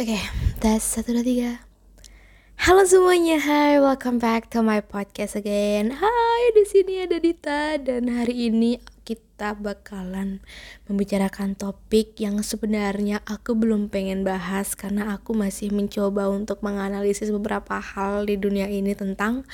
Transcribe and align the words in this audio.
Oke, 0.00 0.16
tes 0.64 0.80
satu 0.80 1.12
dua 1.12 1.20
tiga. 1.20 1.52
Halo 2.56 2.88
semuanya, 2.88 3.36
hai, 3.36 3.76
welcome 3.84 4.16
back 4.16 4.48
to 4.48 4.64
my 4.64 4.80
podcast 4.80 5.36
again. 5.36 5.92
Hai, 5.92 6.42
di 6.56 6.64
sini 6.64 7.04
ada 7.04 7.20
Dita 7.20 7.76
dan 7.76 8.08
hari 8.08 8.48
ini 8.48 8.80
kita 9.04 9.52
bakalan 9.60 10.40
membicarakan 10.88 11.52
topik 11.52 12.16
yang 12.16 12.40
sebenarnya 12.40 13.20
aku 13.28 13.52
belum 13.52 13.92
pengen 13.92 14.24
bahas 14.24 14.72
karena 14.72 15.12
aku 15.12 15.36
masih 15.36 15.68
mencoba 15.68 16.32
untuk 16.32 16.64
menganalisis 16.64 17.28
beberapa 17.28 17.76
hal 17.76 18.24
di 18.24 18.40
dunia 18.40 18.72
ini 18.72 18.96
tentang 18.96 19.44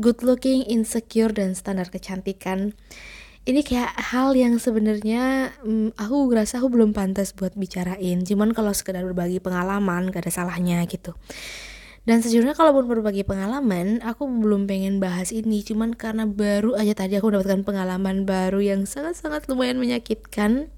good 0.00 0.24
looking, 0.24 0.64
insecure 0.72 1.36
dan 1.36 1.52
standar 1.52 1.92
kecantikan 1.92 2.72
ini 3.42 3.66
kayak 3.66 3.98
hal 4.14 4.38
yang 4.38 4.62
sebenarnya 4.62 5.50
um, 5.66 5.90
aku 5.98 6.30
ngerasa 6.30 6.62
aku 6.62 6.70
belum 6.70 6.94
pantas 6.94 7.34
buat 7.34 7.58
bicarain. 7.58 8.22
Cuman 8.22 8.54
kalau 8.54 8.70
sekedar 8.70 9.02
berbagi 9.02 9.42
pengalaman 9.42 10.14
gak 10.14 10.30
ada 10.30 10.32
salahnya 10.32 10.78
gitu. 10.86 11.18
Dan 12.06 12.18
sejujurnya 12.22 12.54
kalau 12.54 12.74
kalaupun 12.74 12.98
berbagi 12.98 13.22
pengalaman 13.26 14.02
aku 14.02 14.26
belum 14.30 14.70
pengen 14.70 15.02
bahas 15.02 15.34
ini. 15.34 15.66
Cuman 15.66 15.98
karena 15.98 16.30
baru 16.30 16.78
aja 16.78 16.94
tadi 16.94 17.18
aku 17.18 17.34
mendapatkan 17.34 17.66
pengalaman 17.66 18.22
baru 18.22 18.62
yang 18.62 18.86
sangat-sangat 18.86 19.50
lumayan 19.50 19.82
menyakitkan 19.82 20.70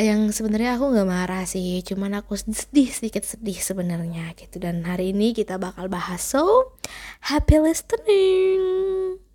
yang 0.00 0.32
sebenarnya 0.32 0.76
aku 0.76 0.92
nggak 0.92 1.08
marah 1.08 1.48
sih. 1.48 1.80
Cuman 1.80 2.12
aku 2.12 2.36
sedih 2.36 2.92
sedikit 2.92 3.24
sedih 3.24 3.56
sebenarnya 3.56 4.36
gitu. 4.36 4.60
Dan 4.60 4.84
hari 4.84 5.16
ini 5.16 5.32
kita 5.32 5.56
bakal 5.56 5.88
bahas 5.88 6.20
so 6.20 6.76
happy 7.24 7.56
listening 7.56 9.29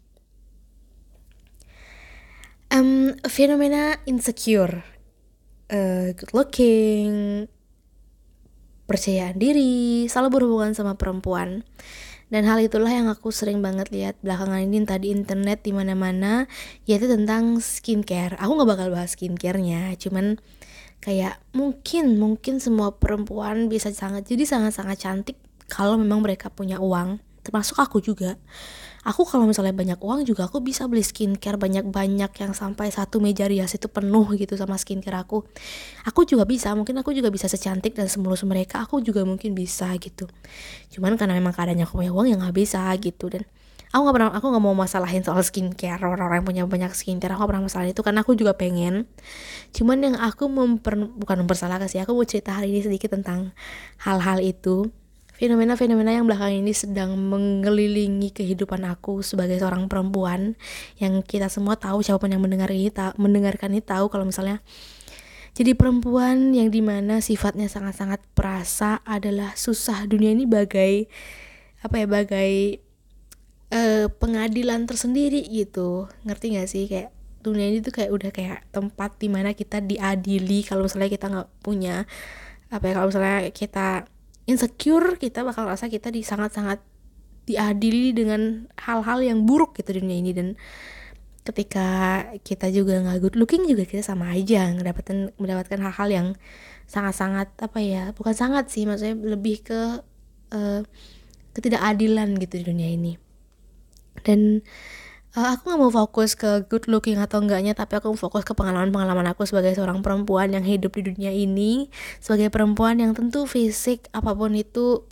um, 2.76 3.16
fenomena 3.28 4.04
insecure. 4.04 4.84
Uh, 5.66 6.14
good 6.14 6.30
looking 6.36 7.48
percayaan 8.86 9.42
diri 9.42 10.06
selalu 10.06 10.42
berhubungan 10.42 10.78
sama 10.78 10.94
perempuan. 11.00 11.66
Dan 12.26 12.46
hal 12.50 12.58
itulah 12.62 12.90
yang 12.90 13.06
aku 13.10 13.30
sering 13.30 13.62
banget 13.62 13.94
lihat 13.94 14.18
belakangan 14.26 14.62
ini 14.62 14.82
tadi 14.86 15.14
internet 15.14 15.62
di 15.62 15.72
mana-mana 15.74 16.50
yaitu 16.90 17.06
tentang 17.06 17.62
skincare. 17.62 18.38
Aku 18.42 18.58
nggak 18.58 18.70
bakal 18.78 18.88
bahas 18.94 19.14
skincarenya 19.14 19.94
cuman 20.02 20.42
kayak 21.06 21.38
mungkin 21.54 22.18
mungkin 22.18 22.58
semua 22.58 22.98
perempuan 22.98 23.70
bisa 23.70 23.94
sangat 23.94 24.26
jadi 24.26 24.42
sangat-sangat 24.42 24.98
cantik 24.98 25.38
kalau 25.70 26.02
memang 26.02 26.26
mereka 26.26 26.50
punya 26.50 26.82
uang. 26.82 27.22
Termasuk 27.46 27.78
aku 27.78 28.02
juga 28.02 28.42
aku 29.06 29.22
kalau 29.30 29.46
misalnya 29.46 29.72
banyak 29.72 30.02
uang 30.02 30.26
juga 30.26 30.50
aku 30.50 30.66
bisa 30.66 30.90
beli 30.90 31.06
skincare 31.06 31.62
banyak-banyak 31.62 32.32
yang 32.34 32.52
sampai 32.58 32.90
satu 32.90 33.22
meja 33.22 33.46
rias 33.46 33.78
itu 33.78 33.86
penuh 33.86 34.26
gitu 34.34 34.58
sama 34.58 34.82
skincare 34.82 35.22
aku. 35.22 35.46
Aku 36.10 36.26
juga 36.26 36.50
bisa 36.50 36.74
mungkin 36.74 36.98
aku 36.98 37.14
juga 37.14 37.30
bisa 37.30 37.46
secantik 37.46 37.94
dan 37.94 38.10
semulus 38.10 38.42
mereka 38.42 38.82
aku 38.82 39.06
juga 39.06 39.22
mungkin 39.22 39.54
bisa 39.54 39.94
gitu. 40.02 40.26
Cuman 40.90 41.22
karena 41.22 41.38
memang 41.38 41.54
keadaannya 41.54 41.86
aku 41.86 42.02
punya 42.02 42.12
uang 42.12 42.34
yang 42.34 42.42
nggak 42.42 42.58
bisa 42.58 42.82
gitu. 42.98 43.30
Dan 43.30 43.46
aku 43.94 44.02
nggak 44.10 44.16
pernah 44.18 44.30
aku 44.34 44.46
nggak 44.50 44.64
mau 44.66 44.76
masalahin 44.76 45.22
soal 45.22 45.46
skincare 45.46 46.02
orang-orang 46.02 46.42
yang 46.42 46.48
punya 46.50 46.64
banyak 46.66 46.92
skincare 46.98 47.38
aku 47.38 47.46
gak 47.46 47.50
pernah 47.54 47.64
masalah 47.70 47.88
itu 47.88 48.02
karena 48.02 48.20
aku 48.26 48.34
juga 48.34 48.58
pengen. 48.58 49.06
Cuman 49.70 50.02
yang 50.02 50.16
aku 50.18 50.50
memper 50.50 50.98
bukan 50.98 51.46
mempersalahkan 51.46 51.86
sih 51.86 52.02
aku 52.02 52.18
mau 52.18 52.26
cerita 52.26 52.58
hari 52.58 52.74
ini 52.74 52.82
sedikit 52.82 53.14
tentang 53.14 53.54
hal-hal 54.02 54.42
itu 54.42 54.90
Fenomena-fenomena 55.36 56.16
yang 56.16 56.24
belakang 56.24 56.64
ini 56.64 56.72
sedang 56.72 57.20
mengelilingi 57.20 58.32
kehidupan 58.32 58.88
aku 58.88 59.20
sebagai 59.20 59.60
seorang 59.60 59.92
perempuan 59.92 60.56
yang 60.96 61.20
kita 61.20 61.52
semua 61.52 61.76
tahu 61.76 62.00
siapa 62.00 62.24
pun 62.24 62.32
yang 62.32 62.40
mendengar 62.40 62.72
ini 62.72 62.88
ta 62.88 63.12
mendengarkan 63.20 63.76
ini 63.76 63.84
tahu 63.84 64.08
kalau 64.08 64.24
misalnya 64.24 64.64
jadi 65.56 65.72
perempuan 65.76 66.52
yang 66.52 66.72
di 66.72 66.84
mana 66.84 67.24
sifatnya 67.24 67.72
sangat-sangat 67.72 68.24
perasa 68.36 69.00
adalah 69.08 69.56
susah 69.56 70.04
dunia 70.08 70.36
ini 70.36 70.44
bagai 70.44 71.08
apa 71.80 71.96
ya 72.00 72.08
bagai 72.08 72.84
uh, 73.72 74.12
pengadilan 74.20 74.84
tersendiri 74.84 75.48
gitu. 75.48 76.12
Ngerti 76.28 76.60
gak 76.60 76.68
sih? 76.68 76.92
Kayak 76.92 77.16
dunia 77.40 77.72
ini 77.72 77.80
tuh 77.80 77.94
kayak 77.96 78.12
udah 78.12 78.32
kayak 78.36 78.68
tempat 78.74 79.16
di 79.22 79.30
mana 79.30 79.56
kita 79.56 79.80
diadili 79.80 80.66
kalau 80.66 80.90
misalnya 80.90 81.14
kita 81.14 81.26
nggak 81.30 81.50
punya 81.62 82.10
apa 82.74 82.84
ya 82.90 82.94
kalau 82.98 83.08
misalnya 83.14 83.40
kita 83.54 84.10
insecure 84.46 85.18
kita 85.18 85.42
bakal 85.42 85.66
rasa 85.66 85.90
kita 85.90 86.14
di 86.14 86.22
sangat-sangat 86.22 86.82
diadili 87.46 88.10
dengan 88.14 88.66
hal-hal 88.78 89.22
yang 89.22 89.46
buruk 89.46 89.78
gitu 89.78 89.94
di 89.94 90.00
dunia 90.02 90.18
ini. 90.22 90.32
Dan 90.34 90.48
ketika 91.46 91.88
kita 92.42 92.74
juga 92.74 93.02
nggak 93.06 93.18
good 93.22 93.36
looking 93.38 93.70
juga 93.70 93.86
kita 93.86 94.02
sama 94.02 94.34
aja 94.34 94.74
mendapatkan 94.74 95.30
mendapatkan 95.38 95.78
hal-hal 95.78 96.10
yang 96.10 96.28
sangat-sangat 96.90 97.54
apa 97.62 97.80
ya 97.82 98.04
bukan 98.18 98.34
sangat 98.34 98.70
sih 98.74 98.90
maksudnya 98.90 99.18
lebih 99.18 99.62
ke 99.62 100.02
uh, 100.54 100.82
ketidakadilan 101.54 102.34
gitu 102.42 102.62
di 102.62 102.66
dunia 102.66 102.90
ini. 102.90 103.14
Dan 104.26 104.66
uh, 105.36 105.48
aku 105.56 105.70
nggak 105.70 105.80
mau 105.80 105.92
fokus 105.92 106.34
ke 106.34 106.66
good 106.72 106.88
looking 106.88 107.20
atau 107.20 107.44
enggaknya 107.44 107.76
tapi 107.76 108.00
aku 108.00 108.16
mau 108.16 108.20
fokus 108.20 108.48
ke 108.48 108.56
pengalaman-pengalaman 108.56 109.28
aku 109.36 109.44
sebagai 109.44 109.76
seorang 109.76 110.00
perempuan 110.00 110.56
yang 110.56 110.64
hidup 110.64 110.96
di 110.96 111.12
dunia 111.12 111.32
ini 111.36 111.92
sebagai 112.24 112.48
perempuan 112.50 113.04
yang 113.04 113.12
tentu 113.12 113.44
fisik 113.46 114.08
apa 114.16 114.32
pun 114.32 114.56
itu 114.56 115.04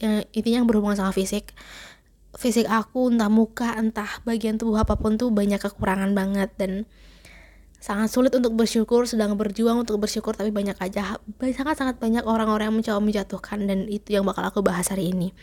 yang 0.00 0.26
intinya 0.34 0.64
yang 0.64 0.68
berhubungan 0.68 0.98
sama 0.98 1.12
fisik. 1.14 1.54
Fisik 2.32 2.64
aku 2.66 3.12
entah 3.12 3.28
muka 3.28 3.76
entah 3.76 4.08
bagian 4.24 4.56
tubuh 4.56 4.80
apa 4.80 4.96
pun 4.96 5.20
tuh 5.20 5.28
banyak 5.28 5.60
kekurangan 5.60 6.16
banget 6.16 6.50
dan 6.56 6.88
sangat 7.82 8.08
sulit 8.08 8.32
untuk 8.32 8.56
bersyukur 8.56 9.04
sedang 9.04 9.36
berjuang 9.36 9.84
untuk 9.84 10.00
bersyukur 10.00 10.32
tapi 10.32 10.54
banyak 10.54 10.78
aja 10.78 11.18
sangat 11.52 11.76
sangat 11.76 11.96
banyak 11.98 12.22
orang-orang 12.24 12.70
yang 12.70 12.76
mencoba 12.78 13.00
menjatuhkan 13.02 13.66
dan 13.66 13.90
itu 13.90 14.14
yang 14.14 14.22
bakal 14.22 14.46
aku 14.46 14.62
bahas 14.62 14.86
hari 14.86 15.10
ini 15.10 15.34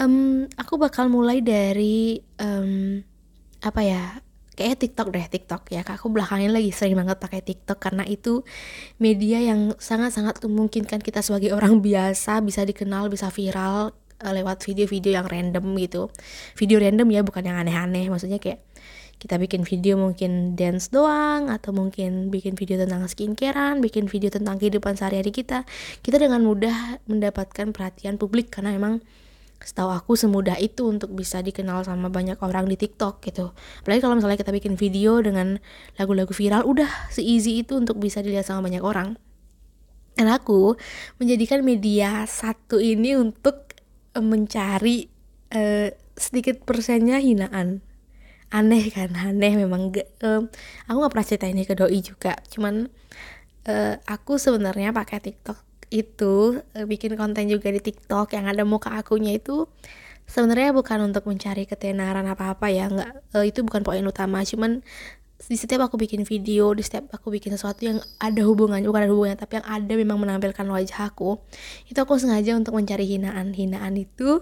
um, 0.00 0.46
aku 0.56 0.74
bakal 0.80 1.08
mulai 1.08 1.40
dari 1.40 2.20
um, 2.40 3.00
apa 3.64 3.80
ya 3.82 4.02
kayak 4.56 4.80
TikTok 4.80 5.12
deh 5.12 5.26
TikTok 5.28 5.62
ya 5.68 5.84
aku 5.84 6.08
belakangnya 6.08 6.48
lagi 6.48 6.72
sering 6.72 6.96
banget 6.96 7.20
pakai 7.20 7.44
TikTok 7.44 7.76
karena 7.76 8.08
itu 8.08 8.40
media 8.96 9.40
yang 9.44 9.76
sangat-sangat 9.76 10.40
memungkinkan 10.48 11.04
kita 11.04 11.20
sebagai 11.20 11.52
orang 11.52 11.80
biasa 11.86 12.40
bisa 12.40 12.64
dikenal 12.64 13.12
bisa 13.12 13.28
viral 13.28 13.92
uh, 14.22 14.32
lewat 14.32 14.64
video-video 14.64 15.20
yang 15.20 15.26
random 15.28 15.76
gitu. 15.76 16.08
Video 16.56 16.80
random 16.80 17.08
ya 17.12 17.20
bukan 17.20 17.44
yang 17.44 17.56
aneh-aneh. 17.60 18.08
Maksudnya 18.08 18.40
kayak 18.40 18.64
kita 19.16 19.40
bikin 19.40 19.64
video 19.64 19.96
mungkin 19.96 20.60
dance 20.60 20.92
doang 20.92 21.48
atau 21.48 21.72
mungkin 21.72 22.28
bikin 22.28 22.52
video 22.52 22.76
tentang 22.76 23.08
skincarean, 23.08 23.80
bikin 23.80 24.12
video 24.12 24.28
tentang 24.28 24.60
kehidupan 24.60 24.92
sehari-hari 24.92 25.32
kita, 25.32 25.64
kita 26.04 26.20
dengan 26.20 26.44
mudah 26.44 27.00
mendapatkan 27.08 27.72
perhatian 27.72 28.20
publik 28.20 28.52
karena 28.52 28.76
memang 28.76 29.00
setahu 29.60 29.88
aku 29.88 30.14
semudah 30.14 30.60
itu 30.60 30.86
untuk 30.86 31.12
bisa 31.16 31.40
dikenal 31.40 31.82
sama 31.82 32.12
banyak 32.12 32.36
orang 32.44 32.68
di 32.68 32.76
TikTok 32.76 33.24
gitu. 33.24 33.56
Apalagi 33.82 34.00
kalau 34.04 34.14
misalnya 34.20 34.38
kita 34.38 34.52
bikin 34.52 34.76
video 34.76 35.18
dengan 35.24 35.58
lagu-lagu 35.96 36.30
viral, 36.30 36.68
udah 36.68 36.88
se-easy 37.08 37.64
itu 37.64 37.76
untuk 37.80 37.96
bisa 37.96 38.20
dilihat 38.20 38.44
sama 38.44 38.68
banyak 38.68 38.84
orang. 38.84 39.16
Dan 40.16 40.32
aku 40.32 40.76
menjadikan 41.20 41.60
media 41.60 42.24
satu 42.24 42.80
ini 42.80 43.16
untuk 43.20 43.76
eh, 44.16 44.24
mencari 44.24 45.12
uh, 45.52 45.92
sedikit 46.16 46.64
persennya 46.64 47.20
hinaan. 47.20 47.84
Aneh 48.48 48.88
kan, 48.88 49.12
aneh 49.12 49.52
memang. 49.60 49.92
Gak, 49.92 50.08
uh, 50.24 50.48
aku 50.88 50.96
gak 51.04 51.12
pernah 51.12 51.28
cerita 51.28 51.46
ini 51.50 51.68
ke 51.68 51.76
doi 51.76 52.00
juga. 52.00 52.32
Cuman 52.48 52.88
uh, 53.68 53.94
aku 54.08 54.40
sebenarnya 54.40 54.96
pakai 54.96 55.20
TikTok 55.20 55.65
itu 55.90 56.60
uh, 56.60 56.86
bikin 56.86 57.14
konten 57.14 57.46
juga 57.46 57.70
di 57.70 57.80
TikTok 57.80 58.34
yang 58.34 58.50
ada 58.50 58.66
muka 58.66 58.92
akunya 58.94 59.34
itu 59.36 59.70
sebenarnya 60.26 60.74
bukan 60.74 61.10
untuk 61.12 61.24
mencari 61.30 61.64
ketenaran 61.64 62.26
apa-apa 62.26 62.66
ya 62.70 62.90
nggak 62.90 63.10
uh, 63.34 63.44
itu 63.46 63.62
bukan 63.62 63.86
poin 63.86 64.02
utama. 64.02 64.42
Cuman 64.42 64.82
di 65.36 65.56
setiap 65.56 65.84
aku 65.92 66.00
bikin 66.00 66.24
video 66.24 66.72
di 66.72 66.80
setiap 66.80 67.12
aku 67.12 67.28
bikin 67.28 67.52
sesuatu 67.52 67.84
yang 67.84 68.00
ada 68.16 68.40
hubungannya 68.40 68.88
bukan 68.88 69.04
ada 69.04 69.12
hubungannya 69.12 69.36
tapi 69.36 69.60
yang 69.60 69.68
ada 69.68 69.92
memang 69.92 70.16
menampilkan 70.16 70.64
wajah 70.64 71.12
aku 71.12 71.36
itu 71.92 71.98
aku 72.00 72.16
sengaja 72.16 72.56
untuk 72.56 72.72
mencari 72.72 73.04
hinaan 73.04 73.52
hinaan 73.52 74.00
itu 74.00 74.40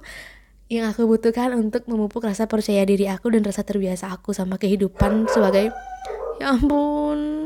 yang 0.71 0.87
aku 0.87 1.05
butuhkan 1.11 1.51
untuk 1.59 1.85
memupuk 1.91 2.23
rasa 2.23 2.47
percaya 2.47 2.87
diri 2.87 3.11
aku 3.11 3.35
dan 3.35 3.43
rasa 3.43 3.67
terbiasa 3.67 4.15
aku 4.15 4.31
sama 4.31 4.55
kehidupan 4.55 5.27
sebagai 5.27 5.75
ya 6.39 6.55
ampun 6.55 7.44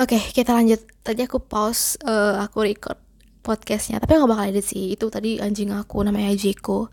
Oke, 0.00 0.16
okay, 0.16 0.32
kita 0.32 0.56
lanjut. 0.56 0.80
Tadi 1.04 1.28
aku 1.28 1.44
pause, 1.44 2.00
uh, 2.08 2.40
aku 2.40 2.64
record 2.64 2.96
podcastnya, 3.44 4.00
tapi 4.00 4.16
nggak 4.16 4.32
bakal 4.32 4.48
edit 4.48 4.64
sih. 4.64 4.96
Itu 4.96 5.12
tadi 5.12 5.36
anjing 5.36 5.76
aku 5.76 6.00
namanya 6.00 6.32
Jeko. 6.32 6.88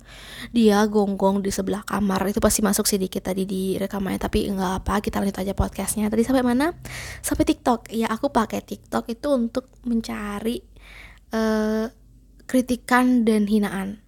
Dia 0.52 0.84
gonggong 0.92 1.40
di 1.40 1.48
sebelah 1.48 1.88
kamar. 1.88 2.28
Itu 2.28 2.44
pasti 2.44 2.60
masuk 2.60 2.84
sedikit 2.84 3.24
tadi 3.24 3.48
di 3.48 3.80
rekamannya, 3.80 4.20
tapi 4.20 4.52
nggak 4.52 4.84
apa. 4.84 5.00
Kita 5.00 5.24
lanjut 5.24 5.40
aja 5.40 5.56
podcastnya. 5.56 6.12
Tadi 6.12 6.20
sampai 6.28 6.44
mana? 6.44 6.76
Sampai 7.24 7.48
TikTok. 7.48 7.96
Ya, 7.96 8.12
aku 8.12 8.28
pakai 8.28 8.60
TikTok 8.60 9.08
itu 9.08 9.28
untuk 9.32 9.72
mencari 9.88 10.60
uh, 11.32 11.88
kritikan 12.44 13.24
dan 13.24 13.48
hinaan. 13.48 14.04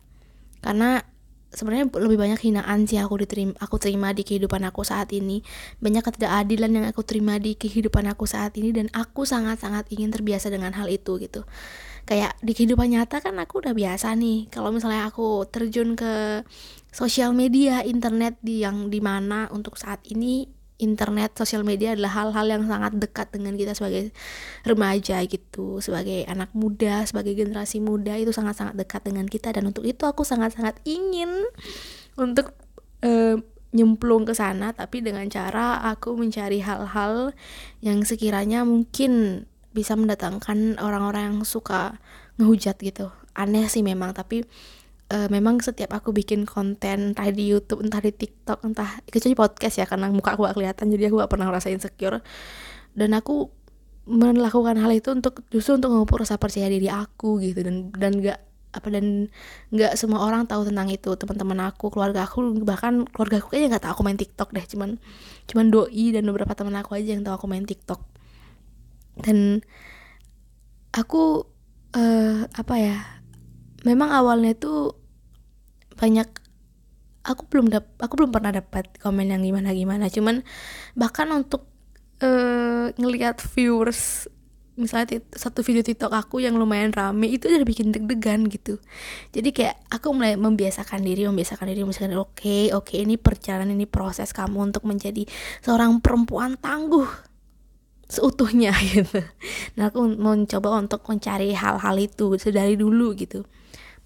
Karena 0.60 1.00
sebenarnya 1.50 1.90
lebih 1.90 2.18
banyak 2.22 2.40
hinaan 2.40 2.86
sih 2.86 3.02
aku 3.02 3.26
diterima 3.26 3.58
aku 3.58 3.82
terima 3.82 4.14
di 4.14 4.22
kehidupan 4.22 4.62
aku 4.70 4.86
saat 4.86 5.10
ini. 5.14 5.42
Banyak 5.82 6.06
ketidakadilan 6.06 6.72
yang 6.72 6.86
aku 6.90 7.02
terima 7.02 7.42
di 7.42 7.58
kehidupan 7.58 8.06
aku 8.10 8.30
saat 8.30 8.54
ini 8.58 8.70
dan 8.70 8.88
aku 8.94 9.26
sangat-sangat 9.26 9.90
ingin 9.90 10.14
terbiasa 10.14 10.54
dengan 10.54 10.74
hal 10.78 10.86
itu 10.90 11.18
gitu. 11.18 11.46
Kayak 12.06 12.38
di 12.42 12.58
kehidupan 12.58 12.90
nyata 12.90 13.22
kan 13.22 13.38
aku 13.38 13.62
udah 13.62 13.74
biasa 13.74 14.14
nih. 14.18 14.50
Kalau 14.50 14.74
misalnya 14.74 15.10
aku 15.10 15.46
terjun 15.50 15.94
ke 15.94 16.46
sosial 16.90 17.38
media 17.38 17.86
internet 17.86 18.42
di 18.42 18.66
yang 18.66 18.90
di 18.90 18.98
mana 18.98 19.46
untuk 19.54 19.78
saat 19.78 20.02
ini 20.10 20.59
internet, 20.80 21.36
sosial 21.36 21.68
media 21.68 21.94
adalah 21.94 22.16
hal-hal 22.16 22.48
yang 22.48 22.64
sangat 22.66 22.96
dekat 22.96 23.28
dengan 23.36 23.60
kita 23.60 23.76
sebagai 23.76 24.16
remaja 24.64 25.20
gitu, 25.28 25.84
sebagai 25.84 26.24
anak 26.26 26.50
muda, 26.56 27.04
sebagai 27.04 27.36
generasi 27.36 27.84
muda 27.84 28.16
itu 28.16 28.32
sangat-sangat 28.32 28.80
dekat 28.80 29.04
dengan 29.04 29.28
kita 29.28 29.52
dan 29.52 29.68
untuk 29.68 29.84
itu 29.84 30.08
aku 30.08 30.24
sangat-sangat 30.24 30.80
ingin 30.88 31.30
untuk 32.16 32.56
uh, 33.04 33.38
nyemplung 33.70 34.26
ke 34.26 34.34
sana 34.34 34.74
tapi 34.74 35.06
dengan 35.06 35.30
cara 35.30 35.78
aku 35.94 36.18
mencari 36.18 36.58
hal-hal 36.58 37.38
yang 37.86 38.02
sekiranya 38.02 38.66
mungkin 38.66 39.46
bisa 39.70 39.94
mendatangkan 39.94 40.82
orang-orang 40.82 41.30
yang 41.30 41.40
suka 41.46 42.02
ngehujat 42.42 42.82
gitu. 42.82 43.14
Aneh 43.38 43.70
sih 43.70 43.86
memang 43.86 44.18
tapi 44.18 44.42
uh, 45.10 45.28
memang 45.28 45.60
setiap 45.60 45.92
aku 45.98 46.14
bikin 46.14 46.46
konten 46.46 47.14
entah 47.14 47.28
di 47.34 47.50
YouTube 47.50 47.82
entah 47.82 48.02
di 48.02 48.14
TikTok 48.14 48.62
entah 48.66 49.02
kecuali 49.10 49.36
podcast 49.36 49.76
ya 49.82 49.86
karena 49.90 50.10
muka 50.14 50.38
aku 50.38 50.46
gak 50.46 50.56
kelihatan 50.58 50.86
jadi 50.94 51.10
aku 51.10 51.16
gak 51.26 51.32
pernah 51.32 51.46
ngerasa 51.50 51.70
insecure. 51.74 52.22
Dan 52.94 53.14
aku 53.18 53.50
melakukan 54.10 54.82
hal 54.82 54.90
itu 54.90 55.14
untuk 55.14 55.46
justru 55.54 55.78
untuk 55.78 55.94
mengukur 55.94 56.26
rasa 56.26 56.42
percaya 56.42 56.66
diri 56.66 56.90
aku 56.90 57.38
gitu 57.42 57.62
dan 57.62 57.94
dan 57.94 58.14
gak 58.18 58.40
apa 58.70 58.86
dan 58.94 59.34
nggak 59.74 59.98
semua 59.98 60.22
orang 60.22 60.46
tahu 60.46 60.70
tentang 60.70 60.90
itu. 60.94 61.10
Teman-teman 61.18 61.74
aku 61.74 61.90
keluarga 61.90 62.26
aku 62.26 62.62
bahkan 62.62 63.06
keluarga 63.10 63.42
aku 63.42 63.54
kayaknya 63.54 63.78
nggak 63.78 63.84
tahu 63.90 63.94
aku 63.98 64.04
main 64.06 64.20
TikTok 64.20 64.50
deh 64.54 64.66
cuman 64.66 64.90
cuman 65.50 65.66
doi 65.74 66.06
dan 66.14 66.24
beberapa 66.30 66.54
teman 66.54 66.78
aku 66.78 66.94
aja 66.94 67.18
yang 67.18 67.26
tahu 67.26 67.34
aku 67.34 67.48
main 67.50 67.66
TikTok. 67.66 68.02
Dan 69.20 69.66
aku 70.94 71.50
uh, 71.98 72.46
apa 72.46 72.76
ya 72.78 72.98
memang 73.88 74.14
awalnya 74.14 74.54
tuh 74.54 74.99
banyak 76.00 76.28
aku 77.28 77.44
belum 77.52 77.68
dap 77.68 77.86
aku 78.00 78.16
belum 78.16 78.32
pernah 78.32 78.56
dapat 78.56 78.88
komen 79.04 79.36
yang 79.36 79.44
gimana 79.44 79.76
gimana. 79.76 80.06
Cuman 80.08 80.42
bahkan 80.96 81.28
untuk 81.36 81.68
uh, 82.24 82.90
ngelihat 82.96 83.44
viewers 83.54 84.32
misalnya 84.80 85.20
satu 85.36 85.60
video 85.60 85.84
TikTok 85.84 86.16
aku 86.16 86.40
yang 86.40 86.56
lumayan 86.56 86.96
rame 86.96 87.28
itu 87.28 87.52
udah 87.52 87.68
bikin 87.68 87.92
deg-degan 87.92 88.48
gitu. 88.48 88.80
Jadi 89.36 89.52
kayak 89.52 89.76
aku 89.92 90.16
mulai 90.16 90.40
membiasakan 90.40 91.04
diri 91.04 91.28
membiasakan 91.28 91.68
diri 91.68 91.84
diri 91.84 92.16
oke 92.16 92.40
okay, 92.40 92.72
oke 92.72 92.96
okay, 92.96 93.04
ini 93.04 93.20
perjalanan 93.20 93.76
ini 93.76 93.84
proses 93.84 94.32
kamu 94.32 94.72
untuk 94.72 94.88
menjadi 94.88 95.28
seorang 95.60 96.00
perempuan 96.00 96.56
tangguh 96.56 97.12
seutuhnya 98.08 98.72
gitu. 98.96 99.20
Nah 99.76 99.92
aku 99.92 100.16
mencoba 100.16 100.80
untuk 100.80 101.04
mencari 101.04 101.52
hal-hal 101.52 101.96
itu 102.00 102.40
sedari 102.40 102.80
dulu 102.80 103.12
gitu 103.20 103.44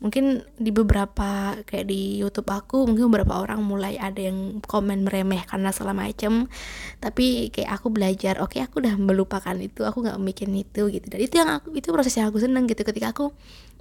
mungkin 0.04 0.44
di 0.60 0.76
beberapa 0.76 1.56
kayak 1.64 1.88
di 1.88 2.20
YouTube 2.20 2.52
aku 2.52 2.84
mungkin 2.84 3.08
beberapa 3.08 3.40
orang 3.40 3.64
mulai 3.64 3.96
ada 3.96 4.20
yang 4.20 4.60
komen 4.60 5.08
meremeh 5.08 5.48
karena 5.48 5.72
segala 5.72 5.96
macem. 5.96 6.52
Tapi 7.00 7.48
kayak 7.56 7.80
aku 7.80 7.88
belajar 7.88 8.44
oke 8.44 8.60
okay, 8.60 8.68
aku 8.68 8.84
udah 8.84 9.00
melupakan 9.00 9.56
itu 9.56 9.88
aku 9.88 10.04
nggak 10.04 10.20
mikirin 10.20 10.60
itu 10.60 10.92
gitu. 10.92 11.08
Dan 11.08 11.20
itu 11.24 11.40
yang 11.40 11.48
aku 11.56 11.72
itu 11.72 11.88
proses 11.96 12.20
yang 12.20 12.28
aku 12.28 12.44
seneng 12.44 12.68
gitu 12.68 12.84
ketika 12.84 13.16
aku 13.16 13.32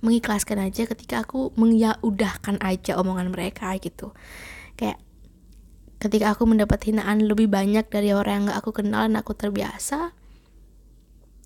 mengikhlaskan 0.06 0.62
aja 0.62 0.86
ketika 0.86 1.26
aku 1.26 1.50
mengyudahkan 1.58 2.62
aja 2.62 3.02
omongan 3.02 3.34
mereka 3.34 3.74
gitu. 3.82 4.14
Kayak 4.78 5.02
ketika 5.98 6.38
aku 6.38 6.46
mendapat 6.46 6.86
hinaan 6.86 7.26
lebih 7.26 7.50
banyak 7.50 7.90
dari 7.90 8.14
orang 8.14 8.46
yang 8.46 8.54
gak 8.54 8.58
aku 8.62 8.70
kenal 8.78 9.10
dan 9.10 9.18
aku 9.18 9.34
terbiasa 9.34 10.14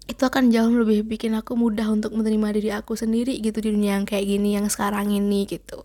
itu 0.07 0.23
akan 0.23 0.55
jauh 0.55 0.71
lebih 0.71 1.03
bikin 1.03 1.35
aku 1.35 1.59
mudah 1.59 1.91
untuk 1.91 2.15
menerima 2.15 2.49
diri 2.55 2.71
aku 2.71 2.95
sendiri 2.95 3.39
gitu 3.43 3.59
di 3.59 3.75
dunia 3.75 3.99
yang 3.99 4.07
kayak 4.07 4.27
gini 4.27 4.55
yang 4.55 4.71
sekarang 4.71 5.11
ini 5.11 5.47
gitu. 5.51 5.83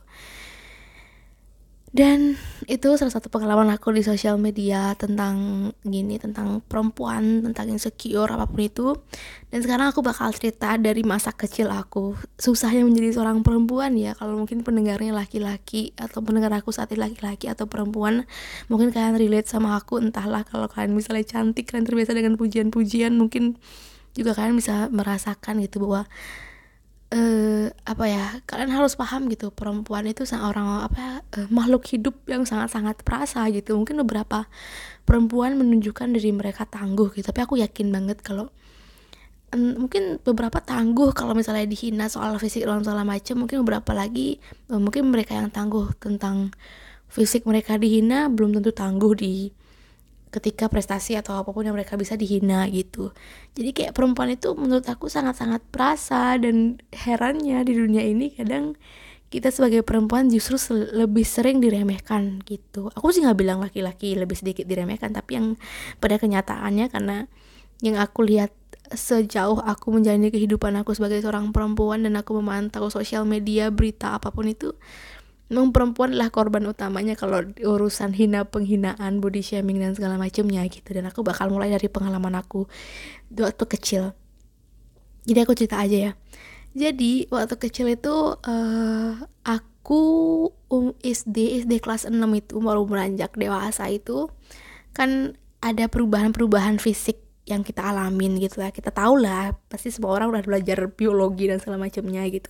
Dan 1.91 2.39
itu 2.71 2.87
salah 2.95 3.11
satu 3.11 3.27
pengalaman 3.27 3.67
aku 3.67 3.91
di 3.91 3.99
sosial 3.99 4.39
media 4.39 4.95
tentang 4.95 5.67
gini 5.83 6.15
tentang 6.15 6.63
perempuan 6.63 7.43
tentang 7.43 7.67
insecure 7.67 8.31
apa 8.31 8.47
pun 8.47 8.63
itu. 8.63 8.87
Dan 9.51 9.59
sekarang 9.59 9.91
aku 9.91 9.99
bakal 9.99 10.31
cerita 10.31 10.79
dari 10.79 11.03
masa 11.03 11.35
kecil 11.35 11.67
aku. 11.67 12.15
Susahnya 12.39 12.87
menjadi 12.87 13.19
seorang 13.19 13.43
perempuan 13.43 13.99
ya. 13.99 14.15
Kalau 14.15 14.39
mungkin 14.39 14.63
pendengarnya 14.63 15.11
laki-laki 15.11 15.91
atau 15.99 16.23
pendengar 16.23 16.55
aku 16.55 16.71
saat 16.71 16.95
ini 16.95 17.11
laki-laki 17.11 17.51
atau 17.51 17.67
perempuan 17.67 18.23
mungkin 18.71 18.95
kalian 18.95 19.19
relate 19.19 19.51
sama 19.51 19.75
aku. 19.75 19.99
Entahlah 19.99 20.47
kalau 20.47 20.71
kalian 20.71 20.95
misalnya 20.95 21.27
cantik 21.27 21.75
kalian 21.75 21.83
terbiasa 21.83 22.15
dengan 22.15 22.39
pujian-pujian 22.39 23.19
mungkin 23.19 23.59
juga 24.17 24.35
kalian 24.35 24.59
bisa 24.59 24.91
merasakan 24.91 25.63
gitu 25.63 25.83
bahwa 25.87 26.07
uh, 27.11 27.67
apa 27.87 28.05
ya 28.07 28.25
kalian 28.47 28.71
harus 28.71 28.95
paham 28.99 29.27
gitu 29.31 29.51
perempuan 29.51 30.07
itu 30.07 30.23
orang 30.35 30.87
apa 30.87 31.23
uh, 31.37 31.47
makhluk 31.51 31.87
hidup 31.87 32.15
yang 32.27 32.43
sangat-sangat 32.43 33.03
perasa 33.03 33.47
gitu. 33.51 33.75
Mungkin 33.75 33.99
beberapa 34.03 34.47
perempuan 35.03 35.59
menunjukkan 35.59 36.15
diri 36.15 36.31
mereka 36.31 36.63
tangguh 36.63 37.11
gitu 37.11 37.25
tapi 37.27 37.41
aku 37.43 37.59
yakin 37.59 37.91
banget 37.91 38.23
kalau 38.23 38.47
mungkin 39.51 40.23
beberapa 40.23 40.63
tangguh 40.63 41.11
kalau 41.11 41.35
misalnya 41.35 41.67
dihina 41.67 42.07
soal 42.07 42.39
fisik 42.39 42.63
dan 42.63 42.87
segala 42.87 43.03
macam 43.03 43.43
mungkin 43.43 43.67
beberapa 43.67 43.91
lagi 43.91 44.39
uh, 44.71 44.79
mungkin 44.79 45.11
mereka 45.11 45.35
yang 45.35 45.51
tangguh 45.51 45.91
tentang 45.99 46.55
fisik 47.11 47.43
mereka 47.43 47.75
dihina 47.75 48.31
belum 48.31 48.55
tentu 48.55 48.71
tangguh 48.71 49.11
di 49.11 49.51
ketika 50.31 50.71
prestasi 50.71 51.19
atau 51.19 51.35
apa 51.35 51.51
pun 51.51 51.67
yang 51.67 51.75
mereka 51.75 51.99
bisa 51.99 52.15
dihina 52.15 52.63
gitu. 52.71 53.11
Jadi 53.53 53.69
kayak 53.75 53.93
perempuan 53.93 54.31
itu 54.31 54.55
menurut 54.55 54.87
aku 54.87 55.11
sangat-sangat 55.11 55.59
perasa 55.69 56.39
dan 56.39 56.79
herannya 56.95 57.59
di 57.67 57.73
dunia 57.75 58.01
ini 58.01 58.31
kadang 58.31 58.79
kita 59.31 59.47
sebagai 59.47 59.83
perempuan 59.83 60.27
justru 60.27 60.59
lebih 60.91 61.23
sering 61.23 61.59
diremehkan 61.59 62.43
gitu. 62.47 62.91
Aku 62.95 63.11
sih 63.11 63.23
nggak 63.23 63.39
bilang 63.39 63.59
laki-laki 63.59 64.15
lebih 64.15 64.39
sedikit 64.39 64.63
diremehkan 64.67 65.11
tapi 65.11 65.39
yang 65.39 65.47
pada 65.99 66.15
kenyataannya 66.15 66.87
karena 66.87 67.27
yang 67.83 67.99
aku 67.99 68.23
lihat 68.23 68.55
sejauh 68.91 69.59
aku 69.63 69.87
menjalani 69.95 70.31
kehidupan 70.31 70.75
aku 70.79 70.91
sebagai 70.91 71.23
seorang 71.23 71.55
perempuan 71.55 72.03
dan 72.03 72.19
aku 72.19 72.35
memantau 72.39 72.91
sosial 72.91 73.23
media 73.23 73.71
berita 73.71 74.19
apa 74.19 74.35
pun 74.35 74.51
itu 74.51 74.75
memang 75.51 75.75
perempuan 75.75 76.15
adalah 76.15 76.31
korban 76.31 76.63
utamanya 76.63 77.19
kalau 77.19 77.43
urusan 77.59 78.15
hina 78.15 78.47
penghinaan 78.47 79.19
body 79.19 79.43
shaming 79.43 79.83
dan 79.83 79.91
segala 79.91 80.15
macamnya 80.15 80.63
gitu. 80.71 80.95
Dan 80.95 81.11
aku 81.11 81.27
bakal 81.27 81.51
mulai 81.51 81.75
dari 81.75 81.91
pengalaman 81.91 82.39
aku 82.39 82.71
waktu 83.35 83.65
kecil. 83.67 84.15
Jadi 85.27 85.39
aku 85.43 85.53
cerita 85.53 85.77
aja 85.83 85.97
ya. 86.09 86.11
Jadi 86.71 87.27
waktu 87.27 87.59
kecil 87.59 87.91
itu 87.91 88.15
uh, 88.39 89.11
aku 89.43 90.01
um, 90.71 90.95
SD 91.03 91.67
SD 91.67 91.83
kelas 91.83 92.07
6 92.07 92.15
itu 92.15 92.63
baru 92.63 92.87
beranjak 92.87 93.35
dewasa 93.35 93.91
itu 93.91 94.31
kan 94.95 95.35
ada 95.59 95.91
perubahan-perubahan 95.91 96.79
fisik 96.79 97.19
yang 97.51 97.67
kita 97.67 97.83
alamin 97.83 98.39
gitu 98.39 98.63
lah. 98.63 98.71
Kita 98.71 98.89
tahu 98.89 99.19
lah 99.19 99.51
pasti 99.67 99.91
semua 99.91 100.15
orang 100.15 100.31
udah 100.31 100.43
belajar 100.47 100.87
biologi 100.89 101.51
dan 101.51 101.59
segala 101.59 101.77
macamnya 101.83 102.23
gitu. 102.31 102.49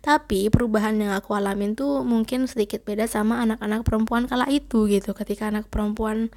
Tapi 0.00 0.48
perubahan 0.48 0.96
yang 0.96 1.12
aku 1.12 1.36
alamin 1.36 1.76
tuh 1.76 2.02
mungkin 2.02 2.48
sedikit 2.48 2.82
beda 2.82 3.04
sama 3.04 3.44
anak-anak 3.44 3.84
perempuan 3.84 4.24
kala 4.24 4.48
itu 4.48 4.88
gitu. 4.88 5.12
Ketika 5.12 5.52
anak 5.52 5.68
perempuan 5.68 6.32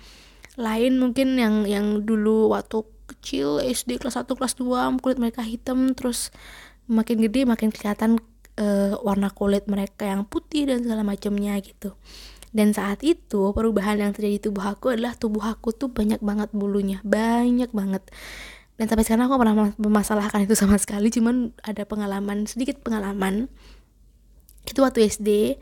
lain 0.60 1.02
mungkin 1.02 1.40
yang 1.40 1.66
yang 1.66 2.06
dulu 2.06 2.54
waktu 2.54 2.86
kecil 3.10 3.60
SD 3.64 4.00
kelas 4.00 4.22
1 4.22 4.30
kelas 4.30 4.54
2 4.60 5.02
kulit 5.02 5.18
mereka 5.20 5.42
hitam 5.44 5.92
terus 5.98 6.30
makin 6.88 7.20
gede 7.20 7.48
makin 7.48 7.74
kelihatan 7.74 8.20
uh, 8.60 8.96
warna 9.02 9.34
kulit 9.34 9.66
mereka 9.66 10.08
yang 10.08 10.28
putih 10.28 10.70
dan 10.70 10.84
segala 10.86 11.02
macamnya 11.02 11.58
gitu 11.60 11.96
dan 12.54 12.70
saat 12.72 13.02
itu 13.02 13.50
perubahan 13.52 13.98
yang 13.98 14.14
terjadi 14.14 14.38
di 14.38 14.42
tubuh 14.46 14.64
aku 14.64 14.94
adalah 14.94 15.18
tubuh 15.18 15.42
aku 15.42 15.74
tuh 15.74 15.90
banyak 15.90 16.22
banget 16.22 16.54
bulunya, 16.54 17.02
banyak 17.02 17.74
banget. 17.74 18.06
Dan 18.78 18.86
sampai 18.90 19.06
sekarang 19.06 19.26
aku 19.30 19.38
pernah 19.42 19.74
memasalahkan 19.78 20.46
itu 20.46 20.54
sama 20.54 20.78
sekali, 20.78 21.10
cuman 21.10 21.54
ada 21.66 21.86
pengalaman 21.90 22.46
sedikit 22.46 22.82
pengalaman. 22.86 23.50
Itu 24.70 24.86
waktu 24.86 25.10
SD, 25.10 25.58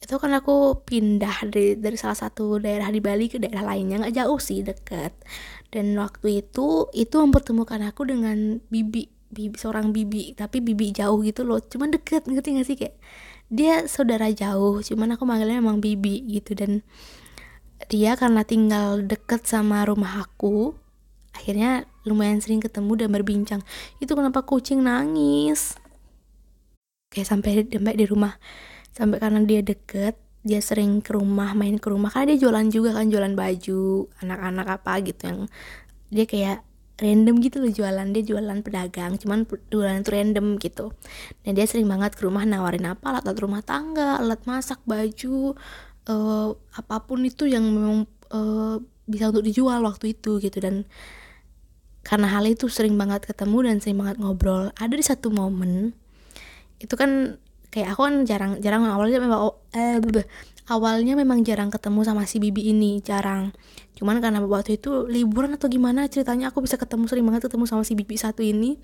itu 0.00 0.14
kan 0.16 0.32
aku 0.32 0.80
pindah 0.88 1.44
dari 1.52 1.76
dari 1.76 1.96
salah 2.00 2.16
satu 2.16 2.56
daerah 2.56 2.88
di 2.88 3.04
Bali 3.04 3.28
ke 3.28 3.36
daerah 3.36 3.76
lainnya 3.76 4.00
nggak 4.00 4.16
jauh 4.16 4.40
sih 4.40 4.64
deket 4.64 5.12
dan 5.68 5.92
waktu 6.00 6.40
itu 6.40 6.88
itu 6.96 7.16
mempertemukan 7.20 7.84
aku 7.84 8.08
dengan 8.08 8.64
bibi 8.72 9.12
bibi 9.28 9.56
seorang 9.60 9.92
bibi 9.92 10.32
tapi 10.34 10.64
bibi 10.64 10.96
jauh 10.96 11.20
gitu 11.20 11.44
loh 11.44 11.60
cuman 11.60 11.92
deket 11.92 12.26
ngerti 12.26 12.48
gak 12.56 12.66
sih 12.66 12.76
kayak 12.80 12.96
dia 13.50 13.84
saudara 13.90 14.30
jauh 14.30 14.78
cuman 14.78 15.18
aku 15.18 15.26
manggilnya 15.26 15.58
emang 15.58 15.82
bibi 15.82 16.22
gitu. 16.38 16.54
Dan 16.54 16.86
dia 17.90 18.14
karena 18.14 18.46
tinggal 18.46 19.02
deket 19.02 19.44
sama 19.44 19.82
rumah 19.82 20.22
aku 20.22 20.78
akhirnya 21.34 21.86
lumayan 22.06 22.38
sering 22.38 22.62
ketemu 22.62 23.04
dan 23.04 23.10
berbincang. 23.10 23.60
Itu 23.98 24.14
kenapa 24.14 24.46
kucing 24.46 24.86
nangis. 24.86 25.74
Kayak 27.10 27.26
sampai 27.26 27.66
sampai 27.66 27.94
di 27.98 28.06
rumah. 28.06 28.38
Sampai 28.94 29.18
karena 29.18 29.42
dia 29.42 29.60
deket 29.66 30.14
dia 30.40 30.64
sering 30.64 31.04
ke 31.04 31.12
rumah 31.12 31.52
main 31.52 31.76
ke 31.76 31.90
rumah. 31.90 32.14
Karena 32.14 32.32
dia 32.32 32.46
jualan 32.46 32.70
juga 32.70 32.94
kan 32.94 33.10
jualan 33.10 33.34
baju 33.34 34.08
anak-anak 34.22 34.66
apa 34.80 34.92
gitu 35.02 35.22
yang 35.26 35.40
dia 36.10 36.24
kayak 36.26 36.69
random 37.00 37.40
gitu 37.40 37.64
loh 37.64 37.72
jualan 37.72 38.06
dia 38.12 38.22
jualan 38.22 38.58
pedagang 38.60 39.16
cuman 39.16 39.48
jualan 39.72 40.04
itu 40.04 40.10
random 40.12 40.46
gitu. 40.60 40.92
Dan 41.42 41.56
dia 41.56 41.64
sering 41.64 41.88
banget 41.88 42.14
ke 42.14 42.22
rumah 42.28 42.44
nawarin 42.44 42.84
apa 42.86 43.16
alat-alat 43.16 43.40
rumah 43.40 43.62
tangga 43.64 44.20
alat 44.20 44.44
masak 44.44 44.78
baju 44.84 45.56
uh, 46.06 46.48
apa 46.76 46.96
pun 47.08 47.24
itu 47.24 47.48
yang 47.48 47.64
memang 47.64 48.04
uh, 48.30 48.76
bisa 49.08 49.32
untuk 49.32 49.48
dijual 49.48 49.80
waktu 49.80 50.12
itu 50.12 50.38
gitu. 50.38 50.60
Dan 50.60 50.84
karena 52.04 52.28
hal 52.28 52.44
itu 52.44 52.68
sering 52.68 52.94
banget 53.00 53.24
ketemu 53.24 53.58
dan 53.64 53.76
sering 53.80 53.98
banget 53.98 54.16
ngobrol. 54.20 54.68
Ada 54.76 54.94
di 54.94 55.04
satu 55.04 55.32
momen 55.32 55.96
itu 56.80 56.94
kan 56.96 57.40
kayak 57.70 57.94
aku 57.94 58.00
kan 58.08 58.14
jarang 58.26 58.52
jarang 58.58 58.82
awalnya 58.88 59.22
memang 59.22 59.52
eh, 59.72 60.02
awalnya 60.70 61.18
memang 61.18 61.42
jarang 61.42 61.68
ketemu 61.68 62.06
sama 62.06 62.22
si 62.30 62.38
bibi 62.38 62.70
ini 62.70 63.02
jarang. 63.02 63.50
Cuman 63.98 64.22
karena 64.22 64.38
waktu 64.46 64.78
itu 64.78 65.10
liburan 65.10 65.58
atau 65.58 65.66
gimana 65.66 66.06
ceritanya 66.06 66.54
aku 66.54 66.62
bisa 66.62 66.78
ketemu 66.78 67.10
sering 67.10 67.26
banget 67.26 67.50
ketemu 67.50 67.66
sama 67.66 67.82
si 67.82 67.98
bibi 67.98 68.14
satu 68.14 68.40
ini. 68.46 68.78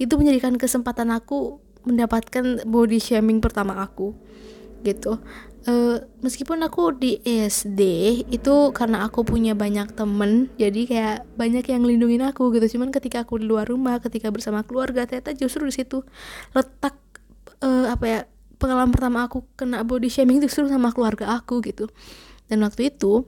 Itu 0.00 0.16
menjadikan 0.16 0.56
kesempatan 0.56 1.12
aku 1.12 1.60
mendapatkan 1.84 2.64
body 2.64 2.96
shaming 2.96 3.44
pertama 3.44 3.76
aku 3.84 4.16
gitu. 4.82 5.20
Uh, 5.68 6.00
meskipun 6.24 6.64
aku 6.64 6.96
di 6.96 7.20
SD 7.20 7.80
itu 8.32 8.54
karena 8.72 9.04
aku 9.04 9.20
punya 9.20 9.52
banyak 9.52 9.92
temen 9.92 10.48
jadi 10.56 10.80
kayak 10.88 11.18
banyak 11.36 11.64
yang 11.68 11.84
lindungin 11.84 12.24
aku 12.24 12.48
gitu. 12.56 12.80
Cuman 12.80 12.88
ketika 12.88 13.28
aku 13.28 13.36
di 13.36 13.44
luar 13.44 13.68
rumah 13.68 14.00
ketika 14.00 14.32
bersama 14.32 14.64
keluarga 14.64 15.04
ternyata 15.04 15.36
justru 15.36 15.68
di 15.68 15.76
situ 15.76 16.00
letak 16.56 16.96
uh, 17.60 17.92
apa 17.92 18.04
ya 18.08 18.20
pengalaman 18.58 18.90
pertama 18.90 19.24
aku 19.24 19.46
kena 19.54 19.86
body 19.86 20.10
shaming 20.10 20.42
justru 20.42 20.66
sama 20.66 20.90
keluarga 20.90 21.38
aku 21.38 21.62
gitu. 21.64 21.86
Dan 22.50 22.62
waktu 22.66 22.90
itu 22.92 23.24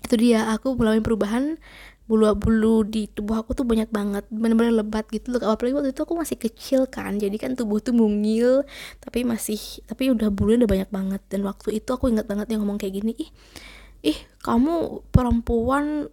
itu 0.00 0.14
dia 0.16 0.48
aku 0.50 0.74
mulai 0.74 1.02
perubahan 1.04 1.60
bulu-bulu 2.10 2.82
di 2.82 3.06
tubuh 3.06 3.38
aku 3.38 3.54
tuh 3.54 3.62
banyak 3.62 3.86
banget 3.94 4.26
bener-bener 4.34 4.82
lebat 4.82 5.06
gitu 5.14 5.30
loh. 5.30 5.54
Apalagi 5.54 5.78
waktu 5.78 5.90
itu 5.94 6.02
aku 6.02 6.14
masih 6.18 6.36
kecil 6.38 6.90
kan 6.90 7.14
jadi 7.18 7.36
kan 7.38 7.54
tubuh 7.54 7.78
tuh 7.78 7.94
mungil 7.94 8.66
tapi 8.98 9.22
masih 9.22 9.58
tapi 9.86 10.10
udah 10.10 10.30
bulunya 10.34 10.66
udah 10.66 10.70
banyak 10.70 10.90
banget. 10.90 11.22
Dan 11.30 11.46
waktu 11.46 11.78
itu 11.78 11.90
aku 11.94 12.10
ingat 12.10 12.26
banget 12.26 12.50
yang 12.50 12.66
ngomong 12.66 12.82
kayak 12.82 12.98
gini 12.98 13.14
ih 13.14 13.30
ih 14.00 14.18
kamu 14.42 15.04
perempuan 15.12 16.08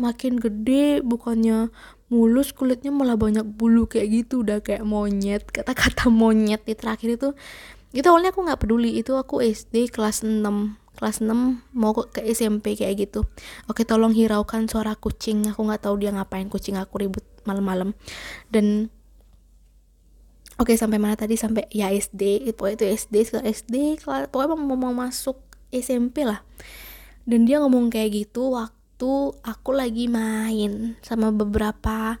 makin 0.00 0.40
gede 0.40 1.04
bukannya 1.04 1.68
mulus 2.12 2.52
kulitnya 2.52 2.92
malah 2.92 3.16
banyak 3.16 3.48
bulu 3.56 3.88
kayak 3.88 4.12
gitu 4.12 4.44
udah 4.44 4.60
kayak 4.60 4.84
monyet 4.84 5.48
kata-kata 5.48 6.12
monyet 6.20 6.60
di 6.68 6.76
terakhir 6.76 7.16
itu. 7.16 7.32
Itu 7.96 8.06
awalnya 8.12 8.36
aku 8.36 8.44
nggak 8.44 8.60
peduli 8.60 9.00
itu 9.00 9.16
aku 9.16 9.40
SD 9.40 9.88
kelas 9.88 10.20
6 10.20 10.44
kelas 10.92 11.24
6 11.24 11.32
mau 11.72 11.96
ke 11.96 12.20
SMP 12.28 12.76
kayak 12.76 13.08
gitu. 13.08 13.24
Oke 13.64 13.88
tolong 13.88 14.12
hiraukan 14.12 14.68
suara 14.68 14.92
kucing 14.92 15.48
aku 15.48 15.64
nggak 15.64 15.88
tahu 15.88 15.96
dia 16.04 16.12
ngapain 16.12 16.52
kucing 16.52 16.76
aku 16.76 17.00
ribut 17.00 17.24
malam-malam. 17.48 17.96
Dan 18.52 18.92
oke 20.60 20.76
sampai 20.76 21.00
mana 21.00 21.16
tadi? 21.16 21.40
Sampai 21.40 21.64
ya 21.72 21.88
SD 21.88 22.52
pokoknya 22.52 22.76
itu 22.76 22.86
SD 22.92 23.14
setelah 23.24 23.44
SD 23.48 24.04
pokoknya 24.04 24.52
mau, 24.52 24.76
mau 24.76 24.92
masuk 24.92 25.40
SMP 25.72 26.28
lah. 26.28 26.44
Dan 27.24 27.48
dia 27.48 27.56
ngomong 27.64 27.88
kayak 27.88 28.12
gitu 28.12 28.52
waktu 28.52 28.81
aku 29.42 29.70
lagi 29.72 30.06
main 30.06 30.98
sama 31.04 31.32
beberapa 31.32 32.20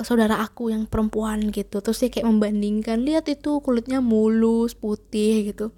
saudara 0.00 0.40
aku 0.40 0.72
yang 0.72 0.88
perempuan 0.88 1.52
gitu. 1.52 1.80
Terus 1.84 2.00
dia 2.02 2.10
kayak 2.10 2.28
membandingkan 2.28 3.04
lihat 3.04 3.28
itu 3.30 3.60
kulitnya 3.60 4.00
mulus 4.00 4.74
putih 4.74 5.52
gitu. 5.52 5.70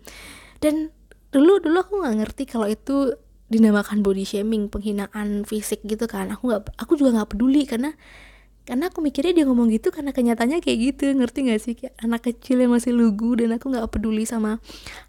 Dan 0.59 0.95
dulu 1.35 1.59
dulu 1.61 1.77
aku 1.83 1.95
nggak 2.01 2.17
ngerti 2.25 2.45
kalau 2.47 2.71
itu 2.71 3.19
dinamakan 3.51 4.01
body 4.01 4.25
shaming 4.25 4.73
penghinaan 4.73 5.43
fisik 5.45 5.83
gitu 5.85 6.07
kan. 6.07 6.33
Aku 6.33 6.51
nggak 6.51 6.79
aku 6.79 6.97
juga 6.99 7.23
nggak 7.23 7.31
peduli 7.37 7.63
karena 7.69 7.93
karena 8.65 8.89
aku 8.89 9.05
mikirnya 9.05 9.37
dia 9.37 9.45
ngomong 9.45 9.69
gitu 9.77 9.93
karena 9.93 10.17
kenyataannya 10.17 10.65
kayak 10.65 10.79
gitu. 10.93 11.13
Ngerti 11.13 11.39
gak 11.53 11.61
sih? 11.61 11.75
Kayak 11.77 11.95
anak 12.01 12.21
kecil 12.25 12.65
yang 12.65 12.73
masih 12.73 12.97
lugu 12.97 13.37
dan 13.37 13.53
aku 13.61 13.69
nggak 13.69 13.93
peduli 13.93 14.25
sama 14.25 14.57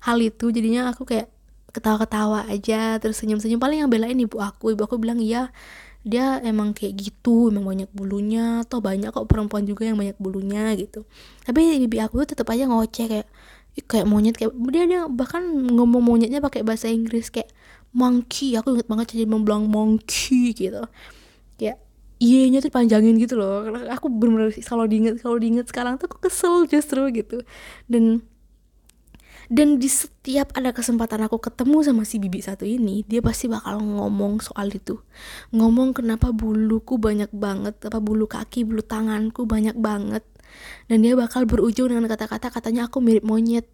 hal 0.04 0.18
itu. 0.20 0.52
Jadinya 0.52 0.92
aku 0.92 1.08
kayak 1.08 1.32
ketawa-ketawa 1.76 2.48
aja 2.48 2.96
terus 3.04 3.20
senyum-senyum. 3.20 3.60
Paling 3.60 3.84
yang 3.84 3.92
belain 3.92 4.16
ibu 4.16 4.40
aku. 4.40 4.72
Ibu 4.72 4.88
aku 4.88 4.96
bilang 4.96 5.20
iya 5.20 5.52
dia 6.06 6.38
emang 6.46 6.72
kayak 6.72 6.96
gitu 6.96 7.52
emang 7.52 7.68
banyak 7.68 7.90
bulunya. 7.92 8.64
Atau 8.64 8.80
banyak 8.80 9.12
kok 9.12 9.28
perempuan 9.28 9.68
juga 9.68 9.84
yang 9.84 10.00
banyak 10.00 10.16
bulunya 10.16 10.72
gitu. 10.80 11.04
Tapi 11.44 11.84
ibu 11.84 11.96
aku 12.00 12.24
tuh 12.24 12.38
tetap 12.38 12.48
aja 12.56 12.64
ngoceh 12.66 13.06
kayak 13.12 13.28
kayak 13.92 14.08
monyet 14.08 14.40
kayak 14.40 14.56
dia 14.72 14.88
dia 14.88 15.02
bahkan 15.12 15.44
ngomong 15.52 16.00
monyetnya 16.00 16.40
pakai 16.40 16.64
bahasa 16.64 16.88
Inggris 16.88 17.28
kayak 17.28 17.52
monkey. 17.92 18.56
Aku 18.56 18.76
inget 18.76 18.88
banget 18.88 19.16
jadi 19.16 19.28
membilang 19.28 19.68
monkey 19.68 20.56
gitu. 20.56 20.88
Kayak 21.60 21.84
iya 22.24 22.48
nya 22.48 22.64
tuh 22.64 22.72
panjangin 22.72 23.20
gitu 23.20 23.36
loh. 23.36 23.68
Aku 23.92 24.08
bener-bener 24.08 24.56
kalau 24.64 24.88
diinget 24.88 25.20
kalau 25.20 25.36
diinget 25.36 25.68
sekarang 25.68 26.00
tuh 26.00 26.08
aku 26.08 26.24
kesel 26.24 26.64
justru 26.72 27.04
gitu. 27.12 27.44
Dan 27.92 28.24
dan 29.52 29.78
di 29.78 29.86
setiap 29.86 30.50
ada 30.58 30.74
kesempatan 30.74 31.30
aku 31.30 31.38
ketemu 31.38 31.86
sama 31.86 32.02
si 32.02 32.18
bibi 32.18 32.42
satu 32.42 32.66
ini 32.66 33.06
dia 33.06 33.22
pasti 33.22 33.46
bakal 33.46 33.78
ngomong 33.82 34.42
soal 34.42 34.74
itu. 34.74 34.98
Ngomong 35.54 35.94
kenapa 35.94 36.34
buluku 36.34 36.98
banyak 36.98 37.30
banget 37.30 37.78
apa 37.86 38.02
bulu 38.02 38.26
kaki 38.26 38.66
bulu 38.66 38.82
tanganku 38.82 39.46
banyak 39.46 39.78
banget. 39.78 40.26
Dan 40.90 41.04
dia 41.04 41.14
bakal 41.14 41.46
berujung 41.46 41.92
dengan 41.92 42.08
kata-kata 42.10 42.50
katanya 42.50 42.90
aku 42.90 43.04
mirip 43.04 43.22
monyet. 43.22 43.68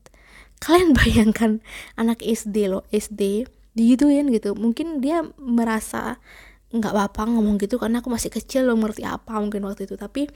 Kalian 0.59 0.91
bayangkan 0.99 1.63
anak 1.95 2.19
SD 2.19 2.67
loh 2.67 2.83
SD 2.91 3.47
digituin 3.71 4.27
gitu. 4.35 4.51
Mungkin 4.57 4.99
dia 4.99 5.23
merasa 5.39 6.19
nggak 6.71 6.95
apa-apa 6.95 7.27
ngomong 7.27 7.59
gitu 7.59 7.75
karena 7.75 7.99
aku 7.99 8.07
masih 8.07 8.31
kecil 8.31 8.63
loh 8.63 8.79
ngerti 8.79 9.07
apa 9.07 9.39
mungkin 9.39 9.63
waktu 9.63 9.87
itu. 9.87 9.95
Tapi 9.95 10.27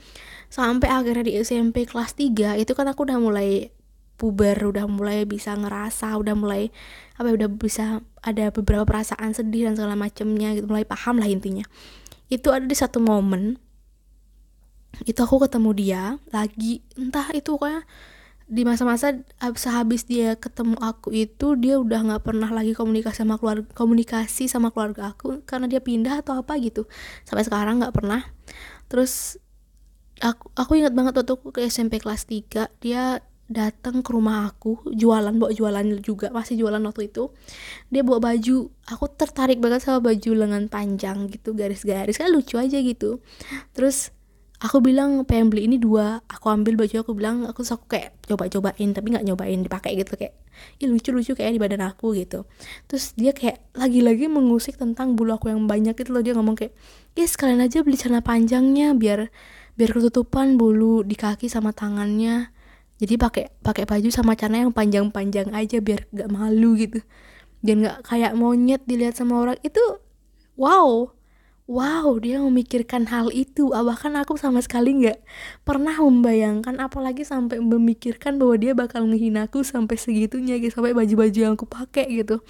sampai 0.48 0.88
akhirnya 0.88 1.28
di 1.28 1.36
SMP 1.36 1.84
kelas 1.84 2.16
3 2.16 2.56
itu 2.56 2.72
kan 2.72 2.88
aku 2.88 3.04
udah 3.04 3.20
mulai 3.20 3.76
puber 4.16 4.56
udah 4.56 4.88
mulai 4.88 5.28
bisa 5.28 5.52
ngerasa 5.52 6.16
udah 6.16 6.34
mulai 6.36 6.72
apa 7.16 7.32
ya, 7.32 7.34
udah 7.36 7.48
bisa 7.52 7.84
ada 8.24 8.48
beberapa 8.52 8.84
perasaan 8.88 9.32
sedih 9.36 9.68
dan 9.68 9.76
segala 9.76 9.96
macemnya 9.96 10.56
gitu 10.56 10.66
mulai 10.68 10.84
paham 10.88 11.20
lah 11.20 11.28
intinya. 11.28 11.64
Itu 12.32 12.50
ada 12.50 12.64
di 12.64 12.76
satu 12.76 12.98
momen 12.98 13.60
itu 15.04 15.20
aku 15.20 15.44
ketemu 15.44 15.70
dia 15.76 16.02
lagi 16.32 16.80
entah 16.96 17.28
itu 17.36 17.52
pokoknya 17.52 17.84
di 18.46 18.62
masa-masa 18.62 19.10
sehabis 19.58 20.06
dia 20.06 20.38
ketemu 20.38 20.78
aku 20.78 21.10
itu 21.10 21.58
dia 21.58 21.82
udah 21.82 22.00
nggak 22.06 22.22
pernah 22.22 22.46
lagi 22.46 22.78
komunikasi 22.78 23.26
sama 23.26 23.42
keluarga 23.42 23.66
komunikasi 23.74 24.46
sama 24.46 24.70
keluarga 24.70 25.10
aku 25.10 25.42
karena 25.42 25.66
dia 25.66 25.82
pindah 25.82 26.22
atau 26.22 26.38
apa 26.38 26.54
gitu. 26.62 26.86
Sampai 27.26 27.42
sekarang 27.42 27.82
nggak 27.82 27.90
pernah. 27.90 28.22
Terus 28.86 29.42
aku 30.22 30.54
aku 30.54 30.78
ingat 30.78 30.94
banget 30.94 31.18
waktu 31.18 31.32
aku 31.34 31.50
ke 31.50 31.66
SMP 31.66 31.98
kelas 31.98 32.30
3 32.30 32.70
dia 32.78 33.18
datang 33.46 34.02
ke 34.02 34.10
rumah 34.10 34.50
aku 34.50 34.82
jualan 34.90 35.30
bawa 35.30 35.54
jualan 35.54 35.86
juga 36.02 36.34
masih 36.34 36.58
jualan 36.58 36.82
waktu 36.82 37.10
itu. 37.10 37.30
Dia 37.94 38.02
bawa 38.02 38.34
baju 38.34 38.70
aku 38.90 39.04
tertarik 39.14 39.62
banget 39.62 39.86
sama 39.86 40.02
baju 40.02 40.30
lengan 40.34 40.66
panjang 40.66 41.30
gitu 41.30 41.54
garis-garis. 41.54 42.18
Kan 42.18 42.34
lucu 42.34 42.58
aja 42.58 42.78
gitu. 42.82 43.22
Terus 43.70 44.10
aku 44.58 44.82
bilang 44.82 45.22
pengen 45.22 45.54
beli 45.54 45.70
ini 45.70 45.78
dua. 45.78 46.26
Aku 46.26 46.50
ambil 46.50 46.74
baju 46.74 47.06
aku 47.06 47.12
bilang 47.14 47.46
aku 47.46 47.62
aku 47.62 47.86
kayak 47.86 48.18
coba-cobain 48.26 48.90
tapi 48.90 49.14
nggak 49.14 49.24
nyobain 49.24 49.62
dipakai 49.62 49.94
gitu 49.94 50.18
kayak 50.18 50.34
ih 50.80 50.88
lucu-lucu 50.88 51.38
kayak 51.38 51.54
di 51.54 51.60
badan 51.62 51.86
aku 51.86 52.18
gitu. 52.18 52.50
Terus 52.90 53.14
dia 53.14 53.30
kayak 53.30 53.62
lagi-lagi 53.78 54.26
mengusik 54.26 54.74
tentang 54.74 55.14
bulu 55.14 55.38
aku 55.38 55.54
yang 55.54 55.70
banyak 55.70 55.94
itu 55.94 56.10
loh. 56.10 56.22
Dia 56.24 56.34
ngomong 56.34 56.58
kayak 56.58 56.74
ya 57.14 57.26
sekalian 57.30 57.62
aja 57.62 57.86
beli 57.86 57.94
celana 57.94 58.26
panjangnya 58.26 58.90
biar 58.98 59.30
biar 59.76 59.90
ketutupan 59.92 60.58
bulu 60.58 61.04
di 61.04 61.14
kaki 61.14 61.46
sama 61.52 61.70
tangannya 61.70 62.55
jadi 62.96 63.14
pakai 63.20 63.52
pakai 63.60 63.84
baju 63.84 64.08
sama 64.08 64.32
celana 64.32 64.64
yang 64.68 64.72
panjang-panjang 64.72 65.52
aja 65.52 65.84
biar 65.84 66.08
gak 66.16 66.32
malu 66.32 66.80
gitu. 66.80 67.04
Dan 67.60 67.84
nggak 67.84 68.08
kayak 68.08 68.32
monyet 68.32 68.84
dilihat 68.88 69.16
sama 69.20 69.36
orang. 69.44 69.58
Itu 69.60 70.00
wow. 70.56 71.12
Wow 71.66 72.22
dia 72.22 72.38
memikirkan 72.40 73.10
hal 73.10 73.28
itu. 73.34 73.74
Ah, 73.74 73.82
bahkan 73.82 74.14
aku 74.16 74.38
sama 74.38 74.62
sekali 74.62 75.02
nggak 75.02 75.18
pernah 75.66 75.98
membayangkan 75.98 76.78
apalagi 76.78 77.26
sampai 77.26 77.58
memikirkan 77.58 78.38
bahwa 78.38 78.54
dia 78.54 78.72
bakal 78.72 79.02
menghinaku 79.04 79.66
sampai 79.66 79.98
segitunya 79.98 80.62
gitu 80.62 80.78
sampai 80.78 80.94
baju-baju 80.94 81.36
yang 81.36 81.54
aku 81.58 81.66
pakai 81.66 82.06
gitu. 82.22 82.40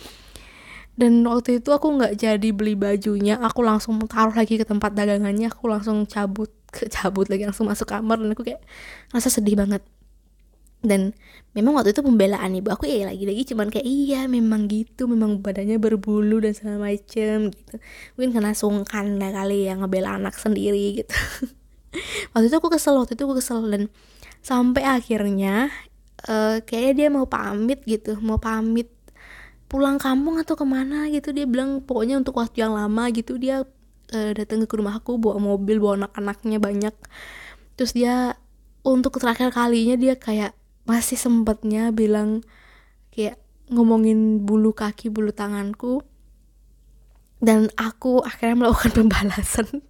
Dan 0.97 1.27
waktu 1.29 1.61
itu 1.61 1.71
aku 1.75 1.97
nggak 1.97 2.23
jadi 2.23 2.49
beli 2.55 2.77
bajunya. 2.79 3.37
Aku 3.41 3.61
langsung 3.67 3.99
taruh 4.07 4.33
lagi 4.33 4.57
ke 4.61 4.65
tempat 4.65 4.95
dagangannya. 4.95 5.51
Aku 5.51 5.67
langsung 5.69 6.07
cabut 6.07 6.53
ke 6.71 6.87
cabut 6.95 7.27
lagi 7.27 7.49
langsung 7.49 7.67
masuk 7.67 7.89
kamar. 7.89 8.21
Dan 8.21 8.31
aku 8.31 8.47
kayak 8.47 8.63
rasa 9.11 9.29
sedih 9.33 9.59
banget 9.59 9.85
dan 10.87 11.13
memang 11.53 11.75
waktu 11.75 11.91
itu 11.91 12.01
pembelaan 12.01 12.55
ibu 12.55 12.71
aku 12.71 12.87
ya 12.87 13.11
lagi-lagi 13.11 13.43
cuman 13.51 13.69
kayak 13.75 13.85
iya 13.85 14.31
memang 14.31 14.71
gitu 14.71 15.11
memang 15.11 15.43
badannya 15.43 15.83
berbulu 15.83 16.39
dan 16.39 16.55
segala 16.55 16.89
macem 16.89 17.51
gitu. 17.51 17.75
Mungkin 18.15 18.31
karena 18.31 18.53
sungkan 18.55 19.19
lah 19.19 19.35
kali 19.35 19.67
ya 19.67 19.75
ngebela 19.75 20.17
anak 20.17 20.39
sendiri 20.39 21.03
gitu. 21.03 21.13
Waktu 22.33 22.53
itu 22.53 22.57
aku 22.57 22.69
kesel 22.69 22.97
waktu 23.01 23.17
itu 23.17 23.25
aku 23.25 23.37
kesel. 23.41 23.65
Dan 23.67 23.89
sampai 24.45 24.85
akhirnya 24.85 25.73
uh, 26.29 26.61
kayaknya 26.61 26.93
dia 26.93 27.09
mau 27.09 27.27
pamit 27.29 27.81
gitu. 27.89 28.21
Mau 28.21 28.37
pamit 28.37 28.93
pulang 29.67 29.97
kampung 29.97 30.37
atau 30.37 30.55
ke 30.55 30.67
mana 30.69 31.09
gitu. 31.09 31.33
Dia 31.33 31.49
bilang 31.49 31.83
pokoknya 31.83 32.21
untuk 32.21 32.37
waktu 32.37 32.69
yang 32.69 32.77
lama 32.77 33.09
gitu. 33.13 33.41
Dia 33.41 33.65
uh, 34.13 34.31
datang 34.37 34.65
ke 34.65 34.75
rumah 34.77 35.01
aku 35.01 35.17
bawa 35.17 35.41
mobil 35.41 35.81
bawa 35.81 36.05
anak-anaknya 36.05 36.59
banyak. 36.61 36.95
Terus 37.81 37.93
dia 37.97 38.37
untuk 38.87 39.19
terakhir 39.19 39.51
kalinya 39.51 39.99
dia 39.99 40.15
kayak 40.15 40.55
masih 40.87 41.19
sempatnya 41.19 41.91
bilang 41.91 42.47
kayak 43.13 43.37
ngomongin 43.71 44.47
bulu 44.47 44.73
kaki 44.73 45.11
bulu 45.11 45.35
tanganku. 45.35 46.07
Dan 47.37 47.69
aku 47.77 48.25
akhirnya 48.25 48.57
melakukan 48.65 48.93
pembalasan 48.99 49.85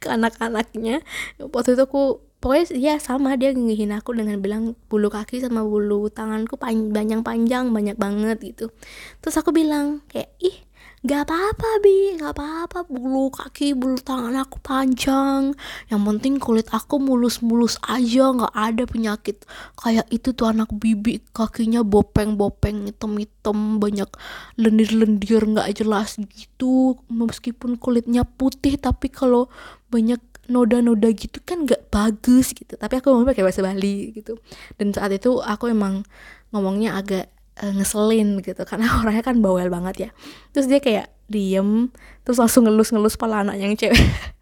ke 0.00 0.08
anak-anaknya. 0.08 1.04
Waktu 1.38 1.76
itu 1.76 1.84
aku 1.84 2.22
pokoknya 2.42 2.74
ya 2.74 2.94
sama 2.98 3.38
dia 3.38 3.54
ngihin 3.54 3.94
aku 3.94 4.16
dengan 4.16 4.42
bilang 4.42 4.74
bulu 4.90 5.12
kaki 5.12 5.38
sama 5.38 5.62
bulu 5.62 6.10
tanganku 6.10 6.58
panjang 6.58 7.22
panjang 7.22 7.70
banyak 7.70 7.94
banget 8.00 8.38
gitu. 8.40 8.72
Terus 9.20 9.36
aku 9.38 9.52
bilang 9.52 10.00
kayak 10.08 10.32
ih 10.40 10.56
gak 11.02 11.26
apa-apa 11.26 11.68
bi. 11.82 12.14
Gak 12.18 12.32
apa-apa. 12.38 12.86
Bulu 12.86 13.34
kaki 13.34 13.74
bulu 13.74 13.98
tangan 13.98 14.34
aku 14.38 14.62
panjang. 14.62 15.54
Yang 15.90 16.02
penting 16.06 16.34
kulit 16.38 16.66
aku 16.70 17.02
mulus-mulus 17.02 17.78
aja. 17.86 18.30
Gak 18.30 18.54
ada 18.54 18.84
penyakit 18.86 19.42
kayak 19.78 20.06
itu 20.14 20.30
tuh 20.30 20.50
anak 20.50 20.70
bibi 20.70 21.22
kakinya 21.34 21.82
bopeng-bopeng 21.82 22.86
hitam-hitam 22.90 23.82
banyak 23.82 24.10
lendir-lendir. 24.56 25.42
Gak 25.42 25.82
jelas 25.82 26.16
gitu. 26.18 26.98
Meskipun 27.10 27.76
kulitnya 27.76 28.22
putih 28.22 28.78
tapi 28.78 29.10
kalau 29.10 29.50
banyak 29.90 30.22
noda-noda 30.50 31.10
gitu 31.14 31.38
kan 31.42 31.66
gak 31.66 31.90
bagus 31.90 32.54
gitu. 32.54 32.74
Tapi 32.78 32.98
aku 32.98 33.10
ngomong 33.10 33.30
pakai 33.30 33.42
bahasa 33.46 33.62
Bali 33.62 34.14
gitu. 34.14 34.38
Dan 34.78 34.94
saat 34.94 35.10
itu 35.14 35.38
aku 35.42 35.70
emang 35.70 36.06
ngomongnya 36.50 36.98
agak 36.98 37.30
uh, 37.60 37.72
ngeselin 37.76 38.40
gitu 38.40 38.62
karena 38.64 38.88
orangnya 39.00 39.24
kan 39.24 39.36
bawel 39.44 39.68
banget 39.68 40.08
ya. 40.08 40.10
Terus 40.56 40.66
dia 40.70 40.80
kayak 40.80 41.06
diem 41.28 41.88
terus 42.22 42.38
langsung 42.38 42.68
ngelus-ngelus 42.68 43.16
pala 43.16 43.44
anak 43.44 43.60
yang 43.60 43.74
cewek. 43.76 43.98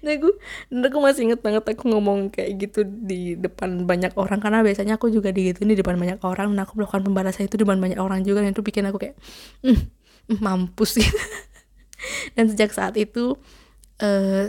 Nah 0.00 0.16
aku 0.16 0.30
dan 0.72 0.88
aku 0.88 0.98
masih 1.04 1.22
inget 1.28 1.40
banget 1.44 1.64
aku 1.64 1.90
ngomong 1.90 2.32
kayak 2.32 2.56
gitu 2.56 2.80
di 2.86 3.36
depan 3.36 3.84
banyak 3.84 4.14
orang 4.16 4.40
karena 4.40 4.64
biasanya 4.64 4.96
aku 4.96 5.12
juga 5.12 5.32
di 5.34 5.52
gitu 5.52 5.68
di 5.68 5.76
depan 5.76 6.00
banyak 6.00 6.20
orang 6.24 6.54
dan 6.54 6.64
aku 6.64 6.80
melakukan 6.80 7.02
pembalasan 7.04 7.44
itu 7.44 7.60
di 7.60 7.64
depan 7.66 7.80
banyak 7.80 8.00
orang 8.00 8.24
juga 8.24 8.40
dan 8.40 8.56
itu 8.56 8.64
bikin 8.64 8.88
aku 8.88 9.00
kayak 9.00 9.16
mm, 9.66 10.40
mampus. 10.40 11.00
Gitu 11.00 11.12
dan 12.36 12.48
sejak 12.52 12.72
saat 12.72 12.94
itu 12.96 13.36
uh, 14.00 14.44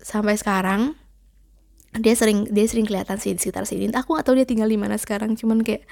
sampai 0.00 0.36
sekarang 0.36 0.96
dia 1.94 2.14
sering 2.16 2.50
dia 2.50 2.66
sering 2.66 2.86
kelihatan 2.88 3.16
sih 3.20 3.36
di 3.36 3.40
sekitar 3.40 3.68
sini. 3.68 3.90
Aku 3.94 4.18
gak 4.18 4.26
tahu 4.26 4.38
dia 4.38 4.46
tinggal 4.48 4.66
di 4.66 4.78
mana 4.78 4.98
sekarang 4.98 5.38
cuman 5.38 5.62
kayak 5.62 5.86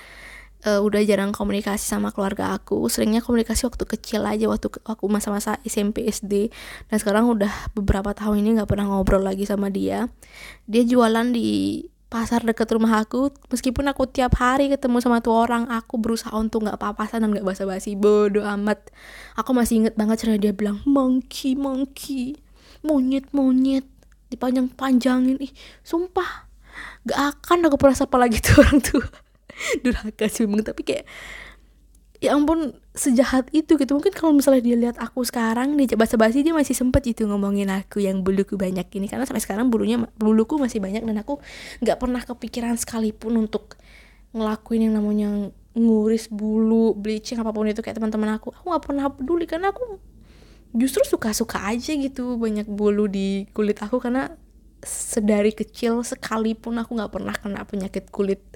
uh, 0.66 0.80
udah 0.82 1.02
jarang 1.02 1.30
komunikasi 1.34 1.82
sama 1.82 2.14
keluarga 2.14 2.54
aku. 2.54 2.86
Seringnya 2.86 3.22
komunikasi 3.22 3.66
waktu 3.66 3.84
kecil 3.86 4.22
aja 4.26 4.46
waktu 4.46 4.70
aku 4.86 5.04
masa-masa 5.10 5.58
SMP 5.66 6.06
SD 6.08 6.50
dan 6.88 6.96
sekarang 6.98 7.28
udah 7.30 7.50
beberapa 7.74 8.14
tahun 8.14 8.42
ini 8.42 8.62
nggak 8.62 8.70
pernah 8.70 8.86
ngobrol 8.90 9.22
lagi 9.22 9.46
sama 9.46 9.68
dia. 9.68 10.08
Dia 10.66 10.82
jualan 10.86 11.34
di 11.34 11.82
pasar 12.12 12.44
deket 12.44 12.68
rumah 12.70 13.02
aku. 13.02 13.32
Meskipun 13.48 13.88
aku 13.88 14.04
tiap 14.04 14.36
hari 14.36 14.68
ketemu 14.68 15.00
sama 15.00 15.24
tuh 15.24 15.32
orang 15.32 15.68
aku 15.72 15.96
berusaha 15.96 16.32
untuk 16.36 16.68
nggak 16.68 16.78
papasan 16.78 17.24
dan 17.24 17.32
nggak 17.32 17.46
basa-basi. 17.46 17.96
Bodoh 17.98 18.44
amat. 18.44 18.92
Aku 19.40 19.56
masih 19.56 19.84
inget 19.84 19.94
banget 19.96 20.28
cara 20.28 20.36
dia 20.36 20.52
bilang 20.52 20.84
monkey 20.84 21.56
monkey. 21.56 22.38
Monyet 22.84 23.30
monyet. 23.32 23.88
Dipanjang-panjangin. 24.28 25.40
Ih 25.40 25.52
sumpah. 25.84 26.48
Gak 27.04 27.20
akan 27.36 27.68
aku 27.68 27.76
pernah 27.76 27.96
sapa 27.96 28.16
lagi 28.16 28.40
tuh 28.40 28.56
orang 28.64 28.80
tua 28.80 29.04
durhaka 29.84 30.26
sih 30.28 30.44
memang 30.44 30.66
tapi 30.66 30.82
kayak 30.82 31.04
ya 32.22 32.38
ampun 32.38 32.78
sejahat 32.94 33.50
itu 33.50 33.74
gitu. 33.74 33.98
Mungkin 33.98 34.14
kalau 34.14 34.30
misalnya 34.30 34.62
dia 34.62 34.76
lihat 34.78 34.96
aku 35.02 35.26
sekarang 35.26 35.74
dia 35.74 35.90
coba 35.98 36.06
sebasi 36.06 36.46
dia 36.46 36.54
masih 36.54 36.78
sempet 36.78 37.02
itu 37.10 37.26
ngomongin 37.26 37.66
aku 37.66 37.98
yang 37.98 38.22
buluku 38.22 38.54
banyak 38.54 38.86
ini. 38.94 39.10
Karena 39.10 39.26
sampai 39.26 39.42
sekarang 39.42 39.74
bulunya 39.74 39.98
buluku 40.14 40.54
masih 40.54 40.78
banyak 40.78 41.02
dan 41.02 41.18
aku 41.18 41.42
nggak 41.82 41.98
pernah 41.98 42.22
kepikiran 42.22 42.78
sekalipun 42.78 43.34
untuk 43.34 43.74
ngelakuin 44.38 44.86
yang 44.88 44.94
namanya 45.02 45.50
nguris 45.74 46.30
bulu 46.30 46.94
bleaching 46.94 47.42
apa 47.42 47.50
pun 47.50 47.66
itu. 47.66 47.82
Kayak 47.82 47.98
teman-teman 47.98 48.38
aku 48.38 48.54
aku 48.54 48.70
nggak 48.70 48.84
pernah 48.86 49.04
peduli 49.10 49.44
karena 49.50 49.74
aku 49.74 49.98
justru 50.78 51.02
suka-suka 51.02 51.58
aja 51.68 51.90
gitu 51.90 52.38
banyak 52.38 52.70
bulu 52.70 53.10
di 53.10 53.50
kulit 53.50 53.82
aku. 53.82 53.98
Karena 53.98 54.30
sedari 54.86 55.50
kecil 55.50 56.06
sekalipun 56.06 56.78
aku 56.78 56.94
nggak 56.94 57.10
pernah 57.10 57.34
kena 57.34 57.66
penyakit 57.66 58.14
kulit 58.14 58.46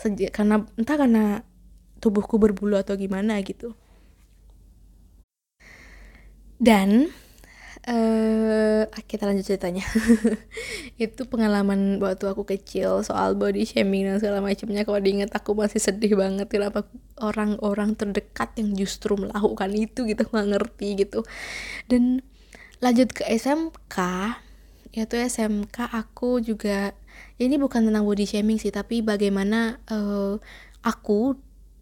sejak 0.00 0.32
karena 0.32 0.64
entah 0.80 0.96
karena 0.96 1.24
tubuhku 2.00 2.40
berbulu 2.40 2.80
atau 2.80 2.96
gimana 2.96 3.36
gitu. 3.44 3.76
Dan 6.60 7.08
uh, 7.88 8.84
kita 9.08 9.24
lanjut 9.24 9.44
ceritanya. 9.48 9.84
Itu 11.00 11.24
pengalaman 11.28 12.00
waktu 12.00 12.28
aku 12.28 12.44
kecil 12.44 13.00
soal 13.00 13.36
body 13.36 13.64
shaming 13.64 14.08
dan 14.08 14.16
segala 14.20 14.44
macamnya. 14.44 14.84
Kalau 14.84 15.00
diingat 15.00 15.32
aku 15.32 15.56
masih 15.56 15.80
sedih 15.80 16.16
banget 16.16 16.48
kenapa 16.52 16.84
orang-orang 17.20 17.96
terdekat 17.96 18.56
yang 18.60 18.76
justru 18.76 19.16
melakukan 19.16 19.72
itu 19.72 20.04
gitu 20.04 20.28
nggak 20.28 20.48
ngerti 20.56 20.88
gitu. 21.00 21.24
Dan 21.88 22.20
lanjut 22.80 23.12
ke 23.12 23.24
SMK 23.28 23.96
yaitu 24.90 25.14
SMK 25.18 25.86
aku 25.94 26.42
juga 26.42 26.94
ini 27.38 27.56
bukan 27.56 27.86
tentang 27.86 28.02
body 28.02 28.26
shaming 28.26 28.58
sih 28.58 28.74
tapi 28.74 29.00
bagaimana 29.06 29.78
uh, 29.90 30.36
aku 30.82 31.38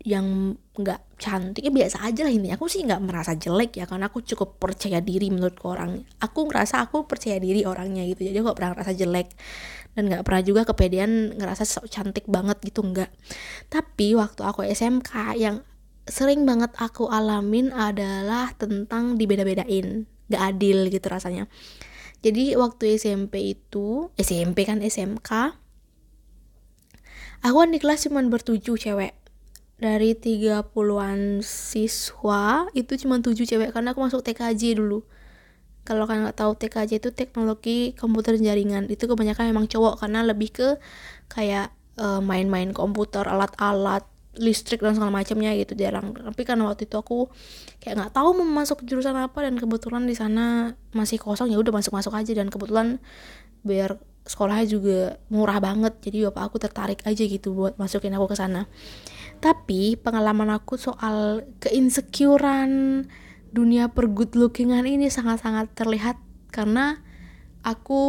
yang 0.06 0.54
nggak 0.78 1.18
cantik 1.18 1.66
ya 1.66 1.74
biasa 1.74 2.06
aja 2.06 2.22
lah 2.22 2.30
ini 2.30 2.54
aku 2.54 2.70
sih 2.70 2.86
nggak 2.86 3.02
merasa 3.02 3.34
jelek 3.34 3.82
ya 3.82 3.84
karena 3.90 4.06
aku 4.06 4.22
cukup 4.22 4.62
percaya 4.62 5.02
diri 5.02 5.26
menurut 5.28 5.58
orang. 5.66 6.06
Aku 6.22 6.46
ngerasa 6.46 6.86
aku 6.86 7.04
percaya 7.10 7.42
diri 7.42 7.66
orangnya 7.66 8.06
gitu 8.06 8.30
jadi 8.30 8.40
aku 8.40 8.54
gak 8.54 8.58
pernah 8.62 8.72
ngerasa 8.78 8.92
jelek. 8.94 9.28
Dan 9.98 10.06
nggak 10.06 10.22
pernah 10.22 10.42
juga 10.46 10.62
kepedean 10.62 11.34
ngerasa 11.34 11.66
sok 11.66 11.90
cantik 11.90 12.30
banget 12.30 12.62
gitu 12.62 12.86
nggak. 12.86 13.10
Tapi 13.66 14.14
waktu 14.14 14.40
aku 14.46 14.62
SMK 14.70 15.34
yang 15.34 15.66
sering 16.06 16.46
banget 16.46 16.70
aku 16.78 17.10
alamin 17.10 17.74
adalah 17.74 18.54
tentang 18.54 19.18
dibeda-bedain 19.18 20.06
gak 20.30 20.42
adil 20.54 20.88
gitu 20.88 21.04
rasanya 21.10 21.50
jadi 22.18 22.58
waktu 22.58 22.98
SMP 22.98 23.54
itu 23.54 24.10
SMP 24.18 24.66
kan 24.66 24.82
SMK 24.82 25.54
aku 27.42 27.56
kan 27.62 27.70
di 27.70 27.78
kelas 27.78 28.06
cuma 28.06 28.22
bertujuh 28.26 28.76
cewek. 28.78 29.14
Dari 29.78 30.10
30-an 30.18 31.38
siswa 31.46 32.66
itu 32.74 32.98
cuma 32.98 33.22
7 33.22 33.38
cewek 33.38 33.70
karena 33.70 33.94
aku 33.94 34.02
masuk 34.02 34.26
TKJ 34.26 34.74
dulu. 34.74 35.06
Kalau 35.86 36.04
kalian 36.04 36.26
nggak 36.26 36.38
tahu 36.42 36.58
TKJ 36.58 36.98
itu 36.98 37.10
teknologi 37.14 37.94
komputer 37.94 38.34
jaringan. 38.42 38.90
Itu 38.90 39.06
kebanyakan 39.06 39.54
memang 39.54 39.70
cowok 39.70 40.02
karena 40.02 40.26
lebih 40.26 40.50
ke 40.50 40.68
kayak 41.30 41.70
uh, 41.94 42.18
main-main 42.18 42.74
komputer 42.74 43.22
alat-alat 43.22 44.02
listrik 44.38 44.80
dan 44.80 44.94
segala 44.94 45.12
macamnya 45.12 45.52
gitu 45.58 45.74
jarang. 45.74 46.14
Tapi 46.14 46.42
karena 46.46 46.70
waktu 46.70 46.86
itu 46.86 46.96
aku 46.96 47.28
kayak 47.82 47.94
nggak 47.98 48.12
tahu 48.14 48.28
mau 48.38 48.62
masuk 48.62 48.86
jurusan 48.86 49.18
apa 49.18 49.44
dan 49.44 49.58
kebetulan 49.58 50.06
di 50.06 50.14
sana 50.14 50.74
masih 50.94 51.18
kosong 51.18 51.50
ya 51.50 51.58
udah 51.58 51.74
masuk 51.74 51.92
masuk 51.92 52.14
aja. 52.14 52.32
Dan 52.32 52.48
kebetulan 52.48 53.02
biar 53.66 53.98
sekolahnya 54.28 54.66
juga 54.68 54.98
murah 55.32 55.58
banget 55.58 55.96
jadi 56.04 56.28
bapak 56.28 56.42
aku 56.52 56.56
tertarik 56.60 57.00
aja 57.08 57.24
gitu 57.24 57.56
buat 57.56 57.74
masukin 57.76 58.14
aku 58.14 58.30
ke 58.30 58.36
sana. 58.38 58.70
Tapi 59.38 59.98
pengalaman 59.98 60.50
aku 60.54 60.78
soal 60.78 61.46
keinsecurean 61.62 63.04
dunia 63.48 63.88
per 63.88 64.10
good 64.12 64.36
lookingan 64.36 64.84
ini 64.84 65.08
sangat-sangat 65.08 65.72
terlihat 65.72 66.20
karena 66.52 67.00
aku 67.64 68.00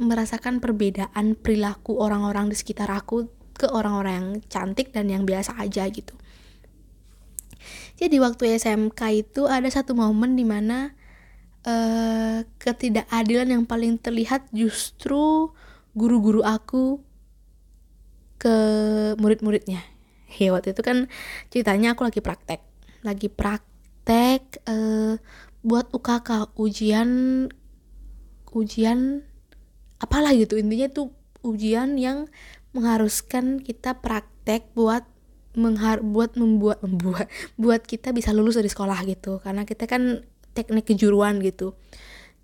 merasakan 0.00 0.62
perbedaan 0.62 1.34
perilaku 1.34 1.98
orang-orang 1.98 2.50
di 2.50 2.56
sekitar 2.56 2.90
aku 2.90 3.28
ke 3.54 3.70
orang-orang 3.70 4.14
yang 4.14 4.28
cantik 4.50 4.90
dan 4.90 5.06
yang 5.06 5.22
biasa 5.22 5.54
aja 5.56 5.86
gitu. 5.88 6.14
Jadi 7.94 8.18
waktu 8.18 8.58
SMK 8.58 9.00
itu 9.14 9.46
ada 9.46 9.70
satu 9.70 9.94
momen 9.94 10.34
di 10.34 10.42
mana 10.42 10.92
uh, 11.64 12.42
ketidakadilan 12.60 13.48
yang 13.48 13.64
paling 13.64 13.96
terlihat 13.96 14.50
justru 14.50 15.54
guru-guru 15.94 16.42
aku 16.42 17.00
ke 18.36 18.56
murid-muridnya 19.16 19.80
ya 20.34 20.50
waktu 20.50 20.74
itu 20.74 20.82
kan 20.82 21.06
ceritanya 21.48 21.94
aku 21.94 22.02
lagi 22.04 22.20
praktek 22.20 22.60
lagi 23.06 23.30
praktek 23.30 24.42
uh, 24.66 25.16
buat 25.64 25.88
UKK 25.94 26.58
ujian 26.58 27.08
ujian 28.52 29.24
apalah 30.02 30.34
gitu 30.34 30.58
intinya 30.58 30.90
tuh 30.90 31.14
ujian 31.44 31.96
yang 31.96 32.26
mengharuskan 32.74 33.62
kita 33.62 34.02
praktek 34.02 34.68
buat 34.74 35.06
menghar 35.54 36.02
buat 36.02 36.34
membuat 36.34 36.82
membuat 36.82 37.30
buat 37.54 37.86
kita 37.86 38.10
bisa 38.10 38.34
lulus 38.34 38.58
dari 38.58 38.68
sekolah 38.68 38.98
gitu. 39.06 39.38
Karena 39.40 39.62
kita 39.62 39.86
kan 39.86 40.26
teknik 40.52 40.90
kejuruan 40.90 41.38
gitu. 41.40 41.78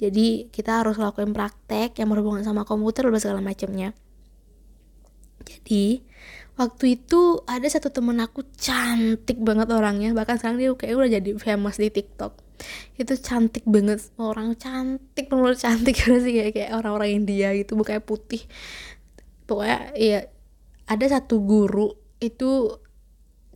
Jadi 0.00 0.48
kita 0.48 0.80
harus 0.80 0.96
lakuin 0.96 1.36
praktek 1.36 1.98
yang 2.00 2.08
berhubungan 2.08 2.40
sama 2.40 2.64
komputer 2.64 3.04
dan 3.04 3.20
segala 3.20 3.44
macamnya. 3.44 3.92
Jadi 5.44 6.00
waktu 6.56 7.00
itu 7.00 7.44
ada 7.44 7.68
satu 7.68 7.92
temen 7.92 8.16
aku 8.22 8.46
cantik 8.56 9.36
banget 9.44 9.68
orangnya. 9.68 10.16
Bahkan 10.16 10.40
sekarang 10.40 10.56
dia 10.56 10.72
kayak 10.72 10.94
udah 10.96 11.10
jadi 11.20 11.30
famous 11.36 11.76
di 11.76 11.92
TikTok. 11.92 12.32
Itu 12.96 13.12
cantik 13.20 13.64
banget. 13.68 14.00
Orang 14.16 14.56
cantik 14.56 15.28
bener 15.28 15.56
cantik 15.58 15.96
sih. 16.24 16.32
Kayak 16.32 16.52
kayak 16.56 16.70
orang-orang 16.80 17.24
India 17.24 17.52
gitu. 17.52 17.76
Bukannya 17.76 18.00
putih 18.00 18.40
pokoknya 19.50 19.90
ya 19.98 20.30
ada 20.86 21.06
satu 21.10 21.42
guru 21.42 21.90
itu 22.22 22.78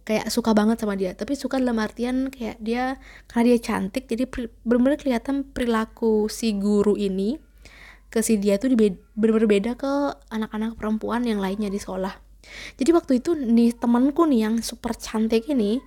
kayak 0.03 0.29
suka 0.29 0.53
banget 0.53 0.83
sama 0.83 0.99
dia 0.99 1.15
tapi 1.15 1.39
suka 1.39 1.63
dalam 1.63 1.79
artian 1.79 2.29
kayak 2.29 2.59
dia 2.59 2.99
karena 3.31 3.55
dia 3.55 3.59
cantik 3.63 4.05
jadi 4.11 4.27
bener-bener 4.67 4.99
kelihatan 5.01 5.47
perilaku 5.47 6.27
si 6.29 6.53
guru 6.59 6.99
ini 6.99 7.39
ke 8.15 8.23
si 8.23 8.39
dia 8.39 8.63
tuh 8.63 8.71
bener-bener 9.19 9.51
beda 9.51 9.73
ke 9.75 9.91
anak-anak 10.31 10.79
perempuan 10.79 11.27
yang 11.27 11.43
lainnya 11.43 11.67
di 11.67 11.83
sekolah. 11.83 12.15
Jadi 12.79 12.91
waktu 12.95 13.13
itu 13.19 13.35
nih 13.35 13.75
temanku 13.75 14.23
nih 14.31 14.47
yang 14.47 14.55
super 14.63 14.95
cantik 14.95 15.51
ini 15.51 15.83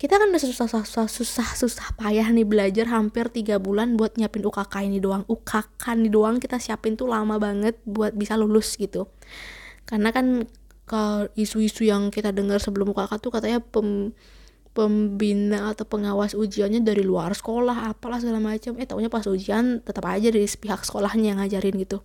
kita 0.00 0.16
kan 0.16 0.32
udah 0.32 0.40
susah 0.40 0.64
susah 0.64 1.04
susah 1.12 1.48
susah 1.52 1.92
payah 2.00 2.24
nih 2.32 2.48
belajar 2.48 2.88
hampir 2.88 3.28
tiga 3.28 3.60
bulan 3.60 4.00
buat 4.00 4.16
nyiapin 4.16 4.40
UKK 4.48 4.88
ini 4.88 4.96
doang. 4.96 5.28
UKK 5.28 5.92
ini 5.92 6.08
doang 6.08 6.40
kita 6.40 6.56
siapin 6.56 6.96
tuh 6.96 7.04
lama 7.04 7.36
banget 7.36 7.76
buat 7.84 8.16
bisa 8.16 8.32
lulus 8.40 8.80
gitu. 8.80 9.12
Karena 9.84 10.08
kan 10.08 10.48
ke 10.88 11.28
isu-isu 11.36 11.84
yang 11.84 12.08
kita 12.08 12.32
dengar 12.32 12.64
sebelum 12.64 12.96
UKK 12.96 13.12
tuh 13.20 13.28
katanya 13.28 13.60
pem 13.60 14.16
pembina 14.72 15.68
atau 15.68 15.84
pengawas 15.84 16.32
ujiannya 16.32 16.80
dari 16.80 17.04
luar 17.04 17.36
sekolah 17.36 17.92
apalah 17.92 18.24
segala 18.24 18.40
macam. 18.40 18.80
Eh 18.80 18.88
taunya 18.88 19.12
pas 19.12 19.28
ujian 19.28 19.84
tetap 19.84 20.08
aja 20.08 20.32
dari 20.32 20.48
pihak 20.48 20.80
sekolahnya 20.80 21.36
yang 21.36 21.44
ngajarin 21.44 21.76
gitu. 21.76 22.00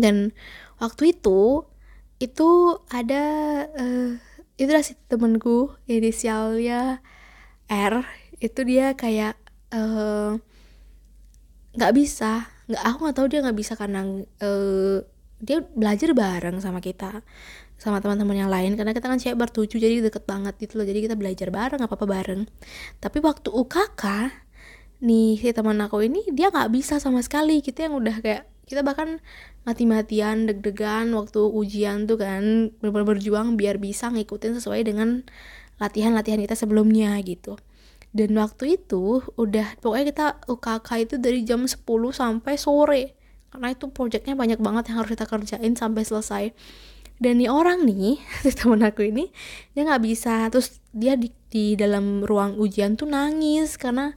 Dan 0.00 0.32
waktu 0.80 1.12
itu 1.12 1.68
itu 2.24 2.48
ada 2.88 3.24
uh, 3.76 4.16
itu 4.58 4.70
lah 4.74 4.82
si 4.82 4.98
temenku 5.06 5.72
inisialnya 5.86 6.98
R. 7.70 7.94
Itu 8.42 8.66
dia 8.66 8.98
kayak 8.98 9.38
eh, 9.70 10.30
nggak 11.78 11.92
uh, 11.94 11.96
bisa. 11.96 12.50
Nggak 12.66 12.82
aku 12.84 12.98
nggak 13.06 13.16
tahu 13.16 13.26
dia 13.30 13.40
nggak 13.46 13.58
bisa 13.58 13.72
karena 13.78 14.00
uh, 14.42 14.98
dia 15.38 15.62
belajar 15.62 16.10
bareng 16.12 16.58
sama 16.58 16.82
kita 16.82 17.22
sama 17.78 18.02
teman-teman 18.02 18.34
yang 18.34 18.50
lain. 18.50 18.74
Karena 18.74 18.90
kita 18.90 19.06
kan 19.06 19.22
cewek 19.22 19.38
bertujuh 19.38 19.78
jadi 19.78 20.02
deket 20.02 20.26
banget 20.26 20.58
gitu 20.58 20.82
loh. 20.82 20.86
Jadi 20.86 21.06
kita 21.06 21.14
belajar 21.14 21.48
bareng 21.54 21.80
apa 21.80 21.94
apa 21.94 22.06
bareng. 22.06 22.42
Tapi 22.98 23.18
waktu 23.22 23.48
UKK 23.54 24.04
nih 24.98 25.38
si 25.38 25.54
teman 25.54 25.78
aku 25.78 26.02
ini 26.02 26.26
dia 26.34 26.50
nggak 26.50 26.74
bisa 26.74 26.98
sama 26.98 27.22
sekali 27.22 27.62
kita 27.62 27.86
yang 27.86 27.94
udah 28.02 28.18
kayak 28.18 28.50
kita 28.68 28.84
bahkan 28.84 29.18
mati-matian 29.64 30.44
deg-degan 30.44 31.10
waktu 31.16 31.40
ujian 31.40 32.04
tuh 32.04 32.20
kan. 32.20 32.70
Benar-benar 32.78 33.16
berjuang 33.16 33.56
biar 33.56 33.80
bisa 33.80 34.12
ngikutin 34.12 34.60
sesuai 34.60 34.84
dengan 34.84 35.24
latihan-latihan 35.80 36.38
kita 36.44 36.54
sebelumnya 36.54 37.16
gitu. 37.24 37.56
Dan 38.12 38.36
waktu 38.36 38.80
itu 38.80 39.20
udah 39.36 39.80
pokoknya 39.80 40.06
kita 40.12 40.26
UKK 40.48 40.88
itu 41.08 41.14
dari 41.20 41.40
jam 41.44 41.64
10 41.64 41.84
sampai 42.12 42.54
sore. 42.60 43.16
Karena 43.48 43.72
itu 43.72 43.88
projectnya 43.88 44.36
banyak 44.36 44.60
banget 44.60 44.92
yang 44.92 45.00
harus 45.00 45.16
kita 45.16 45.24
kerjain 45.24 45.72
sampai 45.76 46.02
selesai. 46.04 46.44
Dan 47.18 47.42
nih 47.42 47.50
orang 47.50 47.82
nih 47.82 48.22
si 48.46 48.54
temen 48.54 48.80
aku 48.84 49.08
ini 49.08 49.28
dia 49.72 49.84
nggak 49.84 50.02
bisa. 50.04 50.48
Terus 50.52 50.80
dia 50.92 51.16
di, 51.16 51.32
di 51.52 51.76
dalam 51.76 52.24
ruang 52.24 52.56
ujian 52.56 52.96
tuh 52.96 53.08
nangis 53.08 53.76
karena 53.76 54.16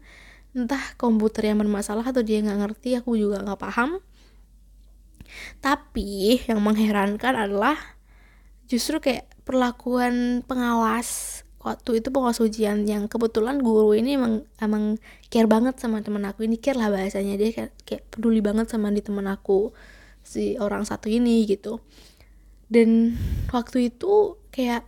entah 0.51 0.83
komputer 0.99 1.51
yang 1.51 1.63
bermasalah 1.63 2.03
atau 2.03 2.23
dia 2.23 2.43
nggak 2.43 2.59
ngerti 2.59 2.99
aku 2.99 3.15
juga 3.15 3.39
nggak 3.39 3.59
paham 3.59 4.03
tapi 5.63 6.41
yang 6.45 6.59
mengherankan 6.61 7.37
adalah 7.37 7.77
justru 8.65 9.03
kayak 9.03 9.27
perlakuan 9.43 10.45
pengawas 10.47 11.41
waktu 11.61 12.01
itu 12.01 12.09
pengawas 12.09 12.41
ujian 12.41 12.89
yang 12.89 13.05
kebetulan 13.05 13.61
guru 13.61 13.93
ini 13.93 14.17
emang 14.17 14.41
emang 14.57 14.97
care 15.29 15.45
banget 15.45 15.77
sama 15.77 16.01
temen 16.01 16.25
aku. 16.25 16.49
Ini 16.49 16.57
care 16.57 16.77
lah 16.77 16.89
bahasanya. 16.89 17.37
Dia 17.37 17.53
kayak, 17.53 17.71
kayak 17.85 18.03
peduli 18.09 18.41
banget 18.41 18.73
sama 18.73 18.89
di 18.89 19.05
temen 19.05 19.29
aku 19.29 19.69
si 20.25 20.57
orang 20.57 20.83
satu 20.85 21.05
ini 21.09 21.45
gitu. 21.45 21.77
Dan 22.65 23.13
waktu 23.53 23.93
itu 23.93 24.41
kayak 24.49 24.87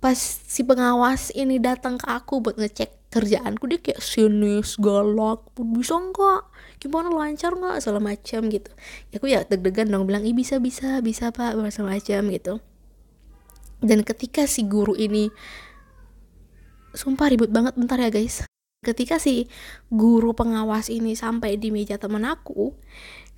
pas 0.00 0.16
si 0.20 0.64
pengawas 0.64 1.32
ini 1.32 1.60
datang 1.60 1.96
ke 1.96 2.08
aku 2.08 2.44
buat 2.44 2.56
ngecek 2.60 3.03
kerjaanku 3.14 3.70
dia 3.70 3.78
kayak 3.78 4.02
sinis 4.02 4.74
galak 4.82 5.46
bisa 5.54 5.94
enggak 5.94 6.50
gimana 6.82 7.14
lancar 7.14 7.54
nggak? 7.54 7.78
Segala 7.78 8.02
macam 8.02 8.50
gitu. 8.50 8.70
Ya 9.14 9.22
aku 9.22 9.26
ya 9.30 9.46
deg-degan 9.46 9.94
dong 9.94 10.10
bilang 10.10 10.26
ih 10.26 10.34
bisa 10.34 10.58
bisa 10.58 10.98
bisa 10.98 11.30
pak 11.30 11.54
segala 11.70 11.94
macam 11.94 12.26
gitu. 12.34 12.58
Dan 13.78 14.02
ketika 14.02 14.50
si 14.50 14.66
guru 14.66 14.98
ini 14.98 15.30
sumpah 16.90 17.30
ribut 17.30 17.54
banget 17.54 17.78
bentar 17.78 18.02
ya 18.02 18.10
guys. 18.10 18.42
Ketika 18.82 19.22
si 19.22 19.46
guru 19.88 20.34
pengawas 20.34 20.90
ini 20.90 21.14
sampai 21.14 21.56
di 21.56 21.70
meja 21.70 21.96
temen 21.96 22.26
aku 22.26 22.74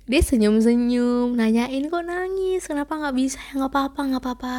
dia 0.07 0.23
senyum-senyum 0.23 1.35
nanyain 1.35 1.91
kok 1.91 2.03
nangis? 2.07 2.63
Kenapa 2.65 2.95
nggak 2.95 3.15
bisa? 3.15 3.39
Nggak 3.53 3.71
apa-apa 3.75 3.99
nggak 4.07 4.23
apa-apa. 4.23 4.57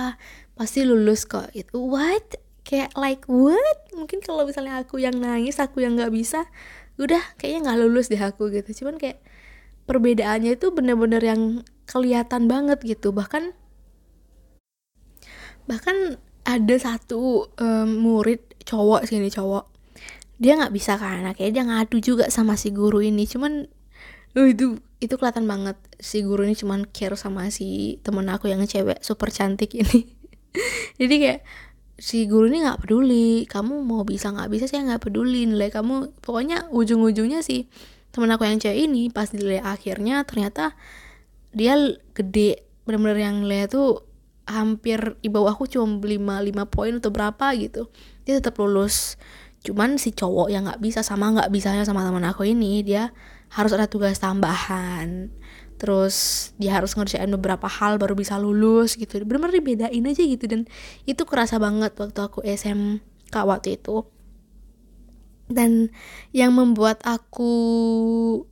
Pasti 0.52 0.84
lulus 0.84 1.24
kok. 1.24 1.48
Itu 1.56 1.88
what 1.88 2.36
kayak 2.68 2.92
like 3.00 3.24
what? 3.24 3.88
Mungkin 3.96 4.20
kalau 4.20 4.44
misalnya 4.44 4.84
aku 4.84 5.00
yang 5.00 5.16
nangis 5.16 5.56
aku 5.56 5.80
yang 5.80 5.96
nggak 5.96 6.12
bisa 6.12 6.44
udah 7.00 7.22
kayaknya 7.40 7.64
nggak 7.64 7.78
lulus 7.80 8.12
deh 8.12 8.20
aku 8.20 8.52
gitu. 8.52 8.84
Cuman 8.84 9.00
kayak 9.00 9.24
perbedaannya 9.88 10.60
itu 10.60 10.68
bener-bener 10.68 11.24
yang 11.24 11.64
kelihatan 11.88 12.44
banget 12.44 12.84
gitu. 12.84 13.16
Bahkan 13.16 13.56
bahkan 15.64 16.20
ada 16.44 16.76
satu 16.76 17.48
um, 17.56 17.88
murid 17.88 18.44
cowok 18.68 19.08
sini 19.08 19.32
cowok. 19.32 19.64
Dia 20.36 20.60
nggak 20.60 20.76
bisa 20.76 21.00
kan 21.00 21.24
kayak 21.32 21.56
dia 21.56 21.64
ngadu 21.64 22.04
juga 22.04 22.28
sama 22.28 22.60
si 22.60 22.68
guru 22.68 23.00
ini. 23.00 23.24
Cuman 23.24 23.64
uh, 24.36 24.48
itu 24.48 24.76
itu 25.00 25.14
kelihatan 25.16 25.48
banget 25.48 25.80
si 25.96 26.20
guru 26.20 26.44
ini 26.44 26.52
cuman 26.52 26.84
care 26.92 27.16
sama 27.16 27.48
si 27.48 27.96
temen 28.04 28.28
aku 28.28 28.52
yang 28.52 28.60
cewek 28.68 29.00
super 29.00 29.32
cantik 29.32 29.72
ini. 29.72 30.12
Jadi 31.00 31.14
kayak 31.16 31.40
si 31.98 32.30
guru 32.30 32.46
ini 32.46 32.62
nggak 32.62 32.86
peduli. 32.86 33.44
Kamu 33.44 33.82
mau 33.82 34.06
bisa 34.06 34.30
nggak 34.30 34.48
bisa 34.48 34.64
saya 34.70 34.86
nggak 34.86 35.10
peduli. 35.10 35.44
Nilai 35.44 35.68
kamu 35.68 36.22
pokoknya 36.22 36.70
ujung-ujungnya 36.70 37.42
sih 37.42 37.66
temen 38.08 38.32
aku 38.32 38.48
yang 38.48 38.56
cewek 38.56 38.88
ini 38.88 39.12
pas 39.12 39.28
nilai 39.34 39.60
akhirnya 39.60 40.22
ternyata 40.24 40.78
dia 41.52 41.76
gede. 42.14 42.64
Bener-bener 42.86 43.18
yang 43.20 43.36
nilai 43.44 43.68
tuh 43.68 44.06
hampir 44.48 45.20
di 45.20 45.28
aku 45.28 45.68
cuma 45.68 46.00
lima 46.00 46.40
lima 46.40 46.64
poin 46.64 46.96
atau 46.96 47.12
berapa 47.12 47.52
gitu. 47.58 47.92
Dia 48.24 48.40
tetap 48.40 48.56
lulus. 48.56 49.20
Cuman 49.60 49.98
si 49.98 50.14
cowok 50.14 50.48
yang 50.48 50.70
nggak 50.70 50.80
bisa 50.80 51.02
sama 51.02 51.34
nggak 51.34 51.50
bisanya 51.50 51.82
sama 51.82 52.06
teman 52.06 52.24
aku 52.24 52.46
ini 52.46 52.80
dia 52.86 53.10
harus 53.52 53.74
ada 53.74 53.90
tugas 53.90 54.16
tambahan 54.22 55.32
terus 55.78 56.50
dia 56.58 56.74
harus 56.74 56.92
ngerjain 56.98 57.30
beberapa 57.30 57.70
hal 57.70 57.96
baru 57.96 58.18
bisa 58.18 58.34
lulus 58.36 58.98
gitu. 58.98 59.22
Bener-bener 59.22 59.62
dibedain 59.62 60.04
aja 60.04 60.22
gitu. 60.26 60.44
Dan 60.50 60.66
itu 61.06 61.22
kerasa 61.24 61.56
banget 61.62 61.94
waktu 61.96 62.18
aku 62.18 62.42
SMK 62.42 63.34
waktu 63.46 63.78
itu. 63.78 64.04
Dan 65.48 65.88
yang 66.36 66.52
membuat 66.52 67.00
aku 67.08 67.52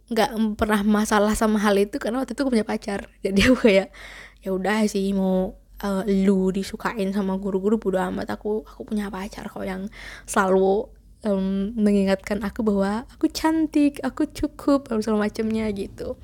nggak 0.09 0.57
pernah 0.57 0.81
masalah 0.81 1.37
sama 1.37 1.61
hal 1.61 1.77
itu 1.77 2.01
karena 2.01 2.25
waktu 2.25 2.33
itu 2.33 2.41
aku 2.47 2.55
punya 2.55 2.65
pacar. 2.65 3.11
Jadi 3.21 3.39
aku 3.51 3.57
kayak 3.69 3.93
ya 4.41 4.51
udah 4.55 4.87
sih 4.89 5.11
mau 5.13 5.59
uh, 5.83 6.03
lu 6.07 6.55
disukain 6.55 7.13
sama 7.13 7.37
guru-guru 7.37 7.77
bodo 7.77 8.01
amat. 8.01 8.39
Aku 8.39 8.65
aku 8.65 8.89
punya 8.89 9.13
pacar 9.13 9.51
kok 9.51 9.67
yang 9.67 9.93
selalu 10.25 10.89
um, 11.27 11.75
mengingatkan 11.75 12.41
aku 12.47 12.63
bahwa 12.63 13.05
aku 13.11 13.27
cantik 13.29 13.99
aku 14.07 14.31
cukup 14.31 14.89
segala 15.03 15.27
macamnya 15.27 15.67
gitu 15.75 16.15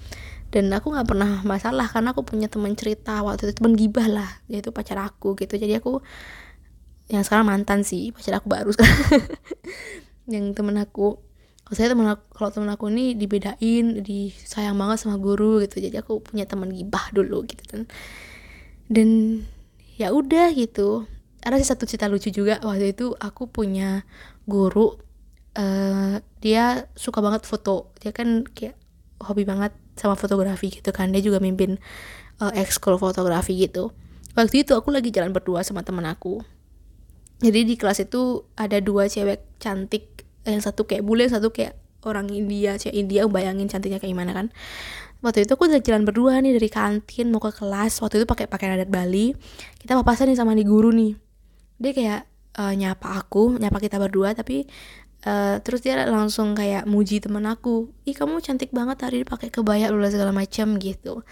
dan 0.53 0.69
aku 0.69 0.93
nggak 0.93 1.09
pernah 1.09 1.41
masalah 1.49 1.89
karena 1.89 2.13
aku 2.13 2.29
punya 2.29 2.45
teman 2.53 2.77
cerita 2.77 3.25
waktu 3.25 3.49
itu 3.49 3.57
teman 3.57 3.73
gibah 3.73 4.05
lah 4.05 4.31
yaitu 4.53 4.69
pacar 4.69 5.01
aku 5.01 5.33
gitu. 5.41 5.57
Jadi 5.57 5.81
aku 5.81 6.05
yang 7.09 7.25
sekarang 7.25 7.49
mantan 7.49 7.89
sih 7.89 8.13
pacar 8.13 8.37
aku 8.37 8.53
baru 8.53 8.69
sekarang. 8.71 9.01
Yang 10.33 10.55
temen 10.55 10.79
aku 10.79 11.19
kalau 11.65 11.77
saya 11.77 11.89
temen 11.97 12.05
aku 12.07 12.25
kalau 12.37 12.51
temen 12.53 12.71
aku 12.71 12.93
ini 12.93 13.17
dibedain 13.17 14.05
disayang 14.05 14.77
banget 14.77 15.01
sama 15.01 15.17
guru 15.17 15.65
gitu. 15.65 15.81
Jadi 15.81 15.97
aku 15.97 16.21
punya 16.21 16.45
teman 16.45 16.69
gibah 16.69 17.09
dulu 17.17 17.49
gitu 17.49 17.65
kan. 17.67 17.89
Dan 18.93 19.41
ya 19.97 20.13
udah 20.13 20.53
gitu. 20.53 21.09
Ada 21.43 21.59
sih 21.59 21.69
satu 21.73 21.89
cerita 21.89 22.07
lucu 22.07 22.29
juga 22.29 22.61
waktu 22.61 22.93
itu 22.93 23.17
aku 23.19 23.51
punya 23.51 24.05
guru 24.45 25.01
uh, 25.57 26.21
dia 26.45 26.87
suka 26.93 27.25
banget 27.25 27.49
foto. 27.49 27.91
Dia 28.05 28.13
kan 28.13 28.45
kayak 28.47 28.77
hobi 29.25 29.49
banget 29.49 29.73
sama 30.03 30.19
fotografi 30.19 30.75
gitu 30.75 30.91
kan. 30.91 31.15
Dia 31.15 31.23
juga 31.23 31.39
mimpin 31.39 31.79
uh, 32.43 32.51
ekskul 32.51 32.99
fotografi 32.99 33.55
gitu. 33.55 33.95
Waktu 34.35 34.67
itu 34.67 34.75
aku 34.75 34.91
lagi 34.91 35.15
jalan 35.15 35.31
berdua 35.31 35.63
sama 35.63 35.87
teman 35.87 36.03
aku. 36.11 36.43
Jadi 37.43 37.63
di 37.63 37.75
kelas 37.79 38.03
itu 38.03 38.47
ada 38.59 38.83
dua 38.83 39.07
cewek 39.07 39.63
cantik 39.63 40.27
yang 40.43 40.59
satu 40.59 40.83
kayak 40.87 41.07
bule 41.07 41.27
satu 41.31 41.55
kayak 41.55 41.79
orang 42.03 42.27
India. 42.35 42.75
Cewek 42.75 42.99
India 42.99 43.23
bayangin 43.31 43.71
cantiknya 43.71 44.03
kayak 44.03 44.11
gimana 44.11 44.35
kan. 44.35 44.47
Waktu 45.23 45.47
itu 45.47 45.55
aku 45.55 45.71
udah 45.71 45.79
jalan 45.79 46.03
berdua 46.03 46.43
nih 46.43 46.59
dari 46.59 46.67
kantin 46.67 47.31
mau 47.31 47.39
ke 47.39 47.55
kelas. 47.55 48.03
Waktu 48.03 48.23
itu 48.23 48.27
pakai 48.27 48.51
pakaian 48.51 48.75
adat 48.75 48.91
Bali. 48.91 49.39
Kita 49.79 49.95
papasan 49.95 50.27
nih 50.33 50.39
sama 50.39 50.59
di 50.59 50.67
guru 50.67 50.91
nih. 50.91 51.15
Dia 51.79 51.93
kayak 51.95 52.21
uh, 52.59 52.75
nyapa 52.75 53.23
aku 53.23 53.59
nyapa 53.59 53.79
kita 53.79 54.03
berdua. 54.03 54.35
Tapi 54.35 54.67
uh, 55.27 55.57
terus 55.63 55.81
dia 55.83 55.99
langsung 56.07 56.55
kayak 56.55 56.87
muji 56.87 57.23
temen 57.23 57.43
aku 57.47 57.91
ih 58.07 58.15
kamu 58.15 58.43
cantik 58.43 58.71
banget 58.75 58.99
hari 59.03 59.23
ini 59.23 59.27
pakai 59.27 59.49
kebaya 59.49 59.91
lula 59.91 60.11
segala 60.11 60.31
macam 60.35 60.79
gitu. 60.79 61.23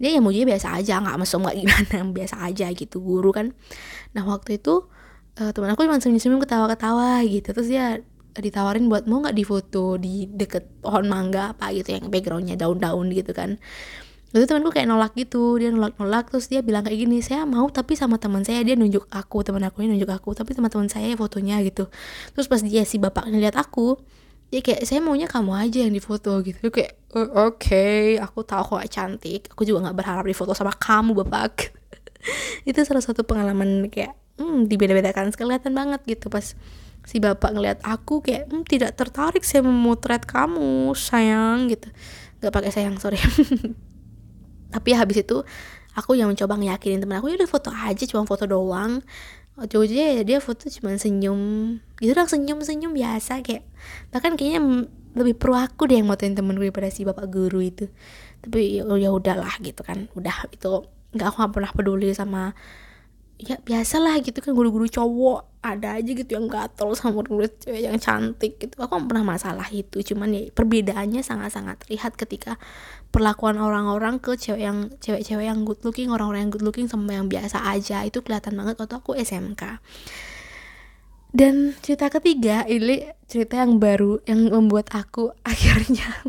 Dia 0.00 0.16
ya 0.16 0.20
muji 0.20 0.44
biasa 0.44 0.76
aja 0.76 1.00
nggak 1.00 1.16
mesum 1.20 1.44
nggak 1.44 1.56
gimana 1.56 1.96
biasa 2.16 2.36
aja 2.44 2.66
gitu 2.72 3.00
guru 3.00 3.30
kan. 3.32 3.52
Nah 4.12 4.24
waktu 4.28 4.60
itu 4.60 4.88
uh, 5.40 5.50
teman 5.52 5.72
aku 5.72 5.84
cuma 5.88 6.00
senyum-senyum 6.00 6.40
ketawa-ketawa 6.44 7.24
gitu. 7.24 7.48
Terus 7.52 7.68
dia 7.68 7.86
ditawarin 8.38 8.86
buat 8.86 9.04
mau 9.10 9.18
nggak 9.24 9.34
difoto 9.34 9.98
di 9.98 10.30
deket 10.30 10.84
pohon 10.84 11.10
mangga 11.10 11.58
apa 11.58 11.74
gitu 11.74 11.98
yang 11.98 12.06
backgroundnya 12.06 12.54
daun-daun 12.54 13.10
gitu 13.10 13.34
kan 13.34 13.58
Lalu 14.36 14.44
temanku 14.44 14.70
kayak 14.76 14.88
nolak 14.92 15.16
gitu, 15.16 15.56
dia 15.56 15.72
nolak-nolak 15.72 16.28
terus 16.28 16.52
dia 16.52 16.60
bilang 16.60 16.84
kayak 16.84 17.00
gini, 17.00 17.24
saya 17.24 17.48
mau 17.48 17.64
tapi 17.72 17.96
sama 17.96 18.20
teman 18.20 18.44
saya 18.44 18.60
dia 18.60 18.76
nunjuk 18.76 19.08
aku, 19.08 19.40
teman 19.40 19.64
aku 19.64 19.80
ini 19.80 19.96
nunjuk 19.96 20.12
aku, 20.12 20.36
tapi 20.36 20.52
sama 20.52 20.68
teman 20.68 20.92
saya 20.92 21.16
fotonya 21.16 21.64
gitu. 21.64 21.88
Terus 22.36 22.44
pas 22.44 22.60
dia 22.60 22.84
si 22.84 23.00
bapaknya 23.00 23.40
lihat 23.40 23.56
aku, 23.56 23.96
dia 24.52 24.60
kayak 24.60 24.84
saya 24.84 25.00
maunya 25.00 25.24
kamu 25.24 25.52
aja 25.56 25.78
yang 25.88 25.96
difoto 25.96 26.44
gitu. 26.44 26.60
Dia 26.60 26.72
kayak 26.72 26.92
oh, 27.16 27.24
oke, 27.24 27.56
okay, 27.56 28.20
aku 28.20 28.44
tahu 28.44 28.76
kok 28.76 28.84
cantik, 28.92 29.48
aku 29.48 29.64
juga 29.64 29.88
nggak 29.88 29.96
berharap 29.96 30.24
difoto 30.28 30.52
sama 30.52 30.76
kamu 30.76 31.24
bapak. 31.24 31.72
itu 32.68 32.78
salah 32.84 33.00
satu 33.00 33.24
pengalaman 33.24 33.88
kayak 33.88 34.12
hmm, 34.38 34.68
dibeda-bedakan 34.68 35.32
kelihatan 35.34 35.72
banget 35.72 36.00
gitu 36.06 36.28
pas 36.28 36.54
si 37.08 37.16
bapak 37.18 37.50
ngeliat 37.56 37.78
aku 37.80 38.20
kayak 38.20 38.48
hmm, 38.48 38.64
tidak 38.68 38.92
tertarik 38.94 39.42
saya 39.42 39.64
memotret 39.64 40.28
kamu 40.28 40.92
sayang 40.92 41.72
gitu 41.72 41.88
nggak 42.38 42.54
pakai 42.54 42.70
sayang 42.70 42.96
sorry 43.02 43.18
tapi 44.68 44.92
habis 44.96 45.24
itu 45.24 45.44
aku 45.96 46.14
yang 46.14 46.30
mencoba 46.30 46.54
ngeyakinin 46.60 47.02
temen 47.02 47.18
aku 47.18 47.32
ya 47.32 47.36
udah 47.40 47.50
foto 47.50 47.70
aja 47.74 48.04
cuma 48.06 48.22
foto 48.28 48.44
doang. 48.46 49.02
Ujung-ujungnya 49.58 50.14
ya 50.14 50.22
dia 50.22 50.38
foto 50.38 50.70
cuma 50.70 50.94
senyum 50.94 51.74
gitu 51.98 52.14
dong 52.14 52.30
senyum-senyum 52.30 52.94
biasa 52.94 53.42
kayak 53.42 53.66
bahkan 54.14 54.38
kayaknya 54.38 54.86
lebih 55.18 55.34
pro 55.34 55.58
aku 55.58 55.90
deh 55.90 55.98
yang 55.98 56.06
motoin 56.06 56.38
temen 56.38 56.54
gue 56.54 56.70
pada 56.70 56.86
si 56.94 57.02
bapak 57.02 57.26
guru 57.26 57.58
itu. 57.58 57.90
Tapi 58.38 58.78
ya, 58.78 58.86
ya 58.86 59.10
udahlah 59.10 59.50
gitu 59.58 59.82
kan 59.82 60.06
udah 60.14 60.46
itu 60.54 60.86
nggak 61.10 61.26
aku 61.26 61.36
gak 61.42 61.52
pernah 61.56 61.72
peduli 61.74 62.12
sama 62.14 62.54
ya 63.38 63.54
biasalah 63.62 64.18
gitu 64.20 64.42
kan 64.42 64.50
guru-guru 64.50 64.90
cowok 64.90 65.62
ada 65.62 65.98
aja 65.98 66.10
gitu 66.10 66.26
yang 66.34 66.50
gatel 66.50 66.90
sama 66.98 67.22
guru 67.22 67.46
cewek 67.46 67.86
yang 67.86 67.98
cantik 67.98 68.58
gitu. 68.58 68.74
Aku 68.82 68.98
gak 68.98 69.06
pernah 69.10 69.26
masalah 69.26 69.66
itu 69.70 70.02
cuman 70.02 70.34
ya 70.34 70.42
perbedaannya 70.50 71.22
sangat-sangat 71.22 71.86
terlihat 71.86 72.18
ketika 72.18 72.58
perlakuan 73.14 73.62
orang-orang 73.62 74.18
ke 74.18 74.34
cewek 74.34 74.62
yang 74.62 74.90
cewek-cewek 74.98 75.46
yang 75.46 75.62
good 75.62 75.78
looking 75.86 76.10
orang-orang 76.10 76.46
yang 76.46 76.52
good 76.54 76.66
looking 76.66 76.90
sama 76.90 77.14
yang 77.14 77.30
biasa 77.30 77.62
aja 77.62 78.02
itu 78.02 78.22
kelihatan 78.26 78.58
banget 78.58 78.74
waktu 78.78 78.94
aku 78.98 79.14
SMK 79.14 79.82
dan 81.28 81.76
cerita 81.84 82.08
ketiga 82.08 82.64
ini 82.64 83.04
cerita 83.28 83.60
yang 83.60 83.76
baru 83.76 84.24
yang 84.24 84.48
membuat 84.48 84.88
aku 84.96 85.28
akhirnya 85.44 86.24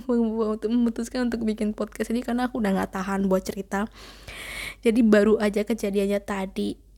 memutuskan 0.67 1.31
untuk 1.31 1.47
bikin 1.47 1.71
podcast 1.71 2.11
ini 2.11 2.19
karena 2.19 2.51
aku 2.51 2.59
udah 2.59 2.75
nggak 2.75 2.91
tahan 2.99 3.31
buat 3.31 3.47
cerita. 3.47 3.87
Jadi 4.83 4.99
baru 5.03 5.39
aja 5.39 5.63
kejadiannya 5.63 6.19
tadi 6.23 6.88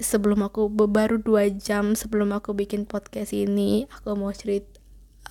sebelum 0.00 0.48
aku 0.48 0.66
baru 0.72 1.20
dua 1.20 1.48
jam 1.52 1.92
sebelum 1.92 2.32
aku 2.32 2.56
bikin 2.56 2.88
podcast 2.88 3.36
ini 3.36 3.84
aku 3.92 4.16
mau 4.16 4.32
cerita 4.32 4.80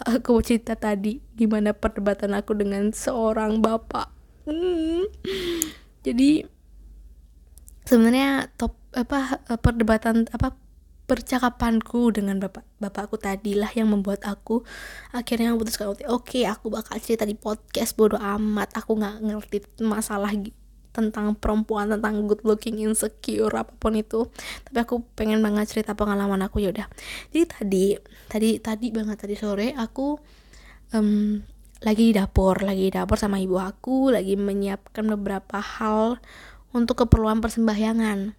aku 0.06 0.40
mau 0.40 0.44
cerita 0.46 0.78
tadi 0.78 1.20
gimana 1.36 1.76
perdebatan 1.76 2.38
aku 2.38 2.56
dengan 2.56 2.94
seorang 2.94 3.60
bapak 3.60 4.08
hmm. 4.48 5.10
jadi 6.06 6.46
sebenarnya 7.90 8.54
top 8.56 8.78
apa 8.94 9.42
perdebatan 9.60 10.30
apa 10.30 10.56
percakapanku 11.10 12.14
dengan 12.14 12.38
bapak 12.38 12.62
bapakku 12.78 13.18
tadi 13.18 13.58
lah 13.58 13.74
yang 13.74 13.90
membuat 13.90 14.22
aku 14.30 14.62
akhirnya 15.10 15.58
memutuskan 15.58 15.90
oke 15.90 16.06
okay, 16.06 16.46
aku 16.46 16.70
bakal 16.70 17.02
cerita 17.02 17.26
di 17.26 17.34
podcast 17.34 17.98
bodoh 17.98 18.22
amat 18.22 18.70
aku 18.78 18.94
nggak 18.94 19.16
ngerti 19.26 19.58
masalah 19.82 20.30
tentang 21.00 21.40
perempuan 21.40 21.88
tentang 21.88 22.28
good 22.28 22.44
looking 22.44 22.84
insecure 22.84 23.52
apa 23.56 23.72
pun 23.80 23.96
itu. 23.96 24.28
Tapi 24.68 24.78
aku 24.84 25.02
pengen 25.16 25.40
banget 25.40 25.72
cerita 25.72 25.96
pengalaman 25.96 26.44
aku 26.44 26.60
yaudah. 26.60 26.92
Jadi 27.32 27.44
tadi 27.48 27.86
tadi 28.28 28.50
tadi 28.60 28.88
banget 28.92 29.18
tadi 29.24 29.36
sore 29.40 29.72
aku 29.74 30.20
um, 30.94 31.40
lagi 31.80 32.12
di 32.12 32.14
dapur 32.16 32.60
lagi 32.60 32.92
di 32.92 32.94
dapur 32.94 33.16
sama 33.16 33.40
ibu 33.40 33.56
aku 33.56 34.12
lagi 34.12 34.36
menyiapkan 34.36 35.08
beberapa 35.16 35.64
hal 35.64 36.20
untuk 36.76 37.08
keperluan 37.08 37.40
persembahyangan 37.40 38.36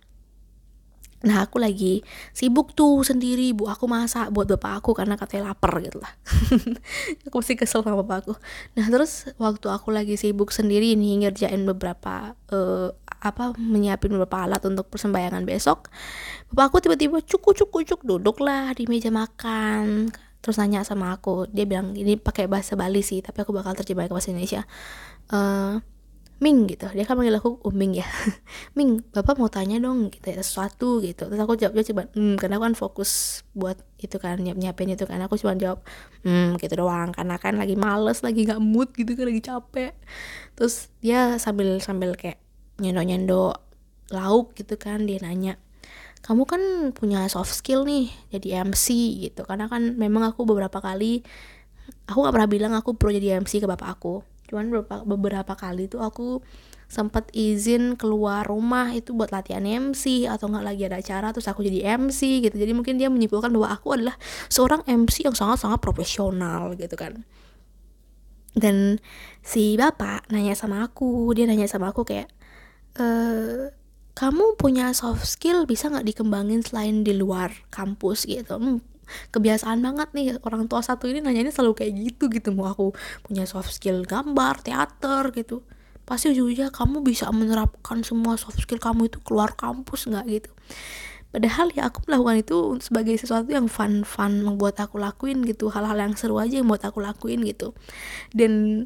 Nah 1.20 1.44
aku 1.44 1.60
lagi 1.60 2.00
sibuk 2.32 2.72
tuh 2.72 3.04
sendiri 3.04 3.52
bu 3.52 3.68
aku 3.68 3.84
masak 3.84 4.32
buat 4.32 4.48
bapak 4.48 4.80
aku 4.80 4.96
karena 4.96 5.20
katanya 5.20 5.52
lapar 5.52 5.76
gitu 5.84 6.00
lah. 6.00 6.12
Aku 7.28 7.44
masih 7.44 7.60
kesel 7.60 7.84
sama 7.84 8.00
bapak 8.00 8.24
aku. 8.24 8.34
Nah 8.80 8.86
terus 8.88 9.28
waktu 9.36 9.68
aku 9.68 9.92
lagi 9.92 10.16
sibuk 10.16 10.48
sendiri 10.48 10.96
nih 10.96 11.28
ngerjain 11.28 11.60
beberapa 11.68 12.32
uh, 12.48 12.88
apa 13.20 13.52
menyiapin 13.60 14.16
beberapa 14.16 14.48
alat 14.48 14.64
untuk 14.64 14.88
persembahyangan 14.88 15.44
besok 15.44 15.92
Bapak 16.48 16.72
aku 16.72 16.76
tiba-tiba 16.88 17.20
cukup 17.20 17.52
cukup 17.52 17.80
cuk 17.84 18.00
duduk 18.08 18.40
lah 18.40 18.72
di 18.72 18.88
meja 18.88 19.12
makan. 19.12 20.08
Terus 20.40 20.56
nanya 20.56 20.80
sama 20.88 21.12
aku 21.12 21.44
Dia 21.52 21.68
bilang 21.68 21.92
ini 21.92 22.16
pakai 22.16 22.48
bahasa 22.48 22.72
Bali 22.80 23.04
sih 23.04 23.20
tapi 23.20 23.44
aku 23.44 23.52
bakal 23.52 23.76
terjemah 23.76 24.08
ke 24.08 24.14
bahasa 24.16 24.32
Indonesia. 24.32 24.64
Uh, 25.28 25.84
Ming 26.40 26.64
gitu. 26.72 26.88
Dia 26.96 27.04
kan 27.04 27.20
manggil 27.20 27.36
aku 27.36 27.60
Uming 27.68 28.00
ya. 28.00 28.08
Ming 28.76 29.04
bapak 29.12 29.36
mau 29.36 29.52
tanya 29.52 29.76
dong 29.76 30.08
gitu 30.08 30.24
ya 30.32 30.40
sesuatu 30.40 31.04
gitu. 31.04 31.28
Terus 31.28 31.40
aku 31.40 31.54
jawabnya 31.60 31.84
coba 31.92 32.02
hmm 32.16 32.40
karena 32.40 32.56
aku 32.56 32.64
kan 32.72 32.76
fokus 32.76 33.44
buat 33.52 33.76
itu 34.00 34.16
kan 34.16 34.40
nyiap 34.40 34.56
nyiapin 34.56 34.88
itu 34.88 35.04
kan. 35.04 35.20
Aku 35.20 35.36
cuma 35.36 35.52
jawab 35.60 35.84
hmm 36.24 36.56
gitu 36.56 36.80
doang. 36.80 37.12
Karena 37.12 37.36
kan 37.36 37.60
lagi 37.60 37.76
males 37.76 38.24
lagi 38.24 38.48
nggak 38.48 38.60
mood 38.60 38.88
gitu 38.96 39.12
kan 39.12 39.28
lagi 39.28 39.42
capek. 39.44 39.92
Terus 40.56 40.88
dia 41.04 41.36
sambil 41.36 41.76
sambil 41.84 42.16
kayak 42.16 42.40
nyendo 42.80 43.04
nyendo 43.04 43.42
lauk 44.08 44.56
gitu 44.56 44.80
kan 44.80 45.06
dia 45.06 45.20
nanya 45.22 45.60
kamu 46.20 46.44
kan 46.44 46.62
punya 46.92 47.24
soft 47.32 47.52
skill 47.52 47.84
nih 47.88 48.12
jadi 48.32 48.64
MC 48.68 48.88
gitu. 49.28 49.44
Karena 49.44 49.68
kan 49.68 49.96
memang 49.96 50.24
aku 50.32 50.44
beberapa 50.44 50.80
kali 50.80 51.24
aku 52.06 52.18
gak 52.26 52.34
pernah 52.34 52.50
bilang 52.50 52.72
aku 52.76 52.94
pro 52.96 53.10
jadi 53.10 53.40
MC 53.40 53.62
ke 53.62 53.66
bapak 53.68 53.88
aku 53.98 54.22
cuman 54.50 54.66
beberapa 54.68 55.06
beberapa 55.06 55.54
kali 55.54 55.86
tuh 55.86 56.02
aku 56.02 56.42
sempat 56.90 57.30
izin 57.30 57.94
keluar 57.94 58.42
rumah 58.50 58.90
itu 58.90 59.14
buat 59.14 59.30
latihan 59.30 59.62
MC 59.62 60.26
atau 60.26 60.50
nggak 60.50 60.66
lagi 60.66 60.82
ada 60.90 60.98
acara 60.98 61.30
terus 61.30 61.46
aku 61.46 61.62
jadi 61.62 61.94
MC 61.94 62.42
gitu. 62.42 62.58
Jadi 62.58 62.74
mungkin 62.74 62.98
dia 62.98 63.06
menyimpulkan 63.06 63.54
bahwa 63.54 63.70
aku 63.70 63.94
adalah 63.94 64.18
seorang 64.50 64.82
MC 64.90 65.22
yang 65.30 65.38
sangat-sangat 65.38 65.78
profesional 65.78 66.74
gitu 66.74 66.98
kan. 66.98 67.22
Dan 68.58 68.98
si 69.46 69.78
bapak 69.78 70.26
nanya 70.34 70.58
sama 70.58 70.82
aku 70.82 71.30
dia 71.30 71.46
nanya 71.46 71.70
sama 71.70 71.94
aku 71.94 72.02
kayak 72.02 72.26
e, 72.98 73.06
kamu 74.18 74.58
punya 74.58 74.90
soft 74.90 75.30
skill 75.30 75.70
bisa 75.70 75.86
nggak 75.86 76.10
dikembangin 76.10 76.66
selain 76.66 77.06
di 77.06 77.14
luar 77.14 77.54
kampus 77.70 78.26
gitu? 78.26 78.58
Hmm, 78.58 78.82
kebiasaan 79.30 79.80
banget 79.80 80.08
nih 80.16 80.26
orang 80.42 80.66
tua 80.66 80.80
satu 80.80 81.06
ini 81.06 81.22
nanya 81.22 81.46
ini 81.46 81.52
selalu 81.52 81.84
kayak 81.84 81.92
gitu 81.96 82.30
gitu 82.32 82.54
mau 82.54 82.70
aku 82.70 82.92
punya 83.26 83.44
soft 83.44 83.70
skill 83.74 84.02
gambar 84.06 84.62
teater 84.64 85.30
gitu. 85.34 85.62
Pasti 86.08 86.34
ujung-ujungnya 86.34 86.74
kamu 86.74 87.06
bisa 87.06 87.30
menerapkan 87.30 88.02
semua 88.02 88.34
soft 88.34 88.58
skill 88.58 88.82
kamu 88.82 89.06
itu 89.06 89.22
keluar 89.22 89.54
kampus 89.54 90.10
nggak 90.10 90.26
gitu. 90.26 90.50
Padahal 91.30 91.70
ya 91.70 91.86
aku 91.86 92.02
melakukan 92.10 92.42
itu 92.42 92.58
sebagai 92.82 93.14
sesuatu 93.14 93.46
yang 93.54 93.70
fun-fun 93.70 94.42
membuat 94.42 94.82
aku 94.82 94.98
lakuin 94.98 95.46
gitu 95.46 95.70
hal-hal 95.70 95.94
yang 95.94 96.18
seru 96.18 96.42
aja 96.42 96.58
yang 96.58 96.66
buat 96.66 96.82
aku 96.82 96.98
lakuin 96.98 97.46
gitu. 97.46 97.70
Dan 98.34 98.84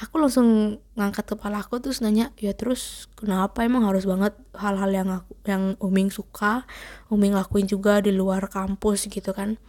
aku 0.00 0.16
langsung 0.16 0.80
ngangkat 0.96 1.36
kepala 1.36 1.60
aku 1.60 1.76
terus 1.76 2.00
nanya 2.00 2.32
ya 2.40 2.56
terus 2.56 3.12
kenapa 3.20 3.68
emang 3.68 3.84
harus 3.84 4.08
banget 4.08 4.32
hal-hal 4.56 4.90
yang 4.90 5.08
aku 5.12 5.32
yang 5.44 5.62
Uming 5.76 6.08
suka 6.08 6.64
Uming 7.12 7.36
lakuin 7.36 7.68
juga 7.68 8.00
di 8.00 8.14
luar 8.14 8.48
kampus? 8.48 9.10
Gitu 9.12 9.36
kan. 9.36 9.60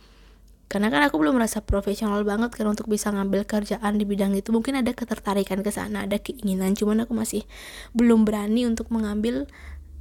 Karena 0.71 0.87
kan 0.87 1.03
aku 1.03 1.19
belum 1.19 1.35
merasa 1.35 1.59
profesional 1.59 2.23
banget 2.23 2.55
kan 2.55 2.63
untuk 2.63 2.87
bisa 2.87 3.11
ngambil 3.11 3.43
kerjaan 3.43 3.99
di 3.99 4.07
bidang 4.07 4.31
itu. 4.39 4.55
Mungkin 4.55 4.79
ada 4.79 4.95
ketertarikan 4.95 5.59
ke 5.59 5.67
sana 5.67 6.07
ada 6.07 6.15
keinginan 6.15 6.79
cuman 6.79 7.03
aku 7.03 7.11
masih 7.11 7.43
belum 7.91 8.23
berani 8.23 8.63
untuk 8.63 8.87
mengambil 8.87 9.51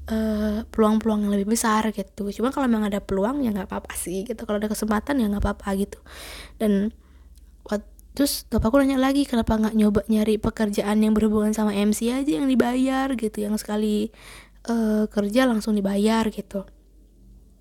eh, 0.06 0.62
peluang-peluang 0.70 1.20
uh, 1.20 1.24
yang 1.26 1.32
lebih 1.34 1.58
besar 1.58 1.90
gitu. 1.90 2.30
Cuman 2.30 2.54
kalau 2.54 2.70
memang 2.70 2.86
ada 2.86 3.02
peluang 3.02 3.42
ya 3.42 3.50
nggak 3.50 3.66
apa-apa 3.66 3.98
sih 3.98 4.22
gitu. 4.22 4.46
Kalau 4.46 4.62
ada 4.62 4.70
kesempatan 4.70 5.18
ya 5.18 5.26
nggak 5.26 5.42
apa-apa 5.42 5.74
gitu. 5.74 5.98
Dan 6.62 6.94
terus 8.20 8.44
bapakku 8.52 8.76
nanya 8.76 9.00
lagi 9.00 9.24
kenapa 9.24 9.56
nggak 9.56 9.72
nyoba 9.80 10.04
nyari 10.04 10.36
pekerjaan 10.36 11.00
yang 11.00 11.16
berhubungan 11.16 11.56
sama 11.56 11.72
MC 11.72 12.12
aja 12.12 12.36
yang 12.36 12.52
dibayar 12.52 13.08
gitu 13.16 13.40
yang 13.40 13.56
sekali 13.56 14.12
uh, 14.68 15.08
kerja 15.08 15.48
langsung 15.48 15.72
dibayar 15.72 16.28
gitu. 16.28 16.68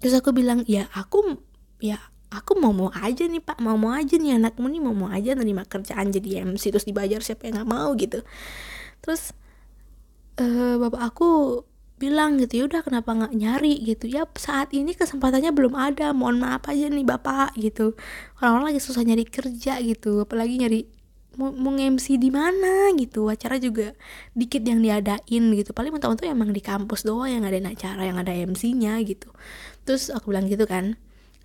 Terus 0.03 0.19
aku 0.19 0.35
bilang 0.35 0.67
ya 0.67 0.91
aku 0.91 1.39
ya 1.79 1.95
aku 2.27 2.59
mau 2.59 2.75
mau 2.75 2.91
aja 2.91 3.23
nih 3.23 3.39
pak. 3.39 3.63
Mau 3.63 3.79
mau 3.79 3.95
aja 3.95 4.19
nih 4.19 4.35
anakmu 4.35 4.67
nih 4.67 4.83
mau 4.83 4.91
mau 4.91 5.07
aja 5.07 5.31
nerima 5.31 5.63
kerjaan 5.63 6.11
jadi 6.11 6.43
MC 6.43 6.75
terus 6.75 6.83
dibayar 6.83 7.23
siapa 7.23 7.47
yang 7.47 7.63
nggak 7.63 7.69
mau 7.71 7.95
gitu. 7.95 8.19
Terus 8.99 9.31
uh, 10.43 10.75
bapak 10.75 11.01
aku 11.07 11.63
bilang 11.99 12.39
gitu 12.39 12.63
ya 12.63 12.63
udah 12.71 12.81
kenapa 12.81 13.11
nggak 13.11 13.33
nyari? 13.35 13.75
Gitu. 13.83 14.07
Ya 14.07 14.23
saat 14.39 14.71
ini 14.71 14.95
kesempatannya 14.95 15.51
belum 15.51 15.75
ada 15.75 16.15
mohon 16.15 16.39
maaf 16.39 16.65
aja 16.71 16.87
nih 16.87 17.03
bapak 17.03 17.59
gitu. 17.59 17.99
Orang-orang 18.39 18.73
lagi 18.73 18.81
susah 18.81 19.03
nyari 19.03 19.27
kerja 19.27 19.83
gitu. 19.83 20.23
Apalagi 20.23 20.55
nyari 20.63 20.87
mau, 21.35 21.51
mau 21.51 21.75
MC 21.75 22.15
di 22.15 22.31
mana 22.31 22.95
gitu. 22.95 23.27
Acara 23.27 23.59
juga 23.59 23.91
dikit 24.31 24.63
yang 24.63 24.79
diadain 24.79 25.43
gitu. 25.53 25.75
Paling 25.75 25.91
mentok-mentok 25.91 26.25
emang 26.31 26.55
di 26.55 26.63
kampus 26.63 27.03
doang 27.03 27.27
yang 27.27 27.43
ada 27.43 27.59
acara 27.59 28.07
yang 28.07 28.15
ada 28.15 28.31
MC-nya 28.31 28.97
gitu. 29.03 29.29
Terus 29.83 30.07
aku 30.09 30.31
bilang 30.31 30.47
gitu 30.47 30.63
kan. 30.63 30.95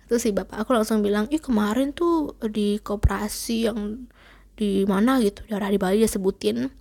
Terus 0.07 0.23
si 0.23 0.31
bapak 0.31 0.63
aku 0.63 0.71
langsung 0.71 1.03
bilang 1.03 1.27
ih 1.33 1.43
kemarin 1.43 1.91
tuh 1.91 2.39
di 2.47 2.79
koperasi 2.79 3.67
yang 3.67 4.07
di 4.55 4.87
mana 4.87 5.19
gitu 5.19 5.43
daerah 5.51 5.67
di 5.67 5.75
Bali 5.75 5.99
dia 5.99 6.07
sebutin 6.07 6.71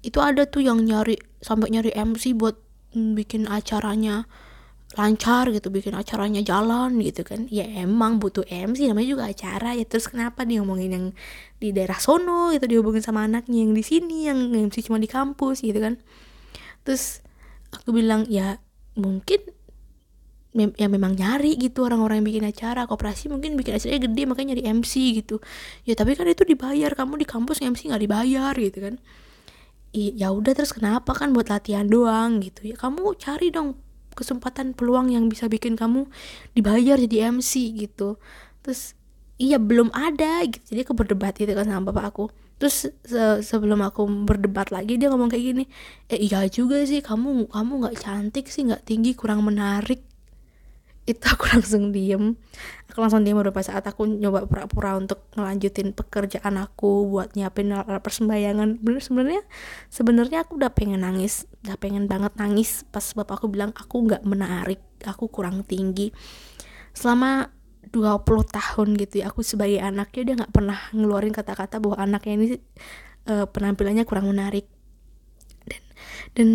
itu 0.00 0.18
ada 0.22 0.46
tuh 0.46 0.64
yang 0.64 0.80
nyari 0.80 1.18
sampai 1.42 1.74
nyari 1.74 1.90
MC 1.92 2.32
buat 2.38 2.69
bikin 2.94 3.46
acaranya 3.46 4.26
lancar 4.98 5.46
gitu 5.54 5.70
bikin 5.70 5.94
acaranya 5.94 6.42
jalan 6.42 6.98
gitu 6.98 7.22
kan. 7.22 7.46
Ya 7.46 7.62
emang 7.62 8.18
butuh 8.18 8.42
MC 8.50 8.90
namanya 8.90 9.08
juga 9.08 9.24
acara 9.30 9.78
ya. 9.78 9.86
Terus 9.86 10.10
kenapa 10.10 10.42
dia 10.42 10.58
ngomongin 10.62 10.90
yang 10.90 11.06
di 11.62 11.70
daerah 11.70 11.98
sono 12.02 12.50
itu 12.50 12.66
dihubungin 12.66 13.04
sama 13.04 13.26
anaknya 13.26 13.62
yang 13.62 13.72
di 13.76 13.84
sini 13.86 14.26
yang 14.26 14.50
MC 14.50 14.82
cuma 14.90 14.98
di 14.98 15.06
kampus 15.06 15.62
gitu 15.62 15.78
kan. 15.78 15.94
Terus 16.82 17.22
aku 17.70 17.94
bilang 17.94 18.26
ya 18.26 18.58
mungkin 18.98 19.38
mem 20.50 20.74
ya 20.74 20.90
memang 20.90 21.14
nyari 21.14 21.54
gitu 21.54 21.86
orang-orang 21.86 22.26
yang 22.26 22.26
bikin 22.26 22.44
acara. 22.50 22.90
Koperasi 22.90 23.30
mungkin 23.30 23.54
bikin 23.54 23.78
acaranya 23.78 24.10
gede 24.10 24.22
makanya 24.26 24.58
nyari 24.58 24.64
MC 24.74 25.22
gitu. 25.22 25.38
Ya 25.86 25.94
tapi 25.94 26.18
kan 26.18 26.26
itu 26.26 26.42
dibayar. 26.42 26.90
Kamu 26.98 27.14
di 27.14 27.26
kampus 27.30 27.62
MC 27.62 27.94
nggak 27.94 28.02
dibayar 28.02 28.54
gitu 28.58 28.78
kan 28.82 28.98
ya 29.92 30.30
udah 30.30 30.52
terus 30.54 30.70
kenapa? 30.74 31.12
Kan 31.14 31.34
buat 31.34 31.50
latihan 31.50 31.86
doang 31.86 32.42
gitu. 32.42 32.70
Ya 32.70 32.76
kamu 32.78 33.18
cari 33.18 33.50
dong 33.50 33.78
kesempatan 34.14 34.74
peluang 34.74 35.10
yang 35.10 35.30
bisa 35.30 35.46
bikin 35.46 35.74
kamu 35.78 36.06
dibayar 36.54 36.98
jadi 36.98 37.34
MC 37.34 37.74
gitu. 37.78 38.18
Terus 38.62 38.94
iya 39.40 39.58
belum 39.58 39.90
ada 39.94 40.44
gitu. 40.46 40.62
Jadi 40.74 40.80
aku 40.86 40.94
berdebat 40.94 41.34
gitu 41.38 41.50
kan 41.54 41.66
sama 41.66 41.90
bapak 41.90 42.04
aku. 42.14 42.24
Terus 42.60 42.92
se 42.92 43.22
sebelum 43.40 43.80
aku 43.80 44.04
berdebat 44.28 44.68
lagi 44.68 45.00
dia 45.00 45.08
ngomong 45.08 45.32
kayak 45.32 45.44
gini 45.48 45.64
eh 46.12 46.20
iya 46.20 46.44
juga 46.44 46.84
sih 46.84 47.00
kamu 47.00 47.48
kamu 47.48 47.72
nggak 47.80 47.96
cantik 47.96 48.52
sih 48.52 48.68
nggak 48.68 48.84
tinggi 48.84 49.16
kurang 49.16 49.48
menarik 49.48 50.04
itu 51.12 51.24
aku 51.26 51.44
langsung 51.54 51.90
diem. 51.90 52.38
Aku 52.90 52.98
langsung 53.02 53.22
diem 53.22 53.36
beberapa 53.38 53.62
saat. 53.62 53.82
Aku 53.86 54.06
nyoba 54.06 54.46
pura-pura 54.46 54.94
untuk 54.98 55.26
ngelanjutin 55.34 55.94
pekerjaan 55.94 56.58
aku 56.58 57.06
buat 57.10 57.34
nyiapin 57.34 57.74
persembahyangan 58.02 58.82
bener 58.82 59.02
sebenarnya 59.02 59.42
sebenarnya 59.90 60.38
aku 60.46 60.58
udah 60.58 60.70
pengen 60.74 61.02
nangis. 61.02 61.46
Udah 61.66 61.76
pengen 61.76 62.06
banget 62.06 62.34
nangis 62.38 62.86
pas 62.88 63.04
bapak 63.14 63.42
aku 63.42 63.46
bilang 63.50 63.70
aku 63.74 64.06
nggak 64.06 64.22
menarik 64.26 64.82
aku 65.06 65.30
kurang 65.30 65.62
tinggi. 65.66 66.14
Selama 66.94 67.50
20 67.90 68.22
tahun 68.50 68.88
gitu 69.00 69.24
ya 69.24 69.34
aku 69.34 69.42
sebagai 69.42 69.82
anaknya 69.82 70.22
dia 70.22 70.34
nggak 70.44 70.52
pernah 70.54 70.78
ngeluarin 70.94 71.34
kata-kata 71.34 71.82
bahwa 71.82 71.98
anaknya 71.98 72.32
ini 72.38 72.46
uh, 73.26 73.46
penampilannya 73.50 74.04
kurang 74.06 74.30
menarik. 74.30 74.68
Dan 75.66 75.82
dan 76.36 76.48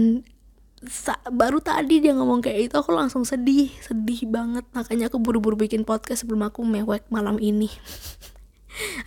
baru 1.32 1.60
tadi 1.62 2.02
dia 2.02 2.14
ngomong 2.14 2.42
kayak 2.42 2.72
itu 2.72 2.76
aku 2.78 2.92
langsung 2.94 3.26
sedih 3.28 3.70
sedih 3.82 4.26
banget. 4.30 4.66
Makanya 4.72 5.10
aku 5.10 5.18
buru-buru 5.22 5.58
bikin 5.58 5.84
podcast 5.84 6.26
sebelum 6.26 6.46
aku 6.48 6.64
mewek 6.64 7.08
malam 7.10 7.38
ini. 7.42 7.70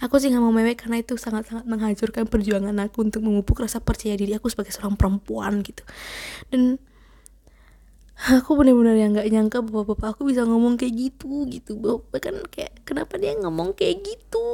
Aku 0.01 0.17
sih 0.17 0.33
nggak 0.33 0.41
mau 0.41 0.49
mewek 0.49 0.81
karena 0.81 1.05
itu 1.05 1.21
sangat-sangat 1.21 1.69
menghancurkan 1.69 2.25
perjuangan 2.25 2.73
aku 2.81 3.05
untuk 3.05 3.21
memupuk 3.21 3.61
rasa 3.61 3.85
percaya 3.85 4.17
diri 4.17 4.33
aku 4.33 4.49
sebagai 4.49 4.73
seorang 4.73 4.97
perempuan 4.97 5.61
gitu. 5.61 5.85
Dan 6.49 6.81
aku 8.17 8.57
benar-benar 8.57 8.97
yang 8.97 9.13
nggak 9.13 9.29
nyangka 9.29 9.59
bahwa 9.61 9.93
bapak 9.93 10.17
aku 10.17 10.33
bisa 10.33 10.49
ngomong 10.49 10.81
kayak 10.81 10.97
gitu 10.97 11.45
gitu. 11.53 11.77
Bahkan 11.85 12.49
kayak 12.49 12.81
kenapa 12.89 13.21
dia 13.21 13.37
ngomong 13.37 13.77
kayak 13.77 14.09
gitu? 14.09 14.47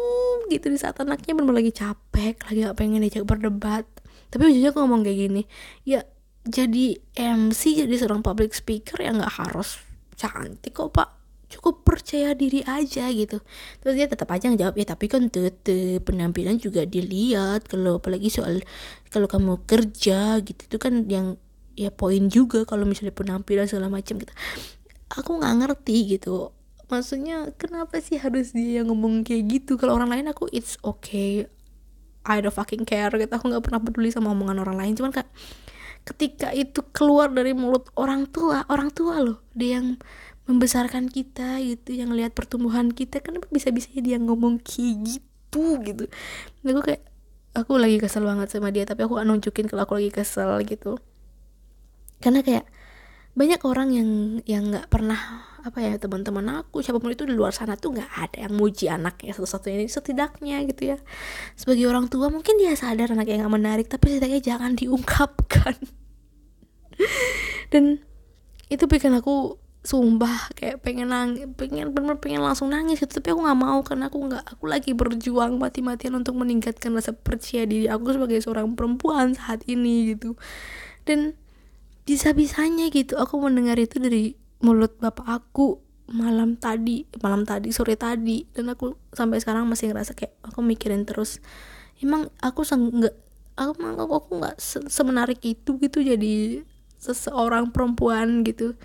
Gitu 0.51 0.67
di 0.67 0.79
saat 0.83 0.99
anaknya 0.99 1.39
benar 1.39 1.63
lagi 1.63 1.71
capek 1.71 2.35
lagi 2.51 2.59
gak 2.67 2.75
pengen 2.75 3.07
diajak 3.07 3.23
berdebat. 3.23 3.87
Tapi 4.35 4.51
ujungnya 4.51 4.75
aku 4.75 4.83
ngomong 4.83 5.07
kayak 5.07 5.19
gini 5.31 5.43
ya 5.87 6.03
jadi 6.45 7.01
MC 7.17 7.85
jadi 7.85 7.95
seorang 7.97 8.21
public 8.21 8.53
speaker 8.53 9.01
ya 9.01 9.17
nggak 9.17 9.35
harus 9.41 9.81
cantik 10.13 10.77
kok 10.77 10.93
pak. 10.93 11.09
Cukup 11.49 11.87
percaya 11.87 12.37
diri 12.37 12.61
aja 12.67 13.09
gitu. 13.09 13.41
Terus 13.81 13.95
dia 13.97 14.07
tetap 14.11 14.29
aja 14.29 14.53
ngejawab 14.53 14.77
ya 14.77 14.87
tapi 14.93 15.07
kan 15.09 15.33
tetep 15.33 16.05
penampilan 16.05 16.61
juga 16.61 16.85
dilihat 16.85 17.65
kalau 17.65 17.97
apalagi 18.03 18.29
soal 18.29 18.61
kalau 19.09 19.25
kamu 19.25 19.65
kerja 19.65 20.45
gitu. 20.45 20.61
Itu 20.69 20.77
kan 20.77 21.09
yang 21.09 21.41
ya 21.75 21.89
poin 21.89 22.29
juga 22.29 22.69
kalau 22.69 22.85
misalnya 22.85 23.17
penampilan 23.17 23.65
segala 23.65 23.89
macam 23.89 24.21
gitu. 24.21 24.35
Aku 25.17 25.41
nggak 25.41 25.55
ngerti 25.65 26.19
gitu. 26.19 26.53
Maksudnya 26.93 27.57
kenapa 27.57 28.05
sih 28.05 28.21
harus 28.21 28.53
dia 28.53 28.85
yang 28.85 28.93
ngomong 28.93 29.25
kayak 29.25 29.49
gitu? 29.49 29.81
Kalau 29.81 29.97
orang 29.97 30.13
lain 30.13 30.27
aku 30.29 30.53
it's 30.53 30.77
okay. 30.85 31.49
I 32.25 32.45
don't 32.45 32.53
fucking 32.53 32.85
care 32.85 33.13
gitu. 33.17 33.33
Aku 33.33 33.49
nggak 33.49 33.65
pernah 33.65 33.81
peduli 33.81 34.13
sama 34.13 34.37
omongan 34.37 34.61
orang 34.61 34.77
lain. 34.77 34.93
Cuman 34.93 35.13
kayak 35.15 35.31
ketika 36.05 36.53
itu 36.53 36.85
keluar 36.93 37.33
dari 37.33 37.57
mulut 37.57 37.89
orang 37.97 38.29
tua 38.29 38.69
orang 38.69 38.93
tua 38.93 39.25
loh 39.25 39.41
dia 39.57 39.81
yang 39.81 39.97
membesarkan 40.45 41.09
kita 41.09 41.57
gitu 41.65 41.97
yang 41.97 42.13
lihat 42.13 42.37
pertumbuhan 42.37 42.93
kita 42.93 43.25
kenapa 43.25 43.49
bisa 43.49 43.73
bisa 43.73 43.89
dia 43.97 44.21
ngomong 44.21 44.61
kayak 44.61 45.17
gitu 45.17 45.81
gitu. 45.81 46.05
Nah, 46.61 46.71
aku 46.77 46.83
kayak 46.85 47.03
aku 47.57 47.73
lagi 47.81 47.97
kesel 47.97 48.29
banget 48.29 48.53
sama 48.53 48.69
dia 48.69 48.85
tapi 48.85 49.09
aku 49.09 49.17
gak 49.17 49.25
nunjukin 49.25 49.67
kalau 49.73 49.89
aku 49.89 49.97
lagi 49.97 50.13
kesel 50.13 50.61
gitu. 50.69 51.01
Karena 52.21 52.45
kayak 52.45 52.69
banyak 53.35 53.61
orang 53.65 53.89
yang 53.91 54.11
yang 54.45 54.69
nggak 54.69 54.93
pernah 54.93 55.19
apa 55.65 55.81
ya 55.81 55.97
teman-teman 55.97 56.61
aku 56.61 56.85
siapa 56.85 57.01
pun 57.01 57.09
itu 57.09 57.25
di 57.25 57.33
luar 57.33 57.57
sana 57.57 57.81
tuh 57.81 57.97
nggak 57.97 58.13
ada 58.21 58.39
yang 58.45 58.53
muji 58.53 58.93
anaknya 58.93 59.33
satu-satunya 59.33 59.81
ini 59.81 59.89
setidaknya 59.89 60.61
gitu 60.69 60.93
ya. 60.93 60.99
Sebagai 61.57 61.89
orang 61.89 62.13
tua 62.13 62.29
mungkin 62.29 62.61
dia 62.61 62.77
sadar 62.77 63.17
anaknya 63.17 63.41
nggak 63.41 63.55
menarik 63.57 63.87
tapi 63.89 64.13
setidaknya 64.13 64.45
jangan 64.45 64.77
diungkapkan. 64.77 65.73
Dan 67.73 68.05
itu 68.69 68.85
bikin 68.85 69.17
aku 69.17 69.57
sumpah 69.85 70.49
kayak 70.57 70.81
pengen 70.81 71.13
nang 71.13 71.37
pengen 71.61 71.93
bener 71.97 72.21
pengen 72.21 72.45
langsung 72.45 72.69
nangis 72.69 73.01
gitu. 73.01 73.25
Tapi 73.25 73.33
aku 73.33 73.49
nggak 73.49 73.61
mau 73.65 73.81
karena 73.81 74.13
aku 74.13 74.21
nggak 74.21 74.45
aku 74.45 74.69
lagi 74.69 74.93
berjuang 74.93 75.57
mati-matian 75.57 76.13
untuk 76.13 76.37
meningkatkan 76.37 76.93
rasa 76.93 77.17
percaya 77.17 77.65
diri 77.65 77.89
aku 77.89 78.13
sebagai 78.13 78.37
seorang 78.45 78.77
perempuan 78.77 79.33
saat 79.33 79.65
ini 79.65 80.13
gitu. 80.13 80.37
Dan 81.09 81.41
bisa-bisanya 82.05 82.93
gitu 82.93 83.17
aku 83.17 83.41
mendengar 83.41 83.81
itu 83.81 83.97
dari 83.97 84.44
mulut 84.63 84.95
bapak 85.01 85.27
aku 85.27 85.81
malam 86.05 86.61
tadi 86.61 87.09
malam 87.25 87.49
tadi 87.49 87.73
sore 87.73 87.97
tadi. 87.97 88.45
Dan 88.53 88.69
aku 88.73 88.97
sampai 89.17 89.41
sekarang 89.41 89.65
masih 89.69 89.93
ngerasa 89.93 90.13
kayak 90.13 90.37
aku 90.45 90.61
mikirin 90.61 91.09
terus. 91.09 91.41
Emang 92.01 92.29
aku 92.45 92.67
nggak 92.67 93.15
aku 93.55 93.73
aku 93.81 94.15
aku 94.15 94.31
nggak 94.43 94.57
semenarik 94.91 95.41
itu 95.47 95.79
gitu 95.79 95.99
jadi 96.05 96.63
seseorang 97.01 97.73
perempuan 97.73 98.45
gitu. 98.45 98.77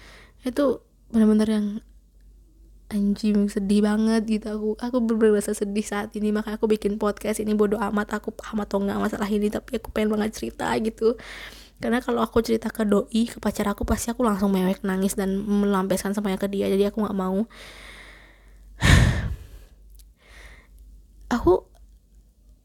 Itu 0.46 0.86
benar-benar 1.12 1.50
yang 1.50 1.68
anjing 2.90 3.52
sedih 3.52 3.84
banget 3.86 4.24
gitu. 4.26 4.48
Aku 4.56 4.68
aku 4.80 4.98
bener 5.04 5.44
sedih 5.44 5.84
saat 5.84 6.16
ini. 6.16 6.32
Makanya 6.32 6.56
aku 6.56 6.72
bikin 6.72 6.96
podcast 6.96 7.44
ini 7.44 7.52
bodoh 7.52 7.82
amat. 7.92 8.16
Aku 8.24 8.32
paham 8.32 8.64
atau 8.64 8.80
nggak 8.80 8.98
masalah 8.98 9.28
ini 9.28 9.52
tapi 9.52 9.78
aku 9.78 9.92
pengen 9.92 10.16
banget 10.16 10.32
cerita 10.40 10.72
gitu 10.80 11.20
karena 11.80 12.04
kalau 12.04 12.20
aku 12.20 12.44
cerita 12.44 12.68
ke 12.68 12.84
doi 12.84 13.24
ke 13.32 13.40
pacar 13.40 13.72
aku 13.72 13.88
pasti 13.88 14.12
aku 14.12 14.20
langsung 14.28 14.52
mewek 14.52 14.84
nangis 14.84 15.16
dan 15.16 15.40
melampiaskan 15.40 16.12
semuanya 16.12 16.36
ke 16.36 16.52
dia. 16.52 16.68
Jadi 16.68 16.84
aku 16.92 17.08
nggak 17.08 17.16
mau. 17.16 17.48
Aku 21.40 21.70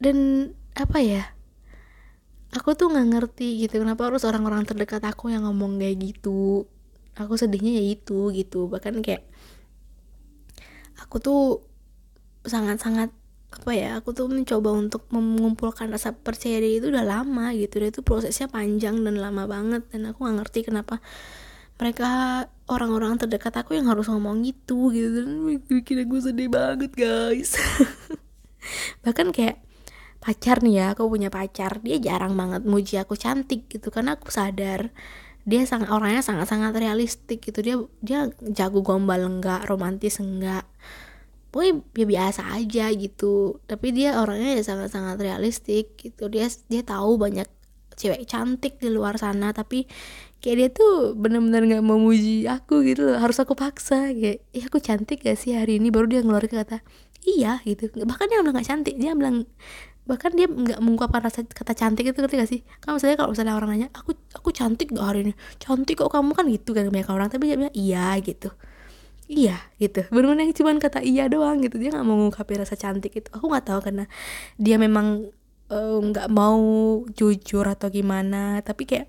dan 0.02 0.50
apa 0.74 0.98
ya? 0.98 1.22
Aku 2.58 2.74
tuh 2.74 2.90
nggak 2.90 3.06
ngerti 3.12 3.66
gitu 3.66 3.82
kenapa 3.82 4.08
harus 4.08 4.24
orang-orang 4.24 4.64
terdekat 4.64 5.04
aku 5.04 5.30
yang 5.30 5.44
ngomong 5.46 5.78
kayak 5.78 6.00
gitu. 6.00 6.66
Aku 7.14 7.38
sedihnya 7.38 7.76
ya 7.76 7.84
itu 7.94 8.32
gitu. 8.34 8.66
Bahkan 8.66 9.04
kayak 9.04 9.22
aku 10.98 11.20
tuh 11.20 11.42
sangat-sangat 12.48 13.12
apa 13.54 13.70
ya 13.70 14.02
aku 14.02 14.10
tuh 14.10 14.26
mencoba 14.26 14.74
untuk 14.74 15.06
mengumpulkan 15.14 15.86
rasa 15.94 16.10
percaya 16.10 16.58
diri 16.58 16.82
itu 16.82 16.90
udah 16.90 17.06
lama 17.06 17.54
gitu. 17.54 17.78
Dan 17.78 17.94
itu 17.94 18.02
prosesnya 18.02 18.50
panjang 18.50 18.98
dan 19.06 19.16
lama 19.16 19.46
banget. 19.46 19.86
Dan 19.94 20.10
aku 20.10 20.26
nggak 20.26 20.36
ngerti 20.42 20.60
kenapa 20.66 20.98
mereka 21.78 22.10
orang-orang 22.66 23.18
terdekat 23.18 23.54
aku 23.54 23.78
yang 23.78 23.86
harus 23.86 24.10
ngomong 24.10 24.42
gitu 24.42 24.90
gitu. 24.90 25.22
Dan 25.22 25.62
bikin 25.70 26.02
aku 26.02 26.16
sedih 26.18 26.50
banget 26.50 26.90
guys. 26.92 27.54
Bahkan 29.06 29.30
kayak 29.30 29.62
pacar 30.18 30.58
nih 30.60 30.74
ya 30.82 30.86
aku 30.98 31.06
punya 31.06 31.30
pacar. 31.30 31.78
Dia 31.80 32.02
jarang 32.02 32.34
banget 32.34 32.66
muji 32.66 32.98
aku 32.98 33.14
cantik 33.14 33.70
gitu. 33.70 33.94
Karena 33.94 34.18
aku 34.18 34.34
sadar 34.34 34.90
dia 35.44 35.60
sangat 35.68 35.92
orangnya 35.92 36.26
sangat-sangat 36.26 36.74
realistik 36.74 37.38
gitu. 37.38 37.62
Dia 37.62 37.76
dia 38.02 38.20
jago 38.50 38.82
gombal 38.82 39.22
enggak 39.24 39.64
romantis 39.70 40.18
enggak 40.18 40.66
pokoknya 41.54 41.86
ya 41.94 42.06
biasa 42.10 42.42
aja 42.58 42.90
gitu. 42.90 43.62
Tapi 43.70 43.94
dia 43.94 44.18
orangnya 44.18 44.58
ya 44.58 44.62
sangat-sangat 44.66 45.22
realistik 45.22 45.94
gitu. 45.94 46.26
Dia 46.26 46.50
dia 46.66 46.82
tahu 46.82 47.14
banyak 47.14 47.46
cewek 47.94 48.26
cantik 48.26 48.82
di 48.82 48.90
luar 48.90 49.14
sana 49.22 49.54
tapi 49.54 49.86
kayak 50.42 50.56
dia 50.58 50.68
tuh 50.74 51.14
bener-bener 51.14 51.62
nggak 51.78 51.84
mau 51.86 51.94
muji 51.94 52.50
aku 52.50 52.82
gitu 52.82 53.06
loh. 53.06 53.22
Harus 53.22 53.38
aku 53.38 53.54
paksa 53.54 54.10
kayak 54.10 54.42
iya 54.50 54.66
aku 54.66 54.82
cantik 54.82 55.22
gak 55.22 55.38
sih 55.38 55.54
hari 55.54 55.78
ini? 55.78 55.94
Baru 55.94 56.10
dia 56.10 56.26
ngeluarin 56.26 56.50
kata 56.50 56.82
iya 57.22 57.62
gitu. 57.62 57.86
Bahkan 58.02 58.26
dia 58.26 58.42
bilang 58.42 58.58
gak 58.58 58.66
cantik 58.66 58.98
dia 58.98 59.14
bilang 59.14 59.46
bahkan 60.04 60.36
dia 60.36 60.44
nggak 60.44 60.84
mengungkapkan 60.84 61.22
rasa 61.22 61.48
kata 61.48 61.72
cantik 61.72 62.10
itu 62.10 62.18
ngerti 62.18 62.34
gak 62.34 62.50
sih? 62.50 62.60
Kan 62.82 62.98
misalnya 62.98 63.14
kalau 63.22 63.30
misalnya 63.30 63.54
orang 63.54 63.70
nanya 63.78 63.88
aku 63.94 64.18
aku 64.34 64.50
cantik 64.50 64.90
gak 64.90 65.06
hari 65.06 65.30
ini? 65.30 65.32
Cantik 65.62 66.02
kok 66.02 66.10
kamu? 66.10 66.34
Kan 66.34 66.50
gitu 66.50 66.74
kan 66.74 66.90
banyak 66.90 67.08
orang. 67.14 67.30
Tapi 67.30 67.46
dia 67.46 67.56
bilang 67.62 67.74
iya 67.78 68.18
gitu 68.18 68.50
iya 69.28 69.56
gitu. 69.80 70.04
Benar-benar 70.12 70.44
yang 70.48 70.56
cuman 70.56 70.76
kata 70.80 71.00
iya 71.00 71.24
doang 71.28 71.60
gitu. 71.64 71.80
Dia 71.80 71.92
nggak 71.94 72.06
mau 72.06 72.16
ngungkapin 72.20 72.60
rasa 72.60 72.76
cantik 72.76 73.12
itu. 73.16 73.28
Aku 73.32 73.48
nggak 73.48 73.66
tahu 73.68 73.80
karena 73.80 74.04
dia 74.60 74.76
memang 74.76 75.28
eh, 75.72 75.98
nggak 76.00 76.28
uh, 76.28 76.32
mau 76.32 76.60
jujur 77.12 77.64
atau 77.64 77.88
gimana. 77.88 78.60
Tapi 78.60 78.84
kayak 78.84 79.06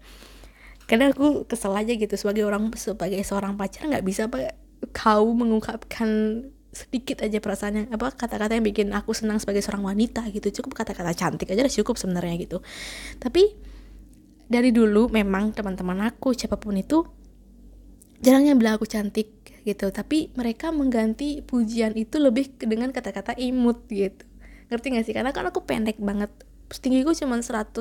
kadang 0.88 1.12
aku 1.12 1.44
kesel 1.48 1.76
aja 1.76 1.92
gitu. 1.92 2.16
Sebagai 2.16 2.48
orang 2.48 2.72
sebagai 2.80 3.20
seorang 3.28 3.60
pacar 3.60 3.88
nggak 3.92 4.06
bisa 4.06 4.32
apa 4.32 4.56
kau 4.96 5.28
mengungkapkan 5.36 6.10
sedikit 6.72 7.24
aja 7.24 7.40
perasaannya. 7.44 7.92
Apa 7.92 8.16
kata-kata 8.16 8.56
yang 8.56 8.66
bikin 8.68 8.96
aku 8.96 9.12
senang 9.12 9.40
sebagai 9.44 9.60
seorang 9.60 9.84
wanita 9.84 10.24
gitu. 10.32 10.64
Cukup 10.64 10.80
kata-kata 10.80 11.12
cantik 11.12 11.52
aja 11.52 11.64
udah 11.68 11.76
cukup 11.84 11.96
sebenarnya 12.00 12.36
gitu. 12.40 12.64
Tapi 13.20 13.56
dari 14.46 14.70
dulu 14.70 15.10
memang 15.10 15.52
teman-teman 15.52 16.06
aku 16.06 16.38
siapa 16.38 16.56
pun 16.56 16.78
itu 16.78 17.02
jarangnya 18.22 18.54
bilang 18.56 18.78
aku 18.78 18.86
cantik 18.86 19.35
gitu. 19.66 19.90
Tapi 19.90 20.32
mereka 20.38 20.70
mengganti 20.70 21.42
pujian 21.42 21.98
itu 21.98 22.22
lebih 22.22 22.54
dengan 22.62 22.94
kata-kata 22.94 23.34
imut 23.36 23.90
gitu. 23.90 24.24
Ngerti 24.70 24.86
gak 24.94 25.06
sih? 25.10 25.14
Karena 25.18 25.34
kan 25.34 25.50
aku 25.50 25.66
pendek 25.66 25.98
banget. 25.98 26.32
Tinggiku 26.70 27.14
cuma 27.14 27.38
100 27.42 27.76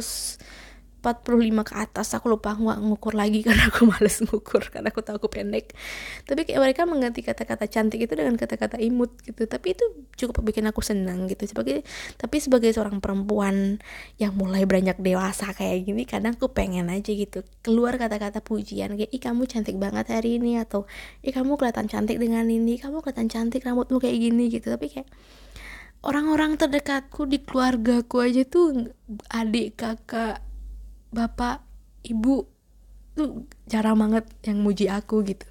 45 1.04 1.68
ke 1.68 1.74
atas 1.76 2.16
aku 2.16 2.32
lupa 2.32 2.56
nggak 2.56 2.80
ngukur 2.80 3.12
lagi 3.12 3.42
karena 3.46 3.68
aku 3.68 3.84
males 3.84 4.24
ngukur 4.24 4.72
karena 4.72 4.88
aku 4.88 5.04
tahu 5.04 5.20
aku 5.20 5.28
pendek. 5.28 5.76
Tapi 6.24 6.48
kayak 6.48 6.60
mereka 6.64 6.88
mengganti 6.88 7.20
kata-kata 7.20 7.68
cantik 7.68 8.00
itu 8.00 8.16
dengan 8.16 8.40
kata-kata 8.40 8.80
imut 8.80 9.12
gitu. 9.28 9.44
Tapi 9.44 9.76
itu 9.76 9.84
cukup 10.16 10.40
bikin 10.40 10.64
aku 10.64 10.80
senang 10.80 11.28
gitu. 11.28 11.44
Sebagai 11.44 11.84
tapi 12.16 12.40
sebagai 12.40 12.72
seorang 12.72 13.04
perempuan 13.04 13.84
yang 14.16 14.32
mulai 14.32 14.64
beranjak 14.64 14.96
dewasa 15.04 15.52
kayak 15.52 15.84
gini 15.84 16.08
kadang 16.08 16.40
aku 16.40 16.48
pengen 16.48 16.88
aja 16.88 17.12
gitu 17.12 17.44
keluar 17.60 18.00
kata-kata 18.00 18.40
pujian 18.40 18.96
kayak 18.96 19.12
ih 19.12 19.20
kamu 19.20 19.44
cantik 19.44 19.76
banget 19.76 20.08
hari 20.08 20.40
ini 20.40 20.56
atau 20.56 20.88
ih 21.20 21.34
kamu 21.34 21.60
kelihatan 21.60 21.86
cantik 21.86 22.16
dengan 22.16 22.48
ini 22.48 22.80
kamu 22.80 23.04
kelihatan 23.04 23.28
cantik 23.28 23.60
rambutmu 23.60 24.00
kayak 24.00 24.16
gini 24.16 24.48
gitu. 24.48 24.72
Tapi 24.72 24.86
kayak 24.88 25.08
orang-orang 26.04 26.60
terdekatku 26.60 27.24
di 27.24 27.40
keluargaku 27.40 28.16
aja 28.20 28.42
tuh 28.44 28.92
adik 29.32 29.80
kakak 29.80 30.44
bapak 31.14 31.62
ibu 32.02 32.44
tuh 33.14 33.46
jarang 33.70 34.02
banget 34.02 34.26
yang 34.42 34.58
muji 34.60 34.90
aku 34.90 35.22
gitu. 35.22 35.46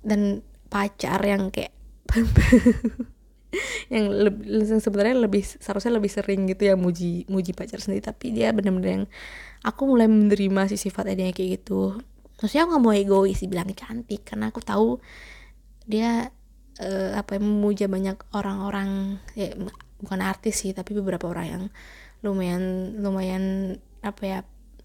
Dan 0.00 0.40
pacar 0.72 1.20
yang 1.20 1.52
kayak 1.52 1.76
yang 3.92 4.08
lebih 4.08 4.64
sebenarnya 4.80 5.16
lebih 5.28 5.44
seharusnya 5.44 5.96
lebih 6.00 6.12
sering 6.12 6.48
gitu 6.48 6.68
ya 6.68 6.74
muji 6.74 7.28
muji 7.28 7.52
pacar 7.52 7.84
sendiri. 7.84 8.00
Tapi 8.08 8.32
dia 8.32 8.56
bener-bener 8.56 9.04
yang 9.04 9.04
aku 9.62 9.84
mulai 9.84 10.08
menerima 10.08 10.72
si 10.72 10.80
sifatnya 10.80 11.28
dia 11.28 11.36
kayak 11.36 11.60
gitu. 11.60 12.00
Maksudnya 12.40 12.64
aku 12.64 12.70
gak 12.78 12.84
mau 12.88 12.94
egois 12.96 13.40
bilang 13.44 13.68
cantik. 13.76 14.24
Karena 14.24 14.48
aku 14.48 14.64
tahu 14.64 14.96
dia 15.84 16.32
uh, 16.80 17.10
apa 17.18 17.36
yang 17.36 17.44
memuja 17.46 17.86
banyak 17.90 18.16
orang-orang 18.32 19.20
ya 19.34 19.52
bukan 19.98 20.20
artis 20.22 20.62
sih 20.62 20.72
tapi 20.74 20.94
beberapa 20.94 21.26
orang 21.26 21.46
yang 21.46 21.64
lumayan 22.22 22.62
lumayan 23.02 23.44
apa 24.02 24.22
ya 24.22 24.38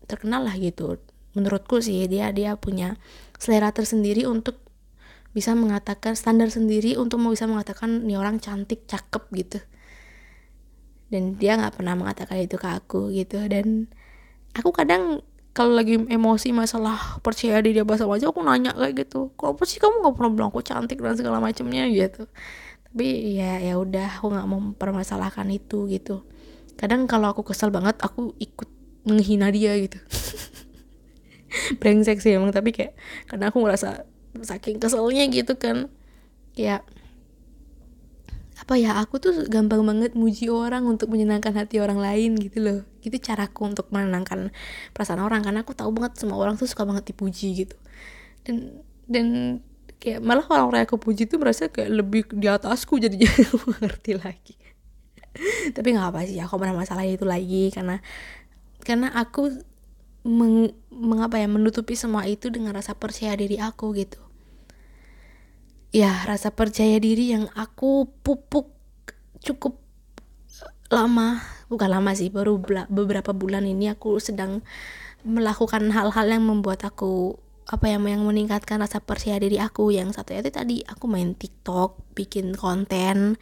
terkenal 0.06 0.46
lah 0.46 0.56
gitu. 0.58 1.00
Menurutku 1.34 1.82
sih 1.82 2.06
dia 2.06 2.30
dia 2.30 2.54
punya 2.56 3.02
selera 3.42 3.74
tersendiri 3.74 4.30
untuk 4.30 4.62
bisa 5.34 5.58
mengatakan 5.58 6.14
standar 6.14 6.54
sendiri 6.54 6.94
untuk 6.94 7.18
mau 7.18 7.34
bisa 7.34 7.50
mengatakan 7.50 8.06
nih 8.06 8.22
orang 8.22 8.38
cantik 8.38 8.86
cakep 8.86 9.24
gitu. 9.34 9.60
Dan 11.10 11.38
dia 11.42 11.58
nggak 11.58 11.82
pernah 11.82 11.98
mengatakan 11.98 12.38
itu 12.42 12.58
ke 12.58 12.70
aku 12.70 13.10
gitu. 13.14 13.42
Dan 13.50 13.90
aku 14.54 14.70
kadang 14.70 15.26
kalau 15.54 15.74
lagi 15.78 16.02
emosi 16.02 16.50
masalah 16.50 17.22
percaya 17.22 17.62
diri 17.62 17.82
dia 17.82 17.86
bahasa 17.86 18.10
aja 18.10 18.34
aku 18.34 18.42
nanya 18.42 18.74
kayak 18.74 19.06
gitu 19.06 19.30
kok 19.38 19.54
sih 19.70 19.78
kamu 19.78 20.02
nggak 20.02 20.16
pernah 20.18 20.32
bilang 20.34 20.50
aku 20.50 20.66
cantik 20.66 20.98
dan 21.02 21.18
segala 21.18 21.38
macamnya? 21.42 21.86
Gitu. 21.90 22.26
Tapi 22.90 23.38
ya 23.38 23.58
ya 23.62 23.78
udah 23.78 24.22
aku 24.22 24.34
nggak 24.34 24.48
mau 24.50 24.62
mempermasalahkan 24.62 25.50
itu 25.54 25.90
gitu. 25.90 26.26
Kadang 26.78 27.06
kalau 27.06 27.34
aku 27.34 27.46
kesel 27.46 27.70
banget 27.70 27.98
aku 28.02 28.34
ikut 28.42 28.70
menghina 29.04 29.52
dia 29.52 29.76
gitu. 29.80 30.00
Brengsek 31.80 32.20
sih 32.20 32.34
emang 32.34 32.50
tapi 32.50 32.74
kayak 32.74 32.98
karena 33.30 33.54
aku 33.54 33.62
ngerasa 33.62 34.08
saking 34.42 34.82
keselnya 34.82 35.24
gitu 35.30 35.54
kan. 35.60 35.92
Kayak 36.58 36.88
apa 38.64 38.80
ya 38.80 38.96
aku 38.96 39.20
tuh 39.20 39.34
gampang 39.52 39.84
banget 39.84 40.16
muji 40.16 40.48
orang 40.48 40.88
untuk 40.88 41.12
menyenangkan 41.12 41.52
hati 41.52 41.84
orang 41.84 42.00
lain 42.00 42.40
gitu 42.40 42.64
loh. 42.64 42.80
Gitu 43.04 43.20
caraku 43.20 43.68
untuk 43.68 43.92
menenangkan 43.92 44.56
perasaan 44.96 45.20
orang 45.20 45.44
karena 45.44 45.68
aku 45.68 45.76
tahu 45.76 45.92
banget 45.92 46.24
semua 46.24 46.40
orang 46.40 46.56
tuh 46.56 46.66
suka 46.66 46.88
banget 46.88 47.12
dipuji 47.12 47.68
gitu. 47.68 47.76
Dan 48.48 48.84
dan 49.06 49.26
kayak 50.00 50.20
malah 50.20 50.44
orang-orang 50.48 50.84
yang 50.84 50.90
aku 50.92 51.00
puji 51.00 51.28
tuh 51.28 51.40
merasa 51.40 51.72
kayak 51.72 51.92
lebih 51.92 52.22
di 52.36 52.48
atasku 52.48 53.00
jadinya 53.00 53.28
aku 53.52 53.72
ngerti 53.84 54.12
lagi. 54.16 54.56
Tapi 55.76 55.88
nggak 55.96 56.08
apa 56.14 56.20
sih 56.30 56.38
aku 56.40 56.56
pernah 56.62 56.78
masalah 56.78 57.04
itu 57.08 57.26
lagi 57.26 57.74
karena 57.74 58.00
karena 58.84 59.10
aku 59.16 59.50
meng, 60.28 60.72
mengapa 60.92 61.40
ya 61.40 61.48
menutupi 61.48 61.96
semua 62.00 62.28
itu 62.28 62.48
dengan 62.52 62.76
rasa 62.76 62.96
percaya 62.96 63.36
diri 63.36 63.60
aku 63.60 63.92
gitu. 63.96 64.20
Ya 65.94 66.12
rasa 66.26 66.50
percaya 66.50 66.98
diri 66.98 67.36
yang 67.36 67.48
aku 67.54 68.10
pupuk 68.26 68.72
cukup 69.44 69.78
lama 70.90 71.44
bukan 71.68 71.90
lama 71.90 72.14
sih 72.14 72.30
baru 72.30 72.62
beberapa 72.88 73.34
bulan 73.34 73.66
ini 73.66 73.90
aku 73.92 74.22
sedang 74.22 74.62
melakukan 75.26 75.90
hal-hal 75.90 76.28
yang 76.30 76.44
membuat 76.46 76.86
aku 76.86 77.40
apa 77.64 77.88
ya 77.88 77.98
yang 77.98 78.28
meningkatkan 78.28 78.84
rasa 78.84 79.00
percaya 79.00 79.40
diri 79.40 79.60
aku. 79.60 79.94
Yang 79.94 80.20
satu 80.20 80.36
itu 80.36 80.52
tadi 80.52 80.78
aku 80.84 81.08
main 81.08 81.32
TikTok 81.36 82.16
bikin 82.18 82.58
konten 82.58 83.40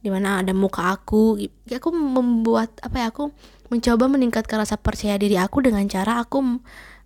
di 0.00 0.08
mana 0.08 0.40
ada 0.40 0.56
muka 0.56 0.96
aku 0.96 1.36
aku 1.68 1.88
membuat 1.92 2.72
apa 2.80 3.04
ya 3.04 3.06
aku 3.12 3.28
mencoba 3.70 4.10
meningkatkan 4.10 4.60
rasa 4.60 4.74
percaya 4.76 5.14
diri 5.16 5.38
aku 5.38 5.62
dengan 5.62 5.86
cara 5.86 6.18
aku 6.18 6.58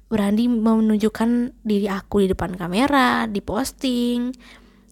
berani 0.08 0.48
menunjukkan 0.48 1.60
diri 1.64 1.88
aku 1.88 2.24
di 2.24 2.28
depan 2.32 2.56
kamera, 2.56 3.28
di 3.28 3.44
posting. 3.44 4.32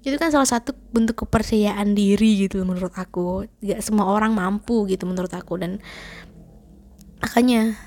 Itu 0.03 0.19
kan 0.19 0.35
salah 0.35 0.49
satu 0.49 0.75
bentuk 0.93 1.25
kepercayaan 1.27 1.97
diri 1.97 2.45
gitu 2.47 2.61
menurut 2.63 2.93
aku. 2.93 3.49
Gak 3.65 3.81
semua 3.81 4.13
orang 4.13 4.37
mampu 4.37 4.85
gitu 4.87 5.09
menurut 5.09 5.33
aku 5.33 5.57
dan 5.59 5.81
makanya 7.23 7.79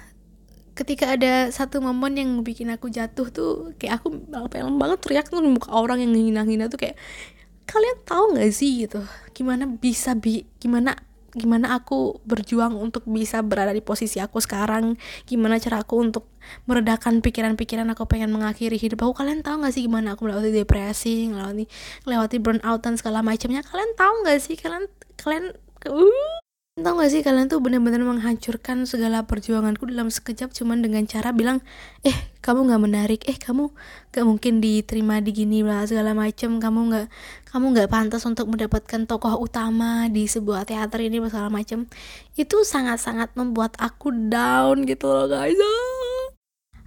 ketika 0.75 1.15
ada 1.15 1.47
satu 1.51 1.79
momen 1.79 2.19
yang 2.19 2.31
bikin 2.43 2.67
aku 2.71 2.91
jatuh 2.91 3.31
tuh 3.31 3.71
kayak 3.79 4.03
aku 4.03 4.11
pengen 4.51 4.75
banget 4.75 4.99
teriak 4.99 5.27
tuh 5.31 5.39
muka 5.39 5.71
orang 5.71 6.03
yang 6.03 6.11
ngina-ngina 6.11 6.67
tuh 6.67 6.79
kayak 6.79 6.99
kalian 7.63 7.97
tahu 8.03 8.35
nggak 8.35 8.51
sih 8.51 8.83
gitu 8.83 8.99
gimana 9.31 9.67
bisa 9.67 10.13
bi 10.19 10.43
gimana 10.59 10.99
gimana 11.35 11.75
aku 11.75 12.23
berjuang 12.23 12.79
untuk 12.79 13.03
bisa 13.05 13.43
berada 13.43 13.75
di 13.75 13.83
posisi 13.83 14.23
aku 14.23 14.39
sekarang? 14.39 14.95
Gimana 15.27 15.59
cara 15.59 15.83
aku 15.83 15.99
untuk 15.99 16.31
meredakan 16.65 17.19
pikiran-pikiran 17.19 17.85
aku 17.91 18.07
pengen 18.07 18.31
mengakhiri 18.31 18.79
hidup 18.79 19.03
aku? 19.03 19.21
Kalian 19.21 19.43
tahu 19.43 19.67
gak 19.67 19.75
sih 19.75 19.83
gimana 19.83 20.15
aku 20.15 20.31
melewati 20.31 20.55
depresi 20.55 21.27
melewati 21.27 21.67
melewati 22.07 22.37
burnout 22.39 22.79
dan 22.79 22.95
segala 22.95 23.19
macamnya? 23.19 23.61
Kalian 23.61 23.91
tahu 23.99 24.13
gak 24.23 24.39
sih? 24.39 24.55
Kalian 24.55 24.87
kalian 25.19 25.45
uh, 25.91 26.44
Tahu 26.75 26.99
gak 26.99 27.07
sih 27.07 27.23
kalian 27.23 27.47
tuh 27.47 27.63
bener-bener 27.63 28.03
menghancurkan 28.03 28.83
segala 28.83 29.23
perjuanganku 29.23 29.87
dalam 29.87 30.11
sekejap 30.11 30.51
cuman 30.51 30.83
dengan 30.83 31.07
cara 31.07 31.31
bilang 31.31 31.63
eh 32.03 32.11
kamu 32.43 32.67
gak 32.67 32.83
menarik. 32.83 33.21
Eh 33.31 33.39
kamu 33.39 33.71
gak 34.11 34.27
mungkin 34.27 34.59
diterima 34.59 35.23
di 35.23 35.31
gini 35.31 35.63
lah 35.63 35.87
segala 35.87 36.11
macem. 36.11 36.59
Kamu 36.59 36.79
gak 36.91 37.07
kamu 37.47 37.79
gak 37.79 37.87
pantas 37.87 38.27
untuk 38.27 38.51
mendapatkan 38.51 39.07
tokoh 39.07 39.39
utama 39.39 40.11
di 40.11 40.27
sebuah 40.27 40.67
teater 40.67 40.99
ini 40.99 41.23
segala 41.31 41.47
macem. 41.47 41.87
Itu 42.35 42.67
sangat-sangat 42.67 43.39
membuat 43.39 43.79
aku 43.79 44.11
down 44.27 44.83
gitu 44.83 45.07
loh 45.07 45.31
guys. 45.31 45.55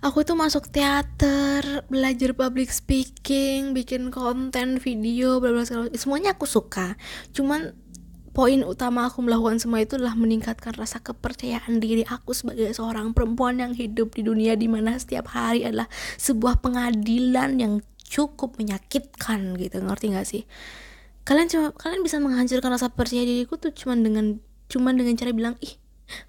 Aku 0.05 0.21
tuh 0.21 0.37
masuk 0.37 0.69
teater 0.69 1.83
belajar 1.89 2.37
public 2.37 2.71
speaking 2.71 3.73
bikin 3.73 4.13
konten 4.13 4.79
video 4.79 5.41
bla 5.41 5.51
bla 5.51 5.65
semuanya 5.97 6.37
aku 6.37 6.45
suka. 6.45 6.95
Cuman 7.33 7.73
poin 8.31 8.61
utama 8.63 9.09
aku 9.09 9.25
melakukan 9.25 9.59
semua 9.59 9.83
itu 9.83 9.97
adalah 9.97 10.15
meningkatkan 10.15 10.77
rasa 10.77 11.01
kepercayaan 11.01 11.81
diri 11.83 12.05
aku 12.07 12.37
sebagai 12.37 12.71
seorang 12.77 13.17
perempuan 13.17 13.59
yang 13.59 13.73
hidup 13.75 14.15
di 14.15 14.23
dunia 14.23 14.55
di 14.55 14.71
mana 14.71 14.97
setiap 14.97 15.33
hari 15.33 15.65
adalah 15.65 15.91
sebuah 16.21 16.61
pengadilan 16.63 17.59
yang 17.59 17.75
cukup 18.05 18.57
menyakitkan 18.57 19.57
gitu. 19.61 19.81
Ngerti 19.81 20.07
gak 20.15 20.29
sih? 20.29 20.43
Kalian 21.29 21.49
cuma 21.53 21.67
kalian 21.77 22.01
bisa 22.01 22.17
menghancurkan 22.23 22.73
rasa 22.73 22.89
percaya 22.89 23.27
diriku 23.27 23.61
tuh 23.61 23.73
cuman 23.75 24.01
dengan 24.01 24.27
cuman 24.69 24.97
dengan 24.97 25.17
cara 25.17 25.33
bilang 25.33 25.57
ih 25.61 25.77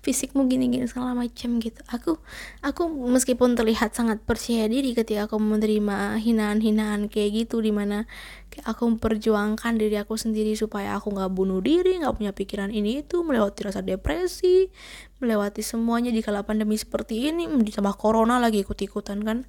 fisikmu 0.03 0.45
gini-gini 0.51 0.86
segala 0.86 1.15
macam 1.15 1.59
gitu. 1.63 1.80
Aku 1.89 2.19
aku 2.61 2.88
meskipun 2.88 3.55
terlihat 3.55 3.95
sangat 3.95 4.21
percaya 4.23 4.67
diri 4.67 4.91
ketika 4.93 5.32
aku 5.32 5.39
menerima 5.39 6.19
hinaan-hinaan 6.19 7.07
kayak 7.07 7.47
gitu 7.47 7.63
di 7.63 7.71
mana 7.71 8.05
kayak 8.51 8.65
aku 8.75 8.89
memperjuangkan 8.95 9.80
diri 9.80 9.95
aku 10.01 10.19
sendiri 10.19 10.57
supaya 10.57 10.97
aku 10.97 11.15
nggak 11.15 11.32
bunuh 11.32 11.61
diri 11.63 12.01
nggak 12.01 12.15
punya 12.17 12.32
pikiran 12.36 12.73
ini 12.73 13.05
itu 13.05 13.21
melewati 13.21 13.69
rasa 13.69 13.86
depresi 13.86 14.67
melewati 15.21 15.61
semuanya 15.61 16.09
di 16.09 16.19
kala 16.25 16.43
pandemi 16.43 16.75
seperti 16.75 17.30
ini 17.30 17.45
ditambah 17.45 17.95
corona 17.95 18.41
lagi 18.41 18.65
ikut-ikutan 18.65 19.21
kan 19.21 19.45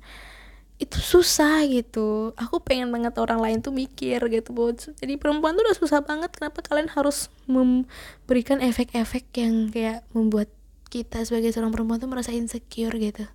itu 0.81 0.97
susah 0.97 1.61
gitu 1.68 2.33
aku 2.41 2.57
pengen 2.64 2.89
banget 2.89 3.12
orang 3.20 3.37
lain 3.37 3.61
tuh 3.61 3.68
mikir 3.68 4.16
gitu 4.33 4.49
buat 4.57 4.81
jadi 4.97 5.20
perempuan 5.20 5.53
tuh 5.53 5.68
udah 5.68 5.76
susah 5.76 6.01
banget 6.01 6.33
kenapa 6.33 6.64
kalian 6.64 6.89
harus 6.89 7.28
memberikan 7.45 8.64
efek-efek 8.64 9.28
yang 9.37 9.68
kayak 9.68 10.01
membuat 10.16 10.49
kita 10.89 11.20
sebagai 11.20 11.53
seorang 11.53 11.70
perempuan 11.70 12.01
tuh 12.01 12.09
merasa 12.09 12.33
insecure 12.33 12.97
gitu 12.97 13.28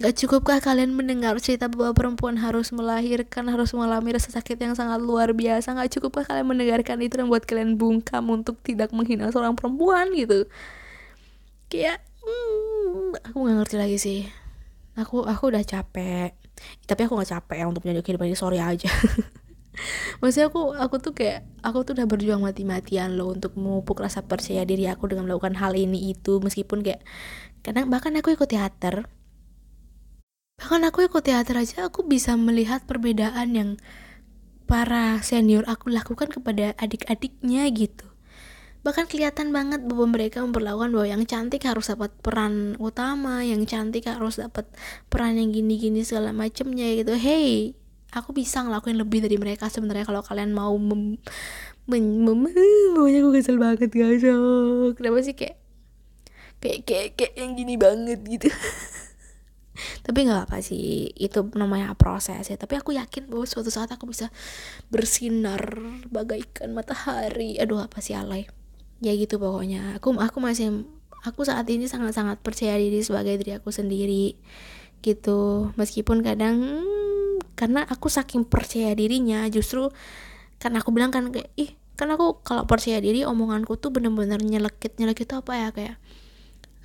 Gak 0.00 0.16
cukupkah 0.16 0.64
kalian 0.64 0.96
mendengar 0.96 1.36
cerita 1.44 1.68
bahwa 1.68 1.92
perempuan 1.92 2.40
harus 2.40 2.72
melahirkan, 2.72 3.44
harus 3.52 3.76
mengalami 3.76 4.16
rasa 4.16 4.32
sakit 4.32 4.56
yang 4.56 4.72
sangat 4.72 4.96
luar 4.96 5.36
biasa? 5.36 5.76
Gak 5.76 5.92
cukupkah 5.92 6.24
kalian 6.24 6.48
mendengarkan 6.48 7.04
itu 7.04 7.20
dan 7.20 7.28
buat 7.28 7.44
kalian 7.44 7.76
bungkam 7.76 8.24
untuk 8.32 8.56
tidak 8.64 8.96
menghina 8.96 9.28
seorang 9.28 9.52
perempuan 9.52 10.08
gitu? 10.16 10.48
Kayak, 11.68 12.00
hmm, 12.24 13.12
aku 13.28 13.36
gak 13.44 13.56
ngerti 13.60 13.76
lagi 13.76 13.98
sih. 14.00 14.20
Aku 14.96 15.28
aku 15.28 15.52
udah 15.52 15.68
capek 15.68 16.39
tapi 16.84 17.06
aku 17.06 17.16
nggak 17.16 17.30
capek 17.30 17.56
ya 17.62 17.66
untuk 17.70 17.82
menjadi 17.86 18.02
kehidupan 18.04 18.28
ini. 18.28 18.38
Sorry 18.38 18.58
aja. 18.60 18.90
Maksudnya 20.20 20.52
aku 20.52 20.76
aku 20.76 20.96
tuh 21.00 21.12
kayak 21.16 21.46
aku 21.64 21.86
tuh 21.86 21.92
udah 21.96 22.06
berjuang 22.10 22.42
mati-matian 22.44 23.16
loh 23.16 23.32
untuk 23.32 23.56
memupuk 23.56 24.02
rasa 24.02 24.20
percaya 24.20 24.66
diri 24.66 24.90
aku 24.90 25.08
dengan 25.08 25.30
melakukan 25.30 25.56
hal 25.56 25.72
ini 25.78 26.12
itu. 26.12 26.42
Meskipun 26.42 26.84
kayak 26.84 27.00
kadang 27.64 27.88
bahkan 27.88 28.12
aku 28.18 28.34
ikut 28.36 28.50
teater. 28.50 29.08
Bahkan 30.60 30.80
aku 30.84 31.08
ikut 31.08 31.24
teater 31.24 31.56
aja 31.56 31.88
aku 31.88 32.04
bisa 32.04 32.36
melihat 32.36 32.84
perbedaan 32.84 33.48
yang 33.56 33.70
para 34.68 35.18
senior 35.24 35.64
aku 35.66 35.88
lakukan 35.88 36.28
kepada 36.30 36.76
adik-adiknya 36.76 37.64
gitu 37.72 38.09
bahkan 38.80 39.04
kelihatan 39.04 39.52
banget 39.52 39.84
bahwa 39.84 40.16
mereka 40.16 40.40
memperlakukan 40.40 40.90
bahwa 40.92 41.06
yang 41.06 41.24
cantik 41.28 41.68
harus 41.68 41.92
dapat 41.92 42.10
peran 42.24 42.80
utama 42.80 43.44
yang 43.44 43.68
cantik 43.68 44.08
harus 44.08 44.40
dapat 44.40 44.64
peran 45.12 45.36
yang 45.36 45.52
gini-gini 45.52 46.00
segala 46.00 46.32
macemnya 46.32 46.96
gitu. 46.96 47.12
Hey 47.16 47.76
aku 48.10 48.34
bisa 48.34 48.62
ngelakuin 48.66 48.98
lebih 48.98 49.22
dari 49.22 49.38
mereka 49.38 49.70
sebenarnya 49.70 50.06
kalau 50.06 50.22
kalian 50.22 50.50
mau 50.50 50.74
mem, 50.74 51.18
mem, 51.86 52.04
mem, 52.26 52.44
aku 52.98 53.30
kesel 53.34 53.56
banget 53.58 53.90
guys. 53.90 54.22
Kenapa 54.98 55.18
sih 55.22 55.34
kayak 55.38 55.56
kayak 56.60 56.80
kayak 56.84 57.08
kayak 57.16 57.34
yang 57.38 57.52
gini 57.54 57.74
banget 57.78 58.20
gitu? 58.26 58.50
Tapi 60.04 60.18
nggak 60.28 60.50
apa 60.50 60.60
sih 60.60 61.08
itu 61.16 61.40
namanya 61.56 61.94
proses 61.96 62.44
ya. 62.44 62.56
Tapi 62.58 62.76
aku 62.76 62.92
yakin 62.92 63.30
bahwa 63.30 63.46
suatu 63.46 63.70
saat 63.72 63.88
aku 63.94 64.10
bisa 64.10 64.28
bersinar 64.92 65.62
bagaikan 66.10 66.74
matahari. 66.74 67.56
Aduh 67.56 67.80
apa 67.80 68.02
sih 68.04 68.12
alay 68.12 68.59
ya 69.00 69.12
gitu 69.16 69.40
pokoknya. 69.40 69.96
Aku 69.98 70.14
aku 70.16 70.38
masih 70.38 70.84
aku 71.24 71.44
saat 71.44 71.68
ini 71.68 71.88
sangat-sangat 71.88 72.40
percaya 72.40 72.76
diri 72.76 73.00
sebagai 73.04 73.40
diri 73.40 73.56
aku 73.56 73.72
sendiri 73.72 74.36
gitu. 75.00 75.72
Meskipun 75.76 76.20
kadang 76.24 76.84
karena 77.56 77.84
aku 77.88 78.08
saking 78.08 78.48
percaya 78.48 78.96
dirinya 78.96 79.44
justru 79.52 79.92
kan 80.60 80.76
aku 80.76 80.92
bilang 80.92 81.12
kan 81.12 81.28
kayak 81.32 81.52
ih 81.56 81.76
kan 81.96 82.08
aku 82.08 82.40
kalau 82.40 82.64
percaya 82.64 82.96
diri 83.00 83.28
omonganku 83.28 83.76
tuh 83.76 83.92
bener-bener 83.92 84.40
nyelekit 84.40 84.96
nyelekit 84.96 85.28
apa 85.36 85.52
ya? 85.56 85.68
Kayak 85.72 85.96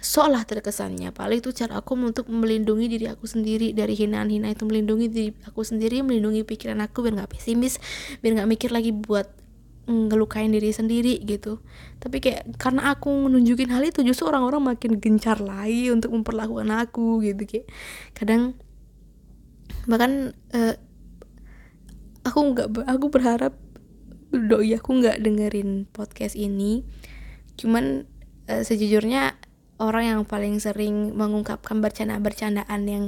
seolah 0.05 0.43
terkesannya. 0.43 1.15
Paling 1.15 1.39
itu 1.39 1.55
cara 1.55 1.79
aku 1.79 1.95
untuk 1.95 2.27
melindungi 2.27 2.91
diri 2.91 3.07
aku 3.07 3.25
sendiri 3.25 3.71
dari 3.71 3.95
hinaan-hinaan 3.95 4.53
itu 4.55 4.63
melindungi 4.67 5.07
diri 5.07 5.29
aku 5.47 5.63
sendiri 5.63 6.03
melindungi 6.03 6.43
pikiran 6.43 6.83
aku 6.83 7.03
biar 7.03 7.23
nggak 7.23 7.31
pesimis 7.31 7.79
biar 8.19 8.43
nggak 8.43 8.49
mikir 8.51 8.69
lagi 8.75 8.91
buat 8.91 9.44
ngelukain 9.85 10.49
diri 10.49 10.73
sendiri 10.73 11.21
gitu. 11.21 11.61
Tapi 12.01 12.17
kayak 12.21 12.57
karena 12.57 12.93
aku 12.93 13.09
menunjukin 13.29 13.69
hal 13.69 13.85
itu 13.85 14.01
justru 14.01 14.29
orang-orang 14.29 14.75
makin 14.75 14.97
gencar 14.97 15.37
lagi 15.41 15.93
untuk 15.93 16.13
memperlakukan 16.13 16.69
aku 16.73 17.21
gitu 17.21 17.45
kayak 17.45 17.67
kadang 18.17 18.57
bahkan 19.85 20.33
uh, 20.53 20.75
aku 22.25 22.39
nggak 22.53 22.67
aku 22.89 23.05
berharap 23.13 23.53
doi 24.33 24.73
aku 24.75 24.89
nggak 25.01 25.21
dengerin 25.21 25.85
podcast 25.93 26.33
ini. 26.33 26.81
Cuman 27.55 28.09
uh, 28.49 28.63
sejujurnya 28.65 29.37
orang 29.77 30.03
yang 30.07 30.21
paling 30.25 30.57
sering 30.57 31.13
mengungkapkan 31.13 31.83
bercanda-bercandaan 31.83 32.81
yang 32.87 33.05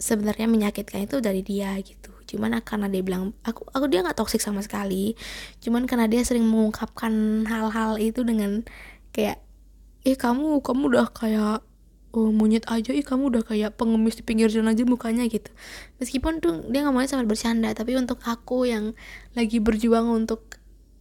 sebenarnya 0.00 0.48
menyakitkan 0.48 1.04
itu 1.04 1.20
dari 1.20 1.44
dia 1.44 1.76
gitu 1.82 2.19
cuman 2.30 2.62
karena 2.62 2.86
dia 2.86 3.02
bilang 3.02 3.34
aku 3.42 3.66
aku 3.74 3.90
dia 3.90 4.06
nggak 4.06 4.14
toksik 4.14 4.38
sama 4.38 4.62
sekali. 4.62 5.18
Cuman 5.58 5.90
karena 5.90 6.06
dia 6.06 6.22
sering 6.22 6.46
mengungkapkan 6.46 7.44
hal-hal 7.50 7.98
itu 7.98 8.22
dengan 8.22 8.62
kayak 9.10 9.42
eh 10.06 10.16
kamu 10.16 10.62
kamu 10.62 10.82
udah 10.94 11.10
kayak 11.10 11.66
oh, 12.14 12.30
monyet 12.30 12.64
aja. 12.70 12.94
Ih 12.94 13.02
kamu 13.02 13.34
udah 13.34 13.42
kayak 13.42 13.74
pengemis 13.74 14.14
di 14.18 14.22
pinggir 14.22 14.46
jalan 14.46 14.72
aja 14.72 14.86
mukanya 14.86 15.26
gitu. 15.26 15.50
Meskipun 15.98 16.38
tuh 16.38 16.62
dia 16.70 16.86
ngomongnya 16.86 17.10
sambil 17.10 17.26
bercanda 17.26 17.74
tapi 17.74 17.98
untuk 17.98 18.22
aku 18.22 18.70
yang 18.70 18.94
lagi 19.34 19.58
berjuang 19.58 20.06
untuk 20.06 20.60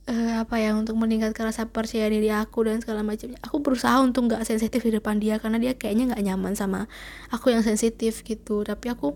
uh, 0.10 0.34
apa 0.44 0.56
ya 0.58 0.74
untuk 0.74 0.98
meningkatkan 0.98 1.54
rasa 1.54 1.70
percaya 1.70 2.10
diri 2.10 2.34
aku 2.34 2.66
dan 2.66 2.82
segala 2.82 3.06
macamnya 3.06 3.38
aku 3.46 3.62
berusaha 3.62 4.02
untuk 4.02 4.28
nggak 4.28 4.42
sensitif 4.44 4.82
di 4.82 4.92
depan 4.98 5.22
dia 5.22 5.38
karena 5.38 5.62
dia 5.62 5.78
kayaknya 5.78 6.14
nggak 6.14 6.24
nyaman 6.26 6.54
sama 6.58 6.90
aku 7.30 7.54
yang 7.54 7.62
sensitif 7.62 8.26
gitu. 8.26 8.66
Tapi 8.66 8.90
aku 8.90 9.16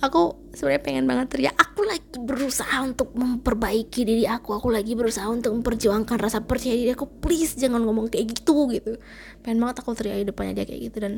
aku 0.00 0.52
sebenarnya 0.52 0.82
pengen 0.84 1.04
banget 1.08 1.26
teriak. 1.32 1.54
Aku 1.56 1.84
lagi 1.84 2.04
berusaha 2.20 2.76
untuk 2.84 3.12
memperbaiki 3.16 4.04
diri 4.04 4.24
aku. 4.28 4.56
Aku 4.56 4.68
lagi 4.68 4.92
berusaha 4.92 5.24
untuk 5.28 5.56
memperjuangkan 5.56 6.16
rasa 6.20 6.44
percaya 6.44 6.76
diri 6.76 6.92
aku. 6.92 7.08
Please 7.20 7.56
jangan 7.56 7.84
ngomong 7.84 8.12
kayak 8.12 8.36
gitu 8.36 8.68
gitu. 8.72 9.00
Pengen 9.40 9.62
banget 9.62 9.80
aku 9.80 9.96
teriak 9.96 10.24
di 10.24 10.26
depannya 10.28 10.62
dia 10.62 10.66
kayak 10.68 10.82
gitu 10.92 10.96
dan 11.00 11.12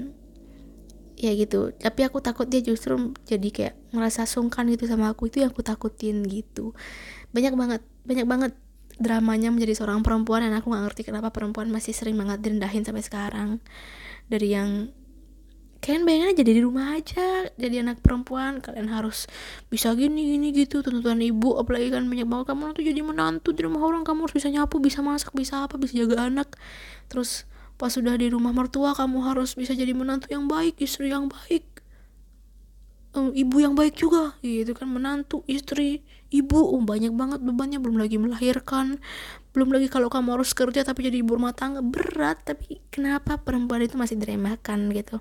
ya 1.18 1.34
gitu. 1.34 1.74
Tapi 1.74 2.00
aku 2.06 2.22
takut 2.22 2.46
dia 2.46 2.62
justru 2.62 2.94
jadi 3.26 3.48
kayak 3.50 3.74
ngerasa 3.90 4.26
sungkan 4.30 4.70
gitu 4.70 4.86
sama 4.86 5.10
aku. 5.10 5.26
Itu 5.26 5.42
yang 5.42 5.50
aku 5.50 5.66
takutin 5.66 6.22
gitu. 6.26 6.74
Banyak 7.34 7.54
banget 7.58 7.82
banyak 8.06 8.26
banget 8.26 8.52
dramanya 8.98 9.54
menjadi 9.54 9.78
seorang 9.78 10.02
perempuan 10.02 10.42
dan 10.42 10.58
aku 10.58 10.74
nggak 10.74 10.90
ngerti 10.90 11.02
kenapa 11.06 11.30
perempuan 11.30 11.70
masih 11.70 11.94
sering 11.94 12.18
banget 12.18 12.42
direndahin 12.42 12.82
sampai 12.86 13.02
sekarang. 13.02 13.62
Dari 14.28 14.48
yang 14.54 14.90
kalian 15.78 16.02
bayangin 16.02 16.28
aja 16.34 16.42
di 16.42 16.54
rumah 16.58 16.86
aja 16.98 17.26
jadi 17.54 17.86
anak 17.86 18.02
perempuan 18.02 18.58
kalian 18.58 18.90
harus 18.90 19.30
bisa 19.70 19.94
gini 19.94 20.34
gini 20.34 20.50
gitu 20.50 20.82
tuntutan 20.82 21.22
ibu 21.22 21.54
apalagi 21.54 21.94
kan 21.94 22.04
banyak 22.10 22.26
banget 22.26 22.46
kamu 22.50 22.62
nanti 22.74 22.82
jadi 22.82 23.00
menantu 23.06 23.54
di 23.54 23.62
rumah 23.62 23.86
orang 23.86 24.02
kamu 24.02 24.26
harus 24.26 24.34
bisa 24.34 24.48
nyapu 24.50 24.82
bisa 24.82 25.00
masak 25.06 25.30
bisa 25.38 25.64
apa 25.64 25.78
bisa 25.78 25.94
jaga 25.94 26.26
anak. 26.26 26.58
Terus 27.06 27.46
pas 27.78 27.94
sudah 27.94 28.18
di 28.18 28.26
rumah 28.26 28.50
mertua 28.50 28.90
kamu 28.92 29.22
harus 29.22 29.54
bisa 29.54 29.70
jadi 29.70 29.94
menantu 29.94 30.26
yang 30.34 30.50
baik 30.50 30.82
istri 30.82 31.14
yang 31.14 31.30
baik 31.30 31.78
um, 33.14 33.30
ibu 33.30 33.56
yang 33.62 33.78
baik 33.78 33.94
juga 33.94 34.34
gitu 34.42 34.74
kan 34.74 34.90
menantu 34.90 35.46
istri 35.46 36.02
ibu 36.28 36.60
um, 36.76 36.84
banyak 36.84 37.12
banget 37.16 37.40
bebannya 37.40 37.80
belum 37.80 37.96
lagi 37.96 38.20
melahirkan 38.20 39.00
belum 39.58 39.74
lagi 39.74 39.90
kalau 39.90 40.06
kamu 40.06 40.38
harus 40.38 40.54
kerja 40.54 40.86
tapi 40.86 41.10
jadi 41.10 41.18
ibu 41.24 41.34
rumah 41.34 41.50
tangga 41.50 41.82
berat. 41.82 42.46
Tapi 42.46 42.78
kenapa 42.94 43.42
perempuan 43.42 43.82
itu 43.82 43.98
masih 43.98 44.14
diremehkan 44.14 44.86
gitu? 44.94 45.18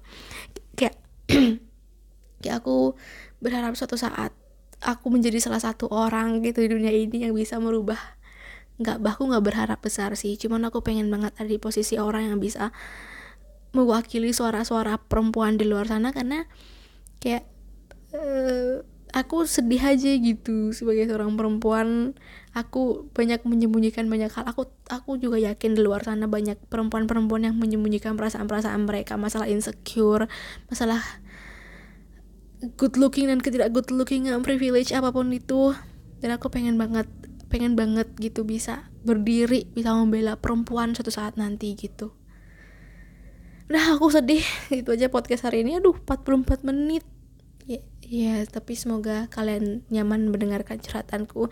Kayak 0.78 1.00
kayak 2.46 2.56
aku 2.62 2.94
berharap 3.42 3.74
suatu 3.74 3.98
saat 3.98 4.30
aku 4.78 5.10
menjadi 5.10 5.42
salah 5.42 5.58
satu 5.58 5.90
orang 5.90 6.46
gitu 6.46 6.62
di 6.62 6.70
dunia 6.70 6.94
ini 6.94 7.26
yang 7.26 7.34
bisa 7.34 7.58
merubah. 7.58 7.98
Nggak 8.78 9.02
bahku 9.02 9.26
nggak 9.26 9.42
berharap 9.42 9.80
besar 9.82 10.14
sih. 10.14 10.38
Cuman 10.38 10.70
aku 10.70 10.86
pengen 10.86 11.10
banget 11.10 11.34
ada 11.42 11.50
di 11.50 11.58
posisi 11.58 11.98
orang 11.98 12.30
yang 12.30 12.38
bisa 12.38 12.70
mewakili 13.74 14.38
suara-suara 14.38 15.02
perempuan 15.02 15.58
di 15.58 15.66
luar 15.66 15.90
sana 15.90 16.14
karena 16.14 16.46
kayak 17.18 17.42
uh, 18.14 18.86
aku 19.14 19.48
sedih 19.48 19.80
aja 19.80 20.12
gitu 20.20 20.76
sebagai 20.76 21.08
seorang 21.08 21.40
perempuan. 21.40 22.18
Aku 22.58 23.08
banyak 23.14 23.46
menyembunyikan 23.46 24.10
banyak 24.10 24.34
hal. 24.34 24.44
Aku 24.50 24.68
aku 24.90 25.22
juga 25.22 25.38
yakin 25.38 25.78
di 25.78 25.82
luar 25.86 26.04
sana 26.04 26.26
banyak 26.26 26.58
perempuan-perempuan 26.68 27.48
yang 27.48 27.56
menyembunyikan 27.56 28.18
perasaan-perasaan 28.18 28.84
mereka. 28.84 29.16
Masalah 29.16 29.48
insecure 29.48 30.26
masalah 30.68 31.00
good 32.76 32.98
looking 32.98 33.30
dan 33.30 33.38
ketidak 33.38 33.70
good 33.70 33.94
looking 33.94 34.28
privilege 34.42 34.92
apa 34.92 35.14
pun 35.14 35.32
itu. 35.32 35.78
Dan 36.18 36.34
aku 36.34 36.50
pengen 36.50 36.76
banget 36.82 37.06
pengen 37.48 37.80
banget 37.80 38.12
gitu 38.20 38.44
bisa 38.44 38.92
berdiri 39.08 39.72
bisa 39.72 39.96
membela 39.96 40.36
perempuan 40.36 40.92
suatu 40.92 41.14
saat 41.14 41.40
nanti 41.40 41.78
gitu. 41.80 42.12
Nah 43.68 43.96
aku 43.96 44.12
sedih. 44.12 44.44
Itu 44.72 44.96
aja 44.96 45.12
podcast 45.12 45.48
hari 45.48 45.64
ini. 45.64 45.80
Aduh 45.80 45.96
44 45.96 46.64
menit 46.68 47.04
ya, 48.08 48.40
ya 48.40 48.48
tapi 48.48 48.80
semoga 48.80 49.28
kalian 49.28 49.84
nyaman 49.92 50.32
mendengarkan 50.32 50.80
curhatanku 50.80 51.52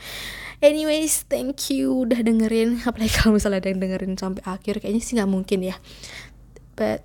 anyways 0.64 1.28
thank 1.28 1.70
you 1.70 2.08
udah 2.08 2.24
dengerin. 2.24 2.80
Apalagi 2.88 3.12
kalau 3.12 3.36
misalnya 3.36 3.60
ada 3.62 3.70
yang 3.70 3.82
dengerin 3.84 4.16
sampai 4.16 4.44
akhir 4.48 4.80
kayaknya 4.80 5.02
sih 5.04 5.20
nggak 5.20 5.32
mungkin 5.32 5.60
ya. 5.68 5.76
But 6.76 7.04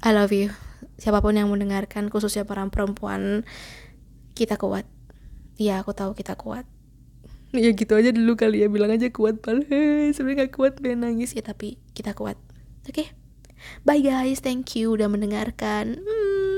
I 0.00 0.16
love 0.16 0.32
you. 0.32 0.54
Siapa 0.96 1.20
pun 1.20 1.36
yang 1.36 1.52
mendengarkan 1.52 2.08
khususnya 2.08 2.48
para 2.48 2.64
perempuan 2.68 3.44
kita 4.32 4.56
kuat. 4.56 4.88
Iya 5.60 5.84
aku 5.84 5.92
tahu 5.92 6.14
kita 6.14 6.38
kuat. 6.38 6.64
Ya 7.50 7.74
gitu 7.74 7.98
aja 7.98 8.14
dulu 8.14 8.38
kali 8.38 8.62
ya. 8.62 8.70
Bilang 8.70 8.94
aja 8.94 9.10
kuat 9.10 9.42
pal 9.42 9.66
sebenarnya 10.14 10.46
gak 10.46 10.54
kuat 10.54 10.72
pengen 10.78 11.02
nangis. 11.02 11.34
Ya 11.34 11.42
tapi 11.42 11.82
kita 11.98 12.14
kuat. 12.14 12.38
Oke? 12.86 12.94
Okay? 12.94 13.06
bye 13.84 14.00
guys. 14.00 14.38
Thank 14.38 14.78
you 14.78 14.94
udah 14.94 15.10
mendengarkan. 15.10 15.98
Hmm. 15.98 16.49